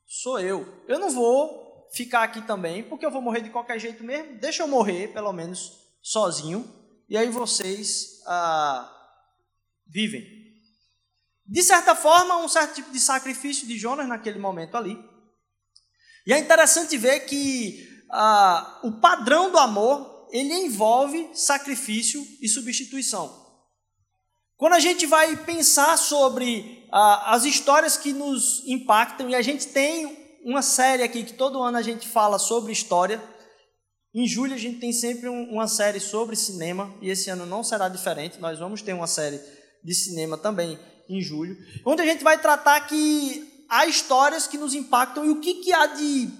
sou 0.04 0.40
eu. 0.40 0.82
Eu 0.88 0.98
não 0.98 1.10
vou 1.10 1.88
ficar 1.92 2.24
aqui 2.24 2.42
também, 2.42 2.82
porque 2.82 3.06
eu 3.06 3.12
vou 3.12 3.22
morrer 3.22 3.42
de 3.42 3.50
qualquer 3.50 3.78
jeito 3.78 4.02
mesmo. 4.02 4.36
Deixa 4.38 4.64
eu 4.64 4.68
morrer, 4.68 5.12
pelo 5.12 5.32
menos, 5.32 5.85
sozinho. 6.06 6.72
E 7.08 7.16
aí 7.16 7.28
vocês 7.28 8.22
ah, 8.26 8.88
vivem. 9.84 10.24
De 11.44 11.62
certa 11.62 11.96
forma, 11.96 12.36
um 12.38 12.48
certo 12.48 12.76
tipo 12.76 12.92
de 12.92 13.00
sacrifício 13.00 13.66
de 13.66 13.76
Jonas 13.76 14.06
naquele 14.06 14.38
momento 14.38 14.76
ali. 14.76 14.96
E 16.24 16.32
é 16.32 16.38
interessante 16.38 16.96
ver 16.96 17.20
que 17.20 18.04
ah, 18.10 18.80
o 18.84 18.92
padrão 18.92 19.50
do 19.50 19.58
amor 19.58 20.28
ele 20.30 20.54
envolve 20.54 21.30
sacrifício 21.34 22.24
e 22.40 22.48
substituição. 22.48 23.44
Quando 24.56 24.74
a 24.74 24.80
gente 24.80 25.06
vai 25.06 25.36
pensar 25.44 25.96
sobre 25.98 26.88
ah, 26.92 27.34
as 27.34 27.44
histórias 27.44 27.96
que 27.96 28.12
nos 28.12 28.62
impactam, 28.66 29.28
e 29.28 29.34
a 29.34 29.42
gente 29.42 29.66
tem 29.66 30.38
uma 30.44 30.62
série 30.62 31.02
aqui 31.02 31.24
que 31.24 31.34
todo 31.34 31.62
ano 31.62 31.78
a 31.78 31.82
gente 31.82 32.08
fala 32.08 32.38
sobre 32.38 32.72
história. 32.72 33.20
Em 34.18 34.26
julho 34.26 34.54
a 34.54 34.58
gente 34.58 34.80
tem 34.80 34.94
sempre 34.94 35.28
um, 35.28 35.50
uma 35.50 35.68
série 35.68 36.00
sobre 36.00 36.34
cinema, 36.36 36.90
e 37.02 37.10
esse 37.10 37.28
ano 37.28 37.44
não 37.44 37.62
será 37.62 37.86
diferente. 37.86 38.40
Nós 38.40 38.58
vamos 38.58 38.80
ter 38.80 38.94
uma 38.94 39.06
série 39.06 39.38
de 39.84 39.94
cinema 39.94 40.38
também 40.38 40.78
em 41.06 41.20
julho, 41.20 41.54
onde 41.84 42.00
a 42.00 42.06
gente 42.06 42.24
vai 42.24 42.38
tratar 42.38 42.80
que 42.86 43.66
há 43.68 43.84
histórias 43.84 44.46
que 44.46 44.56
nos 44.56 44.72
impactam 44.72 45.22
e 45.26 45.28
o 45.28 45.38
que, 45.38 45.56
que 45.56 45.70
há 45.70 45.84
de. 45.84 46.30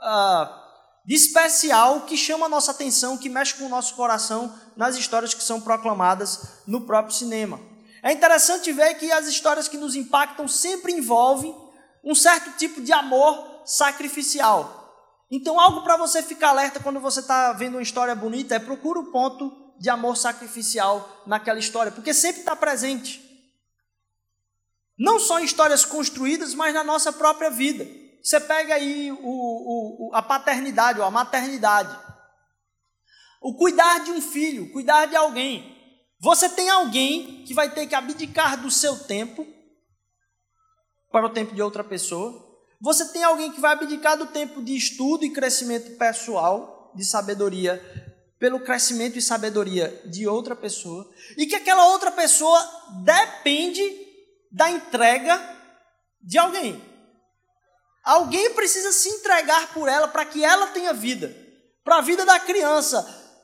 Uh, 0.00 0.64
de 1.06 1.14
especial 1.14 2.00
que 2.00 2.16
chama 2.16 2.46
a 2.46 2.48
nossa 2.48 2.72
atenção, 2.72 3.16
que 3.16 3.28
mexe 3.28 3.54
com 3.54 3.66
o 3.66 3.68
nosso 3.68 3.94
coração 3.94 4.52
nas 4.74 4.96
histórias 4.96 5.34
que 5.34 5.44
são 5.44 5.60
proclamadas 5.60 6.62
no 6.66 6.80
próprio 6.80 7.14
cinema. 7.14 7.60
É 8.02 8.10
interessante 8.10 8.72
ver 8.72 8.94
que 8.94 9.12
as 9.12 9.28
histórias 9.28 9.68
que 9.68 9.76
nos 9.76 9.94
impactam 9.94 10.48
sempre 10.48 10.92
envolvem 10.92 11.54
um 12.02 12.14
certo 12.14 12.56
tipo 12.56 12.80
de 12.80 12.90
amor 12.90 13.62
sacrificial. 13.64 14.83
Então, 15.36 15.58
algo 15.58 15.82
para 15.82 15.96
você 15.96 16.22
ficar 16.22 16.50
alerta 16.50 16.78
quando 16.78 17.00
você 17.00 17.18
está 17.18 17.52
vendo 17.52 17.74
uma 17.74 17.82
história 17.82 18.14
bonita 18.14 18.54
é 18.54 18.60
procura 18.60 19.00
o 19.00 19.10
ponto 19.10 19.74
de 19.80 19.90
amor 19.90 20.16
sacrificial 20.16 21.24
naquela 21.26 21.58
história, 21.58 21.90
porque 21.90 22.14
sempre 22.14 22.42
está 22.42 22.54
presente. 22.54 23.20
Não 24.96 25.18
só 25.18 25.40
em 25.40 25.44
histórias 25.44 25.84
construídas, 25.84 26.54
mas 26.54 26.72
na 26.72 26.84
nossa 26.84 27.12
própria 27.12 27.50
vida. 27.50 27.84
Você 28.22 28.38
pega 28.38 28.76
aí 28.76 29.10
o, 29.10 29.18
o, 29.22 30.10
a 30.14 30.22
paternidade 30.22 31.00
ou 31.00 31.04
a 31.04 31.10
maternidade. 31.10 31.98
O 33.42 33.56
cuidar 33.56 34.04
de 34.04 34.12
um 34.12 34.22
filho, 34.22 34.72
cuidar 34.72 35.06
de 35.06 35.16
alguém. 35.16 35.76
Você 36.20 36.48
tem 36.48 36.70
alguém 36.70 37.44
que 37.44 37.52
vai 37.52 37.74
ter 37.74 37.88
que 37.88 37.94
abdicar 37.96 38.56
do 38.62 38.70
seu 38.70 38.96
tempo 39.00 39.44
para 41.10 41.26
o 41.26 41.30
tempo 41.30 41.56
de 41.56 41.60
outra 41.60 41.82
pessoa. 41.82 42.43
Você 42.84 43.06
tem 43.06 43.24
alguém 43.24 43.50
que 43.50 43.62
vai 43.62 43.72
abdicar 43.72 44.14
do 44.14 44.26
tempo 44.26 44.62
de 44.62 44.76
estudo 44.76 45.24
e 45.24 45.30
crescimento 45.30 45.96
pessoal, 45.96 46.92
de 46.94 47.02
sabedoria, 47.02 47.82
pelo 48.38 48.60
crescimento 48.60 49.16
e 49.16 49.22
sabedoria 49.22 50.02
de 50.04 50.28
outra 50.28 50.54
pessoa. 50.54 51.10
E 51.38 51.46
que 51.46 51.56
aquela 51.56 51.86
outra 51.86 52.12
pessoa 52.12 52.62
depende 53.02 53.82
da 54.52 54.70
entrega 54.70 55.40
de 56.20 56.36
alguém. 56.36 56.84
Alguém 58.04 58.50
precisa 58.50 58.92
se 58.92 59.08
entregar 59.08 59.72
por 59.72 59.88
ela 59.88 60.06
para 60.06 60.26
que 60.26 60.44
ela 60.44 60.66
tenha 60.66 60.92
vida. 60.92 61.34
Para 61.82 61.96
a 61.96 62.02
vida 62.02 62.26
da 62.26 62.38
criança 62.38 62.98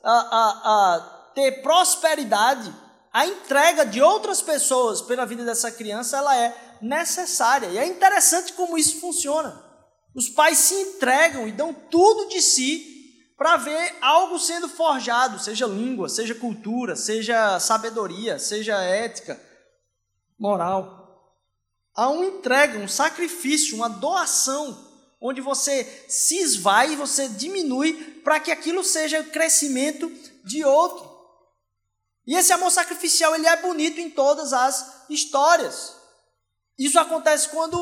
a, 0.04 0.12
a, 0.12 0.96
a 0.96 1.00
ter 1.34 1.62
prosperidade, 1.62 2.70
a 3.10 3.26
entrega 3.26 3.86
de 3.86 4.02
outras 4.02 4.42
pessoas 4.42 5.00
pela 5.00 5.24
vida 5.24 5.46
dessa 5.46 5.70
criança 5.70 6.18
ela 6.18 6.36
é 6.36 6.69
necessária. 6.82 7.68
E 7.68 7.78
é 7.78 7.86
interessante 7.86 8.52
como 8.52 8.78
isso 8.78 9.00
funciona. 9.00 9.64
Os 10.14 10.28
pais 10.28 10.58
se 10.58 10.74
entregam 10.74 11.46
e 11.46 11.52
dão 11.52 11.72
tudo 11.72 12.28
de 12.28 12.42
si 12.42 12.90
para 13.36 13.56
ver 13.56 13.96
algo 14.02 14.38
sendo 14.38 14.68
forjado, 14.68 15.38
seja 15.38 15.66
língua, 15.66 16.08
seja 16.08 16.34
cultura, 16.34 16.94
seja 16.94 17.58
sabedoria, 17.58 18.38
seja 18.38 18.82
ética, 18.82 19.40
moral. 20.38 21.00
Há 21.94 22.10
uma 22.10 22.26
entrega, 22.26 22.78
um 22.78 22.88
sacrifício, 22.88 23.76
uma 23.76 23.88
doação, 23.88 24.90
onde 25.20 25.40
você 25.40 25.84
se 26.08 26.38
esvai, 26.38 26.96
você 26.96 27.28
diminui 27.28 28.20
para 28.24 28.40
que 28.40 28.50
aquilo 28.50 28.84
seja 28.84 29.20
o 29.20 29.30
crescimento 29.30 30.10
de 30.44 30.64
outro. 30.64 31.08
E 32.26 32.36
esse 32.36 32.52
amor 32.52 32.70
sacrificial, 32.70 33.34
ele 33.34 33.46
é 33.46 33.56
bonito 33.56 34.00
em 34.00 34.10
todas 34.10 34.52
as 34.52 35.08
histórias. 35.08 35.99
Isso 36.80 36.98
acontece 36.98 37.50
quando 37.50 37.78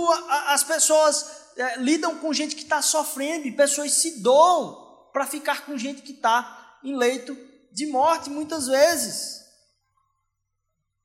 as 0.48 0.64
pessoas 0.64 1.24
é, 1.56 1.76
lidam 1.78 2.18
com 2.18 2.32
gente 2.32 2.56
que 2.56 2.64
está 2.64 2.82
sofrendo 2.82 3.46
e 3.46 3.52
pessoas 3.52 3.92
se 3.92 4.20
doam 4.20 5.08
para 5.12 5.24
ficar 5.24 5.64
com 5.64 5.78
gente 5.78 6.02
que 6.02 6.10
está 6.10 6.80
em 6.82 6.96
leito 6.96 7.38
de 7.70 7.86
morte, 7.86 8.28
muitas 8.28 8.66
vezes. 8.66 9.40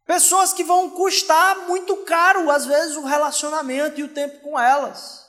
Pessoas 0.07 0.51
que 0.53 0.63
vão 0.63 0.89
custar 0.89 1.67
muito 1.67 1.97
caro, 1.97 2.49
às 2.49 2.65
vezes, 2.65 2.97
o 2.97 3.05
relacionamento 3.05 3.99
e 3.99 4.03
o 4.03 4.11
tempo 4.11 4.39
com 4.39 4.59
elas. 4.59 5.23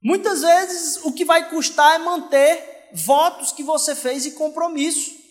Muitas 0.00 0.42
vezes 0.42 1.04
o 1.04 1.12
que 1.12 1.24
vai 1.24 1.50
custar 1.50 1.96
é 1.96 1.98
manter 1.98 2.88
votos 2.94 3.50
que 3.50 3.64
você 3.64 3.96
fez 3.96 4.26
e 4.26 4.30
compromisso. 4.30 5.21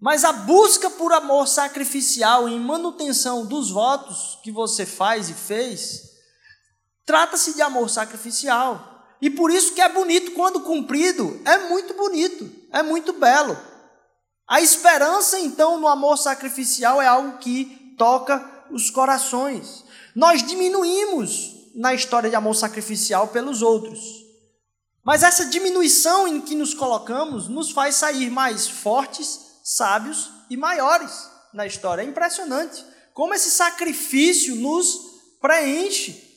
Mas 0.00 0.24
a 0.24 0.32
busca 0.32 0.88
por 0.88 1.12
amor 1.12 1.46
sacrificial 1.46 2.48
em 2.48 2.58
manutenção 2.58 3.44
dos 3.44 3.70
votos 3.70 4.38
que 4.42 4.50
você 4.50 4.86
faz 4.86 5.28
e 5.28 5.34
fez 5.34 6.10
Trata-se 7.10 7.54
de 7.54 7.60
amor 7.60 7.90
sacrificial. 7.90 9.04
E 9.20 9.28
por 9.28 9.50
isso 9.50 9.74
que 9.74 9.80
é 9.80 9.88
bonito 9.88 10.30
quando 10.30 10.60
cumprido, 10.60 11.40
é 11.44 11.58
muito 11.68 11.92
bonito, 11.92 12.48
é 12.70 12.84
muito 12.84 13.12
belo. 13.12 13.58
A 14.46 14.60
esperança, 14.60 15.36
então, 15.40 15.80
no 15.80 15.88
amor 15.88 16.16
sacrificial 16.16 17.02
é 17.02 17.08
algo 17.08 17.38
que 17.38 17.96
toca 17.98 18.64
os 18.70 18.90
corações. 18.90 19.84
Nós 20.14 20.40
diminuímos 20.44 21.50
na 21.74 21.92
história 21.94 22.30
de 22.30 22.36
amor 22.36 22.54
sacrificial 22.54 23.26
pelos 23.26 23.60
outros. 23.60 24.00
Mas 25.02 25.24
essa 25.24 25.46
diminuição 25.46 26.28
em 26.28 26.40
que 26.40 26.54
nos 26.54 26.74
colocamos 26.74 27.48
nos 27.48 27.72
faz 27.72 27.96
sair 27.96 28.30
mais 28.30 28.68
fortes, 28.68 29.49
sábios 29.70 30.30
e 30.48 30.56
maiores 30.56 31.30
na 31.52 31.64
história. 31.64 32.02
É 32.02 32.04
impressionante 32.04 32.84
como 33.14 33.34
esse 33.34 33.50
sacrifício 33.50 34.56
nos 34.56 34.98
preenche. 35.40 36.28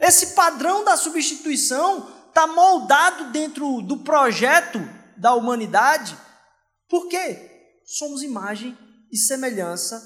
Esse 0.00 0.28
padrão 0.28 0.84
da 0.84 0.96
substituição 0.96 2.08
está 2.28 2.46
moldado 2.46 3.30
dentro 3.30 3.82
do 3.82 3.98
projeto 3.98 4.78
da 5.16 5.34
humanidade, 5.34 6.16
porque 6.88 7.80
somos 7.84 8.22
imagem 8.22 8.76
e 9.10 9.16
semelhança 9.16 10.00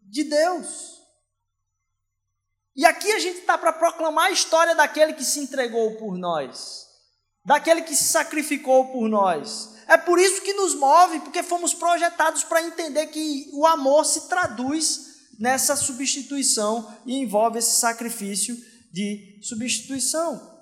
de 0.00 0.24
Deus. 0.24 0.98
E 2.74 2.86
aqui 2.86 3.12
a 3.12 3.18
gente 3.18 3.40
está 3.40 3.58
para 3.58 3.72
proclamar 3.72 4.26
a 4.26 4.30
história 4.30 4.74
daquele 4.74 5.12
que 5.12 5.24
se 5.24 5.40
entregou 5.40 5.96
por 5.96 6.16
nós, 6.16 6.86
daquele 7.44 7.82
que 7.82 7.94
se 7.94 8.04
sacrificou 8.04 8.92
por 8.92 9.08
nós. 9.08 9.77
É 9.88 9.96
por 9.96 10.18
isso 10.18 10.42
que 10.42 10.52
nos 10.52 10.74
move, 10.74 11.20
porque 11.20 11.42
fomos 11.42 11.72
projetados 11.72 12.44
para 12.44 12.62
entender 12.62 13.06
que 13.06 13.50
o 13.54 13.66
amor 13.66 14.04
se 14.04 14.28
traduz 14.28 15.30
nessa 15.38 15.74
substituição 15.74 16.94
e 17.06 17.16
envolve 17.16 17.58
esse 17.58 17.80
sacrifício 17.80 18.54
de 18.92 19.40
substituição. 19.42 20.58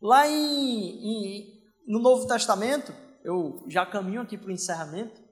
Lá 0.00 0.28
em, 0.28 0.34
em, 0.34 1.62
no 1.86 1.98
Novo 1.98 2.26
Testamento, 2.26 2.94
eu 3.24 3.64
já 3.68 3.86
caminho 3.86 4.20
aqui 4.20 4.36
para 4.36 4.48
o 4.48 4.52
encerramento. 4.52 5.22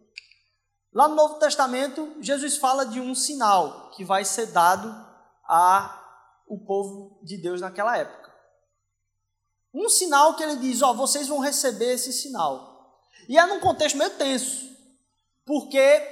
Lá 0.94 1.08
no 1.08 1.14
Novo 1.14 1.38
Testamento, 1.38 2.16
Jesus 2.20 2.56
fala 2.56 2.86
de 2.86 3.00
um 3.00 3.14
sinal 3.14 3.90
que 3.90 4.04
vai 4.04 4.24
ser 4.24 4.46
dado 4.46 4.88
a 5.44 5.98
o 6.48 6.58
povo 6.58 7.20
de 7.22 7.36
Deus 7.40 7.60
naquela 7.60 7.96
época. 7.96 8.19
Um 9.74 9.88
sinal 9.88 10.34
que 10.34 10.42
ele 10.42 10.56
diz: 10.56 10.82
Ó, 10.82 10.92
vocês 10.92 11.28
vão 11.28 11.38
receber 11.38 11.94
esse 11.94 12.12
sinal. 12.12 12.98
E 13.28 13.38
é 13.38 13.46
num 13.46 13.60
contexto 13.60 13.96
meio 13.96 14.10
tenso, 14.10 14.68
porque 15.46 16.02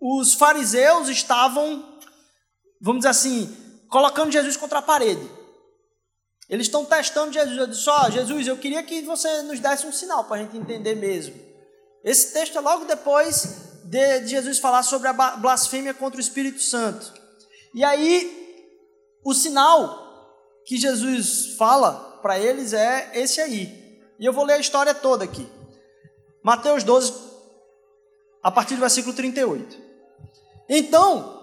os 0.00 0.34
fariseus 0.34 1.08
estavam, 1.08 1.98
vamos 2.80 3.00
dizer 3.00 3.10
assim, 3.10 3.56
colocando 3.88 4.32
Jesus 4.32 4.56
contra 4.56 4.78
a 4.78 4.82
parede. 4.82 5.30
Eles 6.48 6.66
estão 6.66 6.84
testando 6.84 7.32
Jesus. 7.32 7.56
Eu 7.56 7.66
disse: 7.68 7.88
Ó, 7.88 8.06
oh, 8.06 8.10
Jesus, 8.10 8.46
eu 8.46 8.56
queria 8.56 8.82
que 8.82 9.02
você 9.02 9.42
nos 9.42 9.60
desse 9.60 9.86
um 9.86 9.92
sinal 9.92 10.24
para 10.24 10.36
a 10.36 10.38
gente 10.42 10.56
entender 10.56 10.96
mesmo. 10.96 11.34
Esse 12.02 12.32
texto 12.32 12.56
é 12.56 12.60
logo 12.60 12.86
depois 12.86 13.82
de, 13.84 14.20
de 14.20 14.28
Jesus 14.28 14.58
falar 14.58 14.82
sobre 14.82 15.06
a 15.08 15.12
blasfêmia 15.12 15.94
contra 15.94 16.18
o 16.18 16.20
Espírito 16.20 16.60
Santo. 16.60 17.12
E 17.72 17.84
aí, 17.84 18.66
o 19.24 19.32
sinal 19.32 20.08
que 20.66 20.76
Jesus 20.76 21.54
fala 21.56 22.09
para 22.20 22.38
eles 22.38 22.72
é 22.72 23.10
esse 23.14 23.40
aí. 23.40 24.00
E 24.18 24.24
eu 24.24 24.32
vou 24.32 24.44
ler 24.44 24.54
a 24.54 24.58
história 24.58 24.94
toda 24.94 25.24
aqui. 25.24 25.46
Mateus 26.42 26.84
12, 26.84 27.12
a 28.42 28.50
partir 28.50 28.74
do 28.74 28.80
versículo 28.80 29.14
38. 29.14 29.76
Então, 30.68 31.40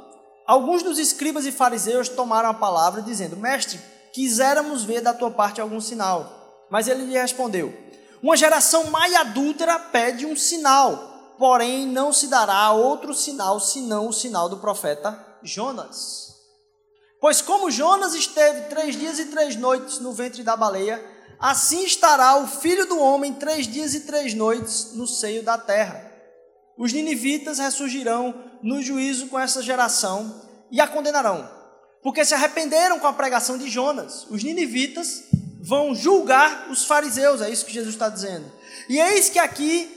Alguns 0.48 0.82
dos 0.82 0.98
escribas 0.98 1.46
e 1.46 1.52
fariseus 1.52 2.08
tomaram 2.08 2.48
a 2.48 2.54
palavra, 2.54 3.02
dizendo: 3.02 3.36
Mestre, 3.36 3.78
quiséramos 4.14 4.86
ver 4.86 5.02
da 5.02 5.14
tua 5.14 5.30
parte 5.30 5.60
algum 5.60 5.82
sinal. 5.82 6.66
Mas 6.70 6.88
ele 6.88 7.04
lhe 7.04 7.20
respondeu: 7.20 7.78
Uma 8.24 8.38
geração 8.38 8.86
mais 8.86 9.14
adúltera 9.14 9.78
pede 9.78 10.26
um 10.26 10.38
sinal, 10.38 11.36
porém 11.38 11.86
não 11.86 12.14
se 12.14 12.28
dará 12.28 12.72
outro 12.72 13.14
sinal 13.14 13.60
senão 13.60 14.08
o 14.08 14.14
sinal 14.14 14.48
do 14.48 14.56
profeta 14.56 15.22
Jonas. 15.44 16.27
Pois 17.20 17.42
como 17.42 17.72
Jonas 17.72 18.14
esteve 18.14 18.70
três 18.70 18.96
dias 18.96 19.18
e 19.20 19.26
três 19.26 19.56
noites 19.56 20.00
no 20.00 20.14
ventre 20.14 20.44
da 20.44 20.56
baleia, 20.56 21.04
assim 21.40 21.84
estará 21.84 22.38
o 22.38 22.48
filho 22.48 22.86
do 22.86 23.00
homem 23.00 23.34
três 23.34 23.68
dias 23.68 23.96
e 23.96 24.02
três 24.02 24.34
noites 24.34 24.94
no 24.94 25.08
seio 25.08 25.42
da 25.42 25.58
terra. 25.58 26.12
Os 26.78 26.94
ninivitas 26.94 27.58
ressurgirão 27.58 28.36
no 28.62 28.82
juízo 28.84 29.28
com 29.28 29.40
essa 29.40 29.64
geração 29.64 30.44
e 30.70 30.80
a 30.80 30.88
condenarão, 30.88 31.50
porque 32.04 32.24
se 32.24 32.36
arrependeram 32.36 33.00
com 33.00 33.08
a 33.08 33.14
pregação 33.14 33.58
de 33.58 33.68
Jonas. 33.68 34.28
Os 34.30 34.44
ninivitas 34.44 35.24
vão 35.60 35.96
julgar 35.96 36.70
os 36.70 36.86
fariseus, 36.86 37.42
é 37.42 37.50
isso 37.50 37.66
que 37.66 37.74
Jesus 37.74 37.96
está 37.96 38.10
dizendo. 38.10 38.52
E 38.88 39.00
eis 39.00 39.28
que 39.28 39.40
aqui, 39.40 39.92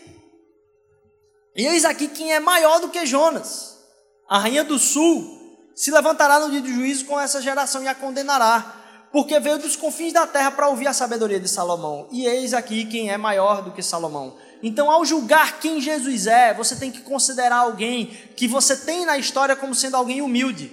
e 1.54 1.66
eis 1.66 1.84
aqui 1.84 2.08
quem 2.08 2.32
é 2.32 2.40
maior 2.40 2.80
do 2.80 2.88
que 2.88 3.04
Jonas. 3.04 3.78
A 4.26 4.38
rainha 4.38 4.64
do 4.64 4.78
sul 4.78 5.39
se 5.81 5.91
levantará 5.91 6.39
no 6.39 6.51
dia 6.51 6.61
do 6.61 6.68
juízo 6.68 7.07
com 7.07 7.18
essa 7.18 7.41
geração 7.41 7.83
e 7.83 7.89
a 7.89 7.95
condenará, 7.95 9.09
porque 9.11 9.41
veio 9.41 9.59
dos 9.59 9.76
confins 9.76 10.12
da 10.12 10.26
terra 10.26 10.51
para 10.51 10.68
ouvir 10.68 10.87
a 10.87 10.93
sabedoria 10.93 11.41
de 11.41 11.49
Salomão. 11.49 12.07
E 12.12 12.26
eis 12.26 12.53
aqui 12.53 12.85
quem 12.85 13.11
é 13.11 13.16
maior 13.16 13.62
do 13.62 13.72
que 13.72 13.83
Salomão. 13.83 14.37
Então, 14.62 14.91
ao 14.91 15.07
julgar 15.07 15.59
quem 15.59 15.81
Jesus 15.81 16.26
é, 16.26 16.53
você 16.53 16.76
tem 16.76 16.91
que 16.91 17.01
considerar 17.01 17.57
alguém 17.57 18.09
que 18.37 18.47
você 18.47 18.76
tem 18.76 19.07
na 19.07 19.16
história 19.16 19.57
como 19.57 19.74
sendo 19.74 19.97
alguém 19.97 20.20
humilde. 20.20 20.70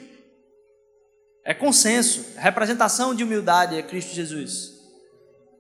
É 1.46 1.54
consenso, 1.54 2.26
é 2.36 2.42
representação 2.42 3.16
de 3.16 3.24
humildade 3.24 3.78
é 3.78 3.84
Cristo 3.84 4.14
Jesus. 4.14 4.74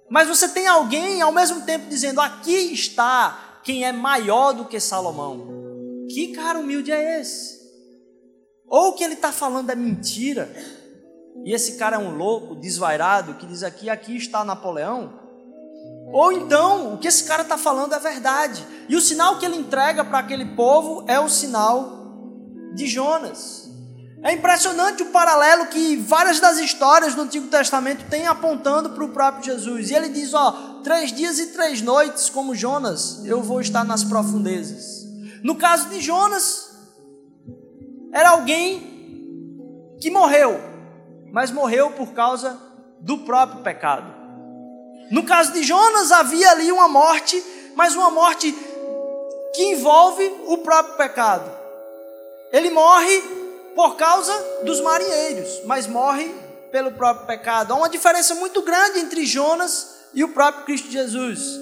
Mas 0.09 0.27
você 0.27 0.49
tem 0.49 0.67
alguém 0.67 1.21
ao 1.21 1.31
mesmo 1.31 1.61
tempo 1.61 1.87
dizendo: 1.87 2.19
aqui 2.19 2.73
está 2.73 3.61
quem 3.63 3.85
é 3.85 3.93
maior 3.93 4.51
do 4.51 4.65
que 4.65 4.77
Salomão. 4.77 5.47
Que 6.09 6.33
cara 6.33 6.59
humilde 6.59 6.91
é 6.91 7.21
esse? 7.21 7.56
Ou 8.67 8.89
o 8.89 8.93
que 8.93 9.03
ele 9.03 9.13
está 9.13 9.31
falando 9.31 9.69
é 9.69 9.75
mentira, 9.75 10.53
e 11.45 11.53
esse 11.53 11.73
cara 11.73 11.95
é 11.95 11.99
um 11.99 12.15
louco, 12.15 12.55
desvairado, 12.55 13.35
que 13.35 13.45
diz 13.45 13.63
aqui: 13.63 13.89
aqui 13.89 14.15
está 14.15 14.43
Napoleão. 14.43 15.13
Ou 16.11 16.31
então, 16.31 16.93
o 16.93 16.97
que 16.97 17.07
esse 17.07 17.25
cara 17.25 17.43
está 17.43 17.57
falando 17.57 17.93
é 17.93 17.99
verdade. 17.99 18.65
E 18.87 18.95
o 18.95 19.01
sinal 19.01 19.37
que 19.37 19.45
ele 19.45 19.57
entrega 19.57 20.03
para 20.03 20.19
aquele 20.19 20.45
povo 20.55 21.05
é 21.07 21.19
o 21.19 21.29
sinal 21.29 21.97
de 22.73 22.87
Jonas. 22.87 23.69
É 24.23 24.33
impressionante 24.33 25.03
o 25.03 25.07
paralelo 25.07 25.67
que 25.67 25.95
várias 25.95 26.39
das 26.39 26.57
histórias 26.57 27.13
do 27.13 27.21
Antigo 27.21 27.47
Testamento 27.47 28.09
têm 28.09 28.25
apontando 28.25 28.89
para 28.89 29.03
o 29.03 29.09
próprio 29.09 29.43
Jesus. 29.43 29.89
E 29.89 29.93
ele 29.93 30.09
diz: 30.09 30.33
Ó, 30.33 30.81
três 30.83 31.11
dias 31.11 31.39
e 31.39 31.47
três 31.47 31.81
noites, 31.81 32.29
como 32.29 32.55
Jonas, 32.55 33.21
eu 33.25 33.41
vou 33.41 33.61
estar 33.61 33.83
nas 33.83 34.03
profundezas. 34.03 35.05
No 35.43 35.55
caso 35.55 35.89
de 35.89 36.01
Jonas, 36.01 36.66
era 38.13 38.29
alguém 38.29 39.97
que 39.99 40.09
morreu, 40.09 40.59
mas 41.31 41.51
morreu 41.51 41.91
por 41.91 42.13
causa 42.13 42.59
do 42.99 43.19
próprio 43.19 43.61
pecado. 43.61 44.13
No 45.11 45.23
caso 45.23 45.53
de 45.53 45.63
Jonas, 45.63 46.11
havia 46.11 46.51
ali 46.51 46.71
uma 46.71 46.87
morte, 46.87 47.41
mas 47.75 47.95
uma 47.95 48.09
morte 48.09 48.53
que 49.53 49.63
envolve 49.63 50.23
o 50.47 50.57
próprio 50.59 50.95
pecado. 50.97 51.49
Ele 52.51 52.69
morre 52.69 53.21
por 53.75 53.95
causa 53.95 54.33
dos 54.63 54.81
marinheiros, 54.81 55.61
mas 55.65 55.87
morre 55.87 56.29
pelo 56.71 56.91
próprio 56.91 57.25
pecado. 57.25 57.73
Há 57.73 57.75
uma 57.75 57.89
diferença 57.89 58.35
muito 58.35 58.61
grande 58.61 58.99
entre 58.99 59.25
Jonas 59.25 59.95
e 60.13 60.23
o 60.23 60.29
próprio 60.29 60.65
Cristo 60.65 60.89
Jesus. 60.89 61.59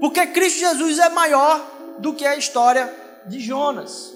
Porque 0.00 0.26
Cristo 0.26 0.60
Jesus 0.60 0.98
é 0.98 1.08
maior 1.08 1.64
do 1.98 2.12
que 2.12 2.26
a 2.26 2.36
história 2.36 2.92
de 3.26 3.40
Jonas. 3.40 4.13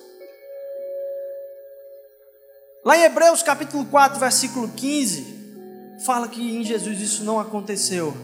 Lá 2.88 2.96
em 2.96 3.02
Hebreus 3.02 3.42
capítulo 3.42 3.84
4, 3.84 4.18
versículo 4.18 4.66
15, 4.66 5.98
fala 6.06 6.26
que 6.26 6.40
em 6.40 6.64
Jesus 6.64 6.98
isso 6.98 7.22
não 7.22 7.38
aconteceu. 7.38 8.16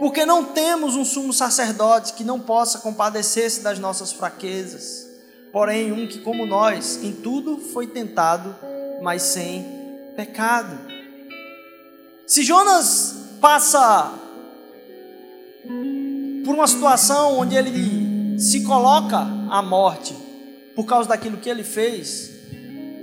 Porque 0.00 0.26
não 0.26 0.42
temos 0.42 0.96
um 0.96 1.04
sumo 1.04 1.32
sacerdote 1.32 2.14
que 2.14 2.24
não 2.24 2.40
possa 2.40 2.80
compadecer-se 2.80 3.60
das 3.60 3.78
nossas 3.78 4.10
fraquezas, 4.10 5.06
porém 5.52 5.92
um 5.92 6.04
que, 6.08 6.18
como 6.18 6.44
nós, 6.44 6.98
em 7.00 7.12
tudo 7.12 7.58
foi 7.58 7.86
tentado, 7.86 8.56
mas 9.02 9.22
sem 9.22 9.64
pecado. 10.16 10.76
Se 12.26 12.42
Jonas 12.42 13.14
passa 13.40 14.12
por 16.44 16.56
uma 16.56 16.66
situação 16.66 17.38
onde 17.38 17.54
ele 17.54 18.36
se 18.40 18.64
coloca 18.64 19.18
à 19.48 19.62
morte 19.62 20.12
por 20.74 20.86
causa 20.86 21.08
daquilo 21.08 21.36
que 21.36 21.48
ele 21.48 21.62
fez, 21.62 22.35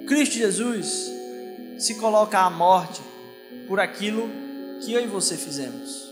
Cristo 0.08 0.36
Jesus 0.36 1.12
se 1.78 1.96
coloca 1.96 2.40
à 2.40 2.50
morte 2.50 3.02
por 3.68 3.80
aquilo 3.80 4.30
que 4.82 4.94
eu 4.94 5.02
e 5.02 5.08
você 5.08 5.38
fizemos. 5.38 6.12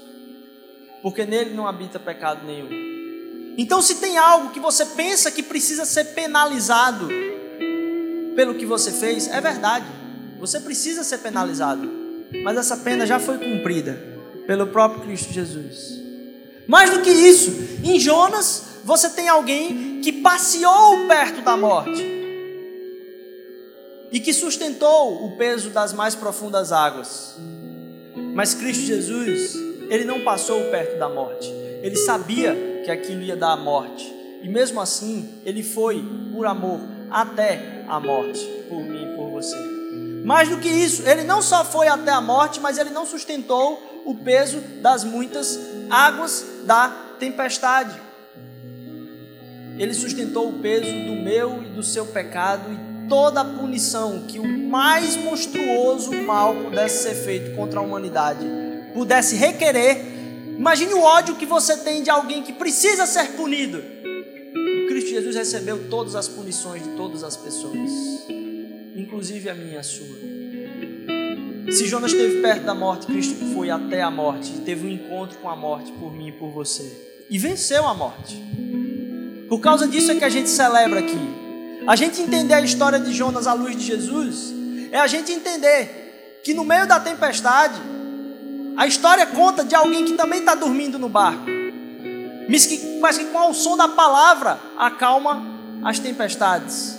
Porque 1.02 1.26
nele 1.26 1.54
não 1.54 1.68
habita 1.68 2.00
pecado 2.00 2.46
nenhum. 2.46 2.70
Então, 3.58 3.82
se 3.82 3.96
tem 3.96 4.18
algo 4.18 4.52
que 4.52 4.60
você 4.60 4.86
pensa 4.86 5.30
que 5.30 5.44
precisa 5.44 5.86
ser 5.86 6.06
penalizado 6.14 7.10
pelo 8.36 8.56
que 8.56 8.66
você 8.66 8.92
fez, 8.92 9.28
é 9.28 9.42
verdade. 9.42 9.86
Você 10.40 10.60
precisa 10.60 11.04
ser 11.04 11.18
penalizado. 11.18 11.90
Mas 12.44 12.58
essa 12.58 12.78
pena 12.78 13.06
já 13.06 13.20
foi 13.20 13.38
cumprida 13.38 14.02
pelo 14.48 14.68
próprio 14.68 15.02
Cristo 15.02 15.34
Jesus. 15.34 16.00
Mais 16.68 16.90
do 16.90 17.02
que 17.02 17.10
isso, 17.10 17.52
em 17.84 18.00
Jonas 18.00 18.72
você 18.84 19.10
tem 19.10 19.28
alguém 19.28 20.00
que 20.02 20.12
passeou 20.12 21.08
perto 21.08 21.42
da 21.42 21.56
morte 21.56 22.21
e 24.12 24.20
que 24.20 24.34
sustentou 24.34 25.26
o 25.26 25.38
peso 25.38 25.70
das 25.70 25.94
mais 25.94 26.14
profundas 26.14 26.72
águas. 26.72 27.38
Mas 28.34 28.54
Cristo 28.54 28.84
Jesus, 28.84 29.56
ele 29.90 30.04
não 30.04 30.22
passou 30.22 30.62
perto 30.66 31.00
da 31.00 31.08
morte. 31.08 31.48
Ele 31.82 31.96
sabia 31.96 32.82
que 32.84 32.92
aquilo 32.92 33.22
ia 33.22 33.36
dar 33.36 33.54
a 33.54 33.58
morte. 33.58 34.14
E 34.44 34.50
mesmo 34.50 34.82
assim, 34.82 35.42
ele 35.46 35.64
foi 35.64 36.04
por 36.34 36.46
amor 36.46 36.82
até 37.10 37.86
a 37.88 38.00
morte, 38.00 38.46
por 38.68 38.82
mim 38.82 39.14
e 39.14 39.16
por 39.16 39.30
você. 39.32 39.58
Mais 40.26 40.50
do 40.50 40.58
que 40.58 40.70
isso, 40.70 41.08
ele 41.08 41.24
não 41.24 41.42
só 41.42 41.64
foi 41.64 41.88
até 41.88 42.12
a 42.12 42.22
morte, 42.22 42.60
mas 42.60 42.78
ele 42.78 42.90
não 42.90 43.06
sustentou 43.06 44.02
o 44.06 44.16
peso 44.16 44.60
das 44.82 45.04
muitas 45.04 45.60
águas 45.90 46.46
da 46.66 46.90
tempestade. 47.20 48.00
Ele 49.78 49.94
sustentou 49.94 50.50
o 50.50 50.60
peso 50.60 50.92
do 50.92 51.16
meu 51.24 51.64
e 51.64 51.70
do 51.70 51.82
seu 51.82 52.06
pecado 52.06 52.72
e 52.72 52.91
toda 53.12 53.42
a 53.42 53.46
punição 53.46 54.22
que 54.26 54.40
o 54.40 54.70
mais 54.70 55.18
monstruoso 55.18 56.14
mal 56.24 56.56
pudesse 56.56 57.04
ser 57.04 57.14
feito 57.14 57.54
contra 57.58 57.82
a 57.82 57.84
humanidade, 57.84 58.48
pudesse 58.94 59.36
requerer. 59.36 59.98
Imagine 60.58 60.94
o 60.94 61.02
ódio 61.02 61.36
que 61.36 61.46
você 61.46 61.76
tem 61.76 62.02
de 62.02 62.10
alguém 62.10 62.42
que 62.42 62.54
precisa 62.54 63.06
ser 63.06 63.34
punido. 63.34 63.80
O 63.80 64.88
Cristo 64.88 65.10
Jesus 65.10 65.36
recebeu 65.36 65.90
todas 65.90 66.16
as 66.16 66.30
punições 66.30 66.84
de 66.84 66.90
todas 66.92 67.22
as 67.22 67.36
pessoas, 67.36 67.92
inclusive 68.96 69.50
a 69.50 69.56
minha 69.56 69.74
e 69.74 69.78
a 69.78 69.84
sua. 69.84 70.16
Se 71.70 71.88
Jonas 71.88 72.14
esteve 72.14 72.42
perto 72.42 72.64
da 72.64 72.74
morte, 72.74 73.08
Cristo 73.08 73.36
foi 73.54 73.70
até 73.70 74.02
a 74.02 74.10
morte, 74.10 74.54
teve 74.62 74.88
um 74.88 74.90
encontro 74.90 75.38
com 75.40 75.50
a 75.50 75.56
morte 75.56 75.92
por 75.92 76.14
mim 76.14 76.30
e 76.30 76.32
por 76.32 76.50
você, 76.50 77.26
e 77.30 77.38
venceu 77.38 77.86
a 77.86 77.94
morte. 77.94 78.42
Por 79.50 79.60
causa 79.60 79.86
disso 79.86 80.14
é 80.14 80.16
que 80.16 80.24
a 80.24 80.30
gente 80.30 80.48
celebra 80.48 81.02
aqui. 81.02 81.41
A 81.88 81.96
gente 81.96 82.22
entender 82.22 82.54
a 82.54 82.62
história 82.62 83.00
de 83.00 83.12
Jonas 83.12 83.48
à 83.48 83.54
luz 83.54 83.76
de 83.76 83.84
Jesus 83.84 84.54
é 84.92 85.00
a 85.00 85.08
gente 85.08 85.32
entender 85.32 86.40
que 86.44 86.54
no 86.54 86.64
meio 86.64 86.88
da 86.88 87.00
tempestade, 87.00 87.82
a 88.78 88.86
história 88.86 89.26
conta 89.26 89.64
de 89.64 89.74
alguém 89.74 90.06
que 90.06 90.14
também 90.14 90.40
está 90.40 90.54
dormindo 90.54 91.00
no 91.00 91.10
barco, 91.10 91.46
mas 92.48 92.66
que, 92.66 93.00
mas 93.00 93.18
que 93.18 93.26
com 93.26 93.50
o 93.50 93.54
som 93.54 93.76
da 93.76 93.88
palavra 93.88 94.60
acalma 94.78 95.44
as 95.84 95.98
tempestades, 95.98 96.98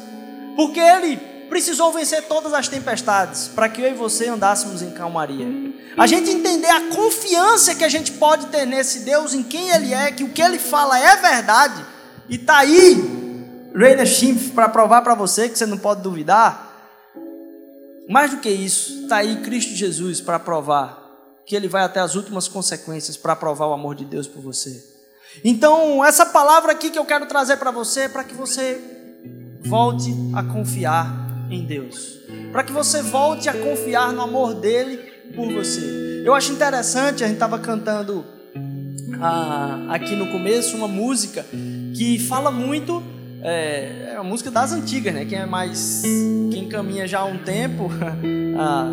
porque 0.57 0.81
ele 0.81 1.17
precisou 1.49 1.93
vencer 1.93 2.23
todas 2.25 2.53
as 2.53 2.67
tempestades 2.67 3.49
para 3.49 3.69
que 3.69 3.83
eu 3.83 3.91
e 3.91 3.95
você 3.95 4.29
andássemos 4.29 4.83
em 4.83 4.91
calmaria. 4.91 5.47
A 5.97 6.07
gente 6.07 6.31
entender 6.31 6.71
a 6.71 6.89
confiança 6.95 7.75
que 7.75 7.85
a 7.85 7.89
gente 7.89 8.13
pode 8.13 8.47
ter 8.47 8.67
nesse 8.67 9.01
Deus, 9.01 9.35
em 9.35 9.43
quem 9.43 9.69
Ele 9.69 9.93
é, 9.93 10.11
que 10.11 10.25
o 10.25 10.31
que 10.31 10.41
Ele 10.41 10.59
fala 10.59 10.99
é 10.99 11.15
verdade, 11.17 11.85
e 12.29 12.39
tá 12.39 12.59
aí, 12.59 13.22
Reina 13.75 14.05
Schimpf, 14.05 14.51
para 14.51 14.69
provar 14.69 15.03
para 15.03 15.15
você 15.15 15.49
que 15.49 15.57
você 15.57 15.67
não 15.67 15.79
pode 15.79 16.03
duvidar. 16.03 16.71
Mais 18.09 18.31
do 18.31 18.39
que 18.39 18.51
isso, 18.51 19.07
tá 19.09 19.17
aí 19.17 19.43
Cristo 19.43 19.75
Jesus 19.75 20.21
para 20.21 20.39
provar 20.39 21.01
que 21.47 21.57
Ele 21.57 21.69
vai 21.69 21.83
até 21.83 22.01
as 22.01 22.15
últimas 22.15 22.49
consequências 22.49 23.17
para 23.17 23.35
provar 23.35 23.67
o 23.67 23.73
amor 23.73 23.95
de 23.95 24.05
Deus 24.05 24.27
por 24.27 24.43
você. 24.43 24.93
Então, 25.45 26.05
essa 26.05 26.27
palavra 26.27 26.73
aqui 26.73 26.91
que 26.91 26.99
eu 26.99 27.05
quero 27.05 27.27
trazer 27.27 27.57
para 27.57 27.71
você 27.71 28.03
é 28.03 28.09
para 28.09 28.25
que 28.25 28.35
você 28.35 28.81
volte 29.61 30.13
a 30.35 30.43
confiar 30.43 31.11
em 31.51 31.65
Deus, 31.65 32.21
para 32.51 32.63
que 32.65 32.73
você 32.73 33.03
volte 33.03 33.49
a 33.49 33.55
confiar 33.55 34.13
no 34.13 34.23
amor 34.23 34.55
dele 34.55 34.99
por 35.35 35.51
você. 35.53 36.23
Eu 36.25 36.35
acho 36.35 36.53
interessante, 36.53 37.25
a 37.25 37.27
gente 37.27 37.37
estava 37.37 37.59
cantando 37.59 38.25
ah, 39.21 39.87
aqui 39.91 40.15
no 40.15 40.31
começo 40.31 40.77
uma 40.77 40.89
música 40.89 41.45
que 41.97 42.19
fala 42.19 42.51
muito, 42.51 43.03
é, 43.43 44.13
é 44.13 44.15
uma 44.15 44.25
música 44.25 44.51
das 44.51 44.73
antigas, 44.73 45.13
né? 45.13 45.25
Quem 45.25 45.39
é 45.39 45.47
mais, 45.47 46.03
quem 46.53 46.69
caminha 46.69 47.07
já 47.07 47.21
há 47.21 47.25
um 47.25 47.39
tempo 47.39 47.91
ah, 48.59 48.87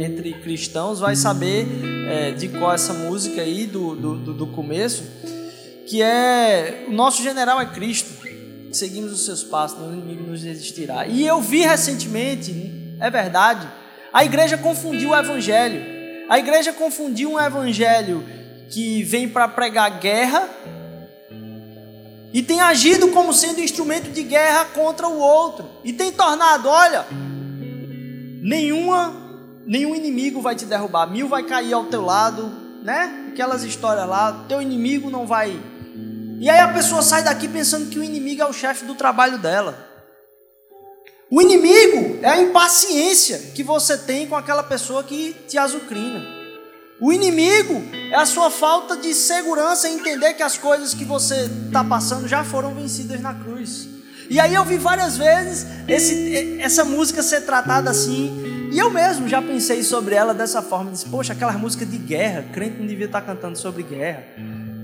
entre 0.00 0.32
cristãos 0.34 1.00
vai 1.00 1.14
saber 1.14 1.66
é, 2.08 2.30
de 2.32 2.48
qual 2.48 2.72
é 2.72 2.74
essa 2.74 2.92
música 2.92 3.42
aí 3.42 3.66
do, 3.66 3.94
do, 3.94 4.34
do 4.34 4.46
começo, 4.48 5.04
que 5.86 6.02
é 6.02 6.84
o 6.88 6.92
nosso 6.92 7.22
general 7.22 7.60
é 7.60 7.66
Cristo 7.66 8.22
seguimos 8.72 9.12
os 9.12 9.24
seus 9.24 9.44
passos, 9.44 9.78
o 9.78 9.92
inimigo 9.92 10.30
nos 10.30 10.42
resistirá. 10.42 11.06
E 11.06 11.26
eu 11.26 11.40
vi 11.40 11.60
recentemente, 11.60 12.96
é 12.98 13.10
verdade, 13.10 13.68
a 14.12 14.24
igreja 14.24 14.56
confundiu 14.56 15.10
o 15.10 15.16
evangelho. 15.16 15.82
A 16.28 16.38
igreja 16.38 16.72
confundiu 16.72 17.32
um 17.32 17.40
evangelho 17.40 18.24
que 18.70 19.02
vem 19.02 19.28
para 19.28 19.46
pregar 19.46 20.00
guerra 20.00 20.48
e 22.32 22.42
tem 22.42 22.60
agido 22.60 23.08
como 23.08 23.32
sendo 23.32 23.60
instrumento 23.60 24.10
de 24.10 24.22
guerra 24.22 24.66
contra 24.66 25.06
o 25.06 25.18
outro 25.18 25.68
e 25.84 25.92
tem 25.92 26.10
tornado, 26.12 26.68
olha, 26.68 27.06
nenhuma 28.42 29.20
nenhum 29.64 29.94
inimigo 29.94 30.40
vai 30.40 30.56
te 30.56 30.64
derrubar, 30.64 31.06
mil 31.06 31.28
vai 31.28 31.44
cair 31.44 31.72
ao 31.72 31.84
teu 31.84 32.02
lado, 32.02 32.50
né? 32.82 33.28
Aquelas 33.32 33.62
histórias 33.62 34.08
lá, 34.08 34.44
teu 34.48 34.60
inimigo 34.60 35.08
não 35.08 35.26
vai 35.26 35.60
e 36.42 36.50
aí 36.50 36.58
a 36.58 36.72
pessoa 36.72 37.02
sai 37.02 37.22
daqui 37.22 37.46
pensando 37.46 37.88
que 37.88 38.00
o 38.00 38.02
inimigo 38.02 38.42
é 38.42 38.44
o 38.44 38.52
chefe 38.52 38.84
do 38.84 38.96
trabalho 38.96 39.38
dela. 39.38 39.78
O 41.30 41.40
inimigo 41.40 42.18
é 42.20 42.30
a 42.30 42.40
impaciência 42.40 43.38
que 43.54 43.62
você 43.62 43.96
tem 43.96 44.26
com 44.26 44.34
aquela 44.34 44.64
pessoa 44.64 45.04
que 45.04 45.34
te 45.46 45.56
azucrina. 45.56 46.41
O 47.02 47.12
inimigo 47.12 47.82
é 48.12 48.14
a 48.14 48.24
sua 48.24 48.48
falta 48.48 48.96
de 48.96 49.12
segurança 49.12 49.88
em 49.88 49.96
entender 49.96 50.34
que 50.34 50.42
as 50.42 50.56
coisas 50.56 50.94
que 50.94 51.04
você 51.04 51.50
está 51.66 51.82
passando 51.82 52.28
já 52.28 52.44
foram 52.44 52.72
vencidas 52.72 53.20
na 53.20 53.34
cruz. 53.34 53.88
E 54.30 54.38
aí 54.38 54.54
eu 54.54 54.64
vi 54.64 54.78
várias 54.78 55.18
vezes 55.18 55.66
esse, 55.88 56.60
essa 56.60 56.84
música 56.84 57.20
ser 57.20 57.40
tratada 57.40 57.90
assim. 57.90 58.68
E 58.70 58.78
eu 58.78 58.88
mesmo 58.88 59.26
já 59.26 59.42
pensei 59.42 59.82
sobre 59.82 60.14
ela 60.14 60.32
dessa 60.32 60.62
forma. 60.62 60.92
Disse, 60.92 61.08
Poxa, 61.08 61.32
aquela 61.32 61.54
música 61.54 61.84
de 61.84 61.98
guerra, 61.98 62.44
crente 62.52 62.78
não 62.78 62.86
devia 62.86 63.06
estar 63.06 63.20
tá 63.20 63.26
cantando 63.26 63.58
sobre 63.58 63.82
guerra. 63.82 64.22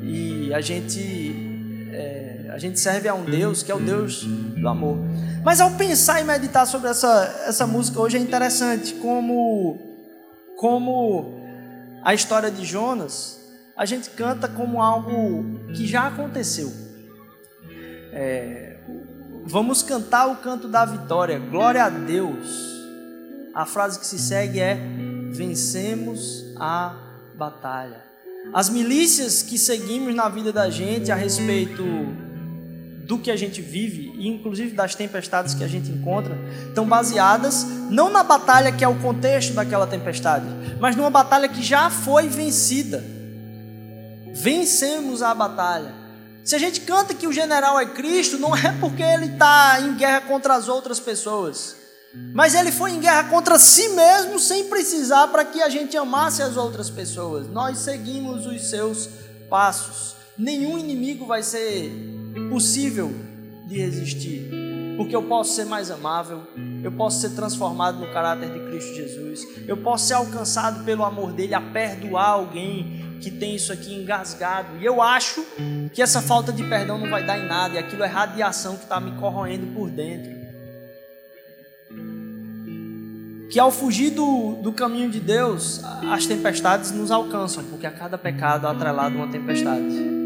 E 0.02 0.52
a 0.52 0.60
gente 0.60 1.88
é, 1.92 2.50
a 2.52 2.58
gente 2.58 2.80
serve 2.80 3.06
a 3.06 3.14
um 3.14 3.24
Deus 3.24 3.62
que 3.62 3.70
é 3.70 3.74
o 3.76 3.78
Deus 3.78 4.24
do 4.24 4.68
amor. 4.68 4.98
Mas 5.44 5.60
ao 5.60 5.70
pensar 5.70 6.20
e 6.20 6.24
meditar 6.24 6.66
sobre 6.66 6.90
essa, 6.90 7.44
essa 7.46 7.64
música 7.64 8.00
hoje 8.00 8.16
é 8.16 8.20
interessante 8.20 8.94
como, 8.94 9.78
como 10.56 11.46
a 12.02 12.14
história 12.14 12.50
de 12.50 12.64
Jonas, 12.64 13.38
a 13.76 13.84
gente 13.84 14.10
canta 14.10 14.48
como 14.48 14.82
algo 14.82 15.44
que 15.74 15.86
já 15.86 16.06
aconteceu. 16.06 16.72
É, 18.12 18.76
vamos 19.44 19.82
cantar 19.82 20.28
o 20.28 20.36
canto 20.36 20.68
da 20.68 20.84
vitória, 20.84 21.38
glória 21.38 21.84
a 21.84 21.88
Deus. 21.88 22.48
A 23.54 23.64
frase 23.64 23.98
que 23.98 24.06
se 24.06 24.18
segue 24.18 24.60
é: 24.60 24.78
vencemos 25.30 26.44
a 26.56 26.94
batalha. 27.36 28.02
As 28.52 28.70
milícias 28.70 29.42
que 29.42 29.58
seguimos 29.58 30.14
na 30.14 30.28
vida 30.28 30.52
da 30.52 30.70
gente 30.70 31.12
a 31.12 31.14
respeito 31.14 31.84
do 33.08 33.18
que 33.18 33.30
a 33.30 33.36
gente 33.36 33.62
vive, 33.62 34.12
e 34.18 34.28
inclusive 34.28 34.76
das 34.76 34.94
tempestades 34.94 35.54
que 35.54 35.64
a 35.64 35.66
gente 35.66 35.90
encontra, 35.90 36.36
estão 36.68 36.86
baseadas 36.86 37.64
não 37.88 38.10
na 38.10 38.22
batalha 38.22 38.70
que 38.70 38.84
é 38.84 38.88
o 38.88 38.96
contexto 38.96 39.54
daquela 39.54 39.86
tempestade, 39.86 40.44
mas 40.78 40.94
numa 40.94 41.08
batalha 41.08 41.48
que 41.48 41.62
já 41.62 41.88
foi 41.88 42.28
vencida. 42.28 43.02
Vencemos 44.34 45.22
a 45.22 45.32
batalha. 45.32 45.94
Se 46.44 46.54
a 46.54 46.58
gente 46.58 46.82
canta 46.82 47.14
que 47.14 47.26
o 47.26 47.32
general 47.32 47.80
é 47.80 47.86
Cristo, 47.86 48.36
não 48.36 48.54
é 48.54 48.72
porque 48.78 49.02
ele 49.02 49.32
está 49.32 49.80
em 49.80 49.96
guerra 49.96 50.20
contra 50.20 50.54
as 50.54 50.68
outras 50.68 51.00
pessoas, 51.00 51.76
mas 52.34 52.54
ele 52.54 52.70
foi 52.70 52.90
em 52.90 53.00
guerra 53.00 53.24
contra 53.30 53.58
si 53.58 53.88
mesmo 53.88 54.38
sem 54.38 54.64
precisar 54.64 55.28
para 55.28 55.46
que 55.46 55.62
a 55.62 55.70
gente 55.70 55.96
amasse 55.96 56.42
as 56.42 56.58
outras 56.58 56.90
pessoas. 56.90 57.48
Nós 57.48 57.78
seguimos 57.78 58.44
os 58.44 58.68
seus 58.68 59.08
passos. 59.48 60.14
Nenhum 60.36 60.78
inimigo 60.78 61.24
vai 61.24 61.42
ser 61.42 62.17
possível 62.50 63.12
de 63.66 63.78
resistir, 63.78 64.50
porque 64.96 65.14
eu 65.14 65.22
posso 65.22 65.54
ser 65.54 65.66
mais 65.66 65.90
amável, 65.90 66.42
eu 66.82 66.90
posso 66.90 67.20
ser 67.20 67.30
transformado 67.30 67.98
no 67.98 68.12
caráter 68.12 68.50
de 68.50 68.60
Cristo 68.70 68.94
Jesus, 68.94 69.46
eu 69.66 69.76
posso 69.76 70.06
ser 70.06 70.14
alcançado 70.14 70.84
pelo 70.84 71.04
amor 71.04 71.32
dele 71.32 71.54
a 71.54 71.60
perdoar 71.60 72.30
alguém 72.30 73.18
que 73.20 73.30
tem 73.30 73.54
isso 73.54 73.72
aqui 73.72 73.94
engasgado. 73.94 74.78
E 74.80 74.84
eu 74.84 75.02
acho 75.02 75.44
que 75.92 76.00
essa 76.00 76.22
falta 76.22 76.52
de 76.52 76.64
perdão 76.64 76.98
não 76.98 77.10
vai 77.10 77.24
dar 77.24 77.38
em 77.38 77.46
nada, 77.46 77.74
e 77.74 77.78
aquilo 77.78 78.02
é 78.02 78.06
radiação 78.06 78.76
que 78.76 78.84
está 78.84 78.98
me 78.98 79.12
corroendo 79.18 79.66
por 79.74 79.90
dentro. 79.90 80.38
Que 83.50 83.58
ao 83.58 83.70
fugir 83.70 84.10
do, 84.10 84.56
do 84.62 84.72
caminho 84.72 85.10
de 85.10 85.20
Deus, 85.20 85.82
as 86.10 86.26
tempestades 86.26 86.90
nos 86.90 87.10
alcançam, 87.10 87.64
porque 87.64 87.86
a 87.86 87.90
cada 87.90 88.18
pecado 88.18 88.66
atrelado 88.66 89.16
uma 89.16 89.28
tempestade. 89.28 90.17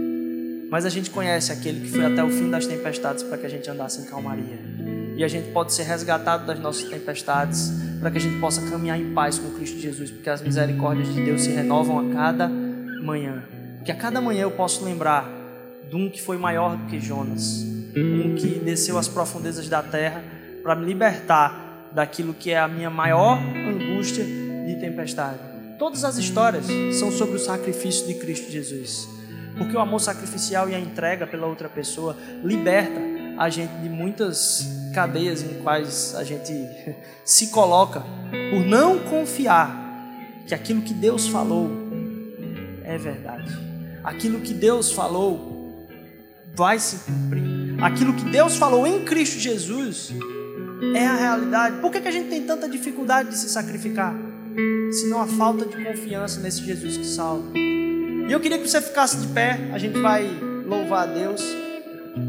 Mas 0.73 0.87
a 0.87 0.89
gente 0.89 1.11
conhece 1.11 1.53
aquele 1.53 1.81
que 1.81 1.91
foi 1.91 2.03
até 2.03 2.25
o 2.25 2.31
fim 2.31 2.49
das 2.49 2.65
tempestades 2.65 3.23
para 3.23 3.37
que 3.37 3.45
a 3.45 3.49
gente 3.51 3.69
andasse 3.69 4.01
em 4.01 4.07
calmaria. 4.07 4.59
E 5.15 5.23
a 5.23 5.29
gente 5.29 5.51
pode 5.51 5.71
ser 5.75 5.83
resgatado 5.83 6.47
das 6.47 6.59
nossas 6.59 6.89
tempestades 6.89 7.71
para 8.01 8.11
que 8.11 8.17
a 8.17 8.21
gente 8.23 8.41
possa 8.41 8.63
caminhar 8.63 8.99
em 8.99 9.13
paz 9.13 9.39
com 9.39 9.51
Cristo 9.51 9.79
Jesus, 9.79 10.11
porque 10.11 10.31
as 10.31 10.41
misericórdias 10.41 11.13
de 11.13 11.23
Deus 11.23 11.43
se 11.43 11.51
renovam 11.51 11.99
a 11.99 12.15
cada 12.15 12.49
manhã. 12.49 13.43
Que 13.85 13.93
a 13.93 13.95
cada 13.95 14.19
manhã 14.19 14.45
eu 14.45 14.51
posso 14.53 14.83
lembrar 14.83 15.31
de 15.91 15.95
um 15.95 16.09
que 16.09 16.23
foi 16.23 16.39
maior 16.39 16.75
do 16.75 16.87
que 16.87 16.99
Jonas, 16.99 17.67
um 17.95 18.35
que 18.35 18.59
desceu 18.59 18.97
às 18.97 19.09
profundezas 19.09 19.69
da 19.69 19.83
terra 19.83 20.25
para 20.63 20.75
me 20.75 20.87
libertar 20.87 21.91
daquilo 21.93 22.33
que 22.33 22.51
é 22.51 22.59
a 22.59 22.67
minha 22.67 22.89
maior 22.89 23.39
angústia 23.39 24.25
de 24.25 24.75
tempestade. 24.81 25.39
Todas 25.79 26.03
as 26.03 26.17
histórias 26.17 26.65
são 26.99 27.13
sobre 27.13 27.37
o 27.37 27.39
sacrifício 27.39 28.07
de 28.07 28.15
Cristo 28.15 28.51
Jesus. 28.51 29.21
Porque 29.57 29.77
o 29.77 29.81
amor 29.81 30.01
sacrificial 30.01 30.69
e 30.69 30.75
a 30.75 30.81
entrega 30.81 31.27
pela 31.27 31.47
outra 31.47 31.69
pessoa 31.69 32.17
liberta 32.43 33.01
a 33.39 33.49
gente 33.49 33.73
de 33.83 33.89
muitas 33.89 34.67
cadeias 34.95 35.43
em 35.43 35.63
quais 35.63 36.15
a 36.15 36.25
gente 36.25 36.53
se 37.25 37.49
coloca 37.49 38.01
por 38.51 38.61
não 38.61 38.99
confiar 38.99 39.81
que 40.47 40.55
aquilo 40.55 40.83
que 40.83 40.95
Deus 40.95 41.27
falou 41.27 41.71
é 42.85 42.99
verdade. 42.99 43.51
Aquilo 44.05 44.41
que 44.41 44.53
Deus 44.53 44.93
falou 44.93 45.87
vai 46.55 46.79
se 46.79 46.99
cumprir. 46.99 47.43
Aquilo 47.83 48.13
que 48.15 48.25
Deus 48.25 48.57
falou 48.57 48.87
em 48.87 49.05
Cristo 49.05 49.39
Jesus 49.39 50.13
é 50.95 51.07
a 51.07 51.15
realidade. 51.15 51.77
Por 51.81 51.91
que, 51.91 52.01
que 52.01 52.09
a 52.09 52.13
gente 52.13 52.29
tem 52.29 52.45
tanta 52.45 52.69
dificuldade 52.69 53.31
de 53.31 53.39
se 53.39 53.49
sacrificar? 53.49 54.15
Senão 54.93 55.23
a 55.23 55.27
falta 55.27 55.65
de 55.65 55.83
confiança 55.83 56.41
nesse 56.41 56.65
Jesus 56.65 56.97
que 56.97 57.07
salva. 57.07 57.53
E 58.33 58.35
eu 58.35 58.41
queria 58.41 58.57
que 58.57 58.67
você 58.67 58.81
ficasse 58.81 59.19
de 59.19 59.27
pé, 59.27 59.69
a 59.75 59.79
gente 59.79 60.01
vai 60.01 60.27
louvar 60.67 61.07
a 61.07 61.13
Deus. 61.13 61.43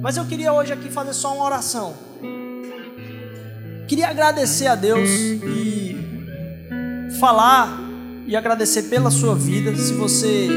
Mas 0.02 0.18
eu 0.18 0.26
queria 0.26 0.52
hoje 0.52 0.74
aqui 0.74 0.92
fazer 0.92 1.14
só 1.14 1.34
uma 1.34 1.46
oração. 1.46 1.94
Queria 3.88 4.10
agradecer 4.10 4.68
a 4.68 4.76
Deus 4.76 5.10
e 5.10 5.96
falar 7.22 7.80
e 8.28 8.36
agradecer 8.36 8.84
pela 8.90 9.10
sua 9.10 9.34
vida. 9.34 9.74
Se 9.78 9.94
você 9.94 10.50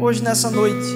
hoje 0.00 0.24
nessa 0.24 0.50
noite 0.50 0.88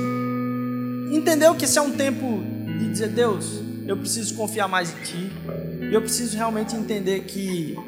entendeu 1.12 1.54
que 1.54 1.66
esse 1.66 1.78
é 1.78 1.80
um 1.80 1.92
tempo 1.92 2.42
de 2.80 2.88
dizer 2.88 3.10
Deus, 3.10 3.60
eu 3.86 3.96
preciso 3.96 4.34
confiar 4.34 4.66
mais 4.66 4.90
em 4.90 5.04
Ti. 5.04 5.32
Eu 5.92 6.00
preciso 6.00 6.36
realmente 6.36 6.74
entender 6.74 7.20
que 7.20 7.78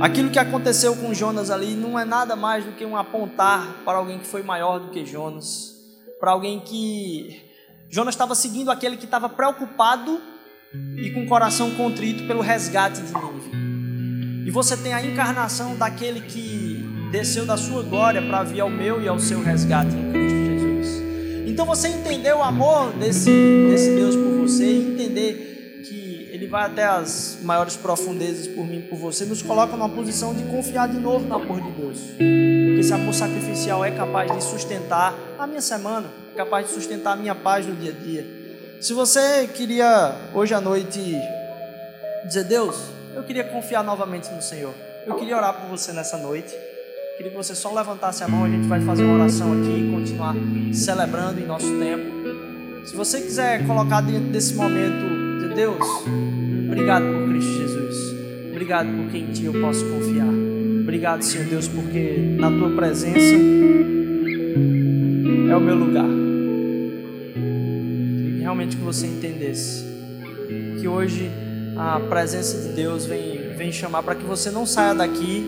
Aquilo 0.00 0.30
que 0.30 0.38
aconteceu 0.38 0.94
com 0.94 1.12
Jonas 1.12 1.50
ali 1.50 1.74
não 1.74 1.98
é 1.98 2.04
nada 2.04 2.36
mais 2.36 2.64
do 2.64 2.72
que 2.72 2.84
um 2.84 2.96
apontar 2.96 3.82
para 3.84 3.98
alguém 3.98 4.20
que 4.20 4.26
foi 4.26 4.44
maior 4.44 4.78
do 4.78 4.90
que 4.90 5.04
Jonas, 5.04 5.74
para 6.20 6.30
alguém 6.30 6.60
que 6.60 7.42
Jonas 7.90 8.14
estava 8.14 8.34
seguindo 8.36 8.70
aquele 8.70 8.96
que 8.96 9.06
estava 9.06 9.28
preocupado 9.28 10.20
e 10.96 11.10
com 11.10 11.24
o 11.24 11.26
coração 11.26 11.72
contrito 11.72 12.26
pelo 12.28 12.40
resgate 12.40 13.02
de 13.02 13.12
Nínive. 13.12 14.46
E 14.46 14.50
você 14.52 14.76
tem 14.76 14.94
a 14.94 15.04
encarnação 15.04 15.76
daquele 15.76 16.20
que 16.20 17.08
desceu 17.10 17.44
da 17.44 17.56
sua 17.56 17.82
glória 17.82 18.22
para 18.22 18.44
vir 18.44 18.60
ao 18.60 18.70
meu 18.70 19.02
e 19.02 19.08
ao 19.08 19.18
seu 19.18 19.42
resgate 19.42 19.96
em 19.96 20.12
Cristo 20.12 20.38
Jesus. 20.38 21.02
Então 21.44 21.66
você 21.66 21.88
entendeu 21.88 22.38
o 22.38 22.42
amor 22.42 22.92
desse, 22.92 23.30
desse 23.68 23.96
Deus 23.96 24.14
por 24.14 24.42
você 24.42 24.64
e 24.64 24.92
entender 24.92 25.57
vai 26.48 26.64
até 26.66 26.84
as 26.84 27.38
maiores 27.42 27.76
profundezas 27.76 28.46
por 28.48 28.66
mim, 28.66 28.80
por 28.82 28.98
você, 28.98 29.24
nos 29.24 29.42
coloca 29.42 29.76
numa 29.76 29.88
posição 29.88 30.34
de 30.34 30.42
confiar 30.44 30.88
de 30.88 30.98
novo 30.98 31.26
no 31.26 31.34
amor 31.34 31.60
de 31.60 31.70
Deus. 31.72 31.98
Porque 32.00 32.78
esse 32.80 32.92
amor 32.92 33.12
sacrificial 33.14 33.84
é 33.84 33.90
capaz 33.90 34.32
de 34.32 34.42
sustentar 34.42 35.14
a 35.38 35.46
minha 35.46 35.60
semana, 35.60 36.08
é 36.34 36.36
capaz 36.36 36.66
de 36.66 36.72
sustentar 36.72 37.12
a 37.12 37.16
minha 37.16 37.34
paz 37.34 37.66
no 37.66 37.76
dia 37.76 37.90
a 37.90 38.04
dia. 38.04 38.26
Se 38.80 38.92
você 38.92 39.46
queria 39.48 40.16
hoje 40.32 40.54
à 40.54 40.60
noite 40.60 41.00
dizer, 42.24 42.44
Deus, 42.44 42.76
eu 43.14 43.22
queria 43.24 43.44
confiar 43.44 43.84
novamente 43.84 44.30
no 44.30 44.40
Senhor. 44.40 44.72
Eu 45.06 45.16
queria 45.16 45.36
orar 45.36 45.54
por 45.54 45.68
você 45.68 45.92
nessa 45.92 46.16
noite. 46.16 46.54
Queria 47.16 47.32
que 47.32 47.36
você 47.36 47.54
só 47.54 47.74
levantasse 47.74 48.22
a 48.22 48.28
mão, 48.28 48.44
a 48.44 48.48
gente 48.48 48.68
vai 48.68 48.80
fazer 48.80 49.02
uma 49.02 49.14
oração 49.14 49.52
aqui 49.52 49.88
e 49.88 49.90
continuar 49.90 50.34
celebrando 50.72 51.40
em 51.40 51.46
nosso 51.46 51.66
tempo. 51.78 52.86
Se 52.86 52.94
você 52.94 53.20
quiser 53.20 53.66
colocar 53.66 54.00
dentro 54.00 54.28
desse 54.30 54.54
momento 54.54 55.18
Deus, 55.58 55.84
obrigado 56.68 57.04
por 57.04 57.28
Cristo 57.28 57.52
Jesus. 57.52 58.14
Obrigado 58.50 58.88
porque 58.96 59.18
em 59.18 59.32
Ti 59.32 59.46
eu 59.46 59.60
posso 59.60 59.84
confiar. 59.84 60.28
Obrigado, 60.82 61.22
Senhor 61.22 61.46
Deus, 61.46 61.66
porque 61.66 62.36
na 62.38 62.50
Tua 62.50 62.70
presença 62.70 63.34
é 65.50 65.56
o 65.56 65.60
meu 65.60 65.74
lugar. 65.74 66.08
E 67.36 68.40
realmente 68.40 68.76
que 68.76 68.82
você 68.82 69.06
entendesse 69.06 69.84
que 70.80 70.86
hoje 70.86 71.30
a 71.76 72.00
presença 72.00 72.68
de 72.68 72.74
Deus 72.74 73.06
vem, 73.06 73.54
vem 73.56 73.72
chamar 73.72 74.02
para 74.02 74.14
que 74.14 74.24
você 74.24 74.50
não 74.50 74.64
saia 74.64 74.94
daqui 74.94 75.44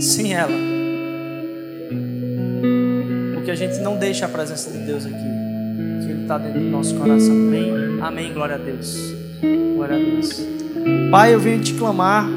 sem 0.00 0.34
ela. 0.34 0.52
Porque 3.34 3.50
a 3.50 3.54
gente 3.54 3.78
não 3.78 3.96
deixa 3.98 4.26
a 4.26 4.28
presença 4.28 4.70
de 4.70 4.78
Deus 4.78 5.06
aqui 5.06 5.34
está 6.24 6.38
dentro 6.38 6.60
do 6.60 6.70
nosso 6.70 6.94
coração. 6.96 7.32
Amém? 7.32 7.72
Amém. 8.00 8.32
Glória 8.32 8.56
a 8.56 8.58
Deus. 8.58 9.14
Glória 9.74 9.96
a 9.96 9.98
Deus. 9.98 10.40
Pai, 11.10 11.34
eu 11.34 11.40
venho 11.40 11.62
te 11.62 11.74
clamar 11.74 12.28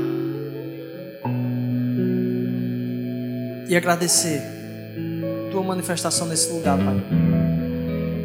e 3.67 3.75
agradecer 3.75 4.41
tua 5.51 5.63
manifestação 5.63 6.27
nesse 6.27 6.51
lugar, 6.51 6.77
Pai. 6.77 7.03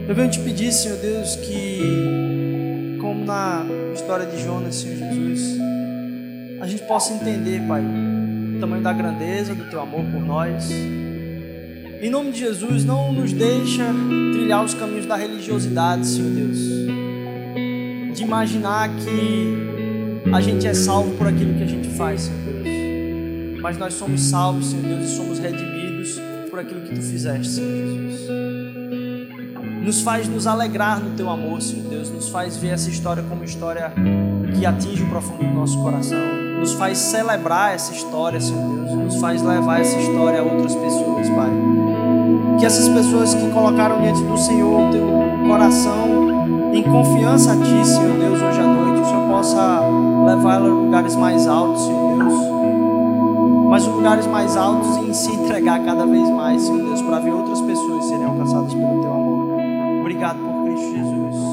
Eu 0.09 0.15
venho 0.15 0.31
te 0.31 0.41
pedir, 0.41 0.73
Senhor 0.73 0.99
Deus, 0.99 1.37
que, 1.37 2.99
como 3.01 3.25
na 3.25 3.65
história 3.95 4.27
de 4.27 4.43
Jonas, 4.43 4.77
Senhor 4.77 4.97
Jesus, 4.97 5.59
a 6.61 6.67
gente 6.67 6.83
possa 6.85 7.13
entender, 7.15 7.61
Pai, 7.67 7.83
o 8.57 8.61
tamanho 8.61 8.83
da 8.83 8.93
grandeza 8.93 9.55
do 9.55 9.69
teu 9.71 9.81
amor 9.81 10.05
por 10.13 10.21
nós 10.25 10.71
em 12.03 12.11
nome 12.11 12.33
de 12.33 12.41
Jesus, 12.41 12.85
não 12.85 13.13
nos 13.13 13.33
deixa 13.33 13.85
trilhar 14.33 14.65
os 14.65 14.75
caminhos 14.75 15.07
da 15.07 15.15
religiosidade, 15.15 16.05
Senhor 16.05 16.31
Deus. 16.33 16.59
De 18.23 18.29
imaginar 18.29 18.89
que 18.89 20.31
a 20.33 20.41
gente 20.41 20.65
é 20.65 20.73
salvo 20.73 21.11
por 21.17 21.27
aquilo 21.27 21.55
que 21.55 21.65
a 21.65 21.67
gente 21.67 21.89
faz, 21.89 22.21
Senhor 22.21 22.63
Deus. 22.63 23.61
Mas 23.61 23.77
nós 23.77 23.95
somos 23.95 24.21
salvos, 24.21 24.67
Senhor 24.67 24.85
Deus, 24.85 25.11
e 25.11 25.17
somos 25.17 25.41
redimidos 25.41 26.21
por 26.49 26.61
aquilo 26.61 26.83
que 26.83 26.95
Tu 26.95 27.03
fizeste, 27.03 27.49
Senhor 27.49 27.85
Jesus. 27.85 28.31
Nos 29.85 30.03
faz 30.03 30.29
nos 30.29 30.47
alegrar 30.47 31.01
no 31.01 31.17
Teu 31.17 31.29
amor, 31.29 31.61
Senhor 31.61 31.89
Deus. 31.91 32.11
Nos 32.11 32.29
faz 32.29 32.57
ver 32.57 32.69
essa 32.69 32.89
história 32.89 33.25
como 33.25 33.43
história 33.43 33.93
que 34.57 34.65
atinge 34.65 35.03
o 35.03 35.09
profundo 35.09 35.43
do 35.43 35.55
nosso 35.55 35.83
coração. 35.83 36.21
Nos 36.61 36.75
faz 36.75 36.99
celebrar 36.99 37.75
essa 37.75 37.93
história, 37.93 38.41
Senhor 38.41 38.85
Deus. 38.85 38.93
Nos 38.93 39.17
faz 39.17 39.43
levar 39.43 39.81
essa 39.81 39.99
história 39.99 40.39
a 40.39 40.45
outras 40.45 40.77
pessoas, 40.77 41.29
Pai. 41.29 41.51
Que 42.61 42.67
essas 42.67 42.89
pessoas 42.89 43.35
que 43.35 43.51
colocaram 43.51 44.01
diante 44.01 44.23
do 44.23 44.39
Senhor 44.39 44.89
o 44.89 44.93
teu 44.93 45.49
coração 45.49 46.32
em 46.73 46.83
confiança 46.83 47.53
a 47.53 47.57
Ti, 47.57 47.87
Senhor 47.87 48.19
Deus, 48.19 48.41
hoje 48.41 48.61
à 48.61 48.67
noite, 48.67 49.03
o 49.03 49.05
Senhor 49.05 49.29
possa 49.29 49.81
levar 50.27 50.55
ela 50.55 50.67
a 50.67 50.69
lugares 50.69 51.15
mais 51.17 51.47
altos, 51.47 51.83
Senhor 51.83 52.19
Deus. 52.19 52.35
Mas 53.69 53.87
lugares 53.87 54.27
mais 54.27 54.57
altos 54.57 54.97
e 54.97 55.11
em 55.11 55.15
se 55.15 55.33
entregar 55.33 55.83
cada 55.85 56.07
vez 56.07 56.29
mais, 56.31 56.63
Senhor 56.63 56.83
Deus, 56.83 57.03
para 57.03 57.21
ver 57.21 57.33
outras 57.33 57.61
pessoas 57.61 58.07
serem 58.07 58.25
alcançadas 58.25 58.73
pelo 58.73 59.01
Teu 59.01 59.13
amor. 59.13 59.61
Obrigado 60.01 60.39
por 60.39 60.65
Cristo 60.65 60.91
Jesus. 60.97 61.52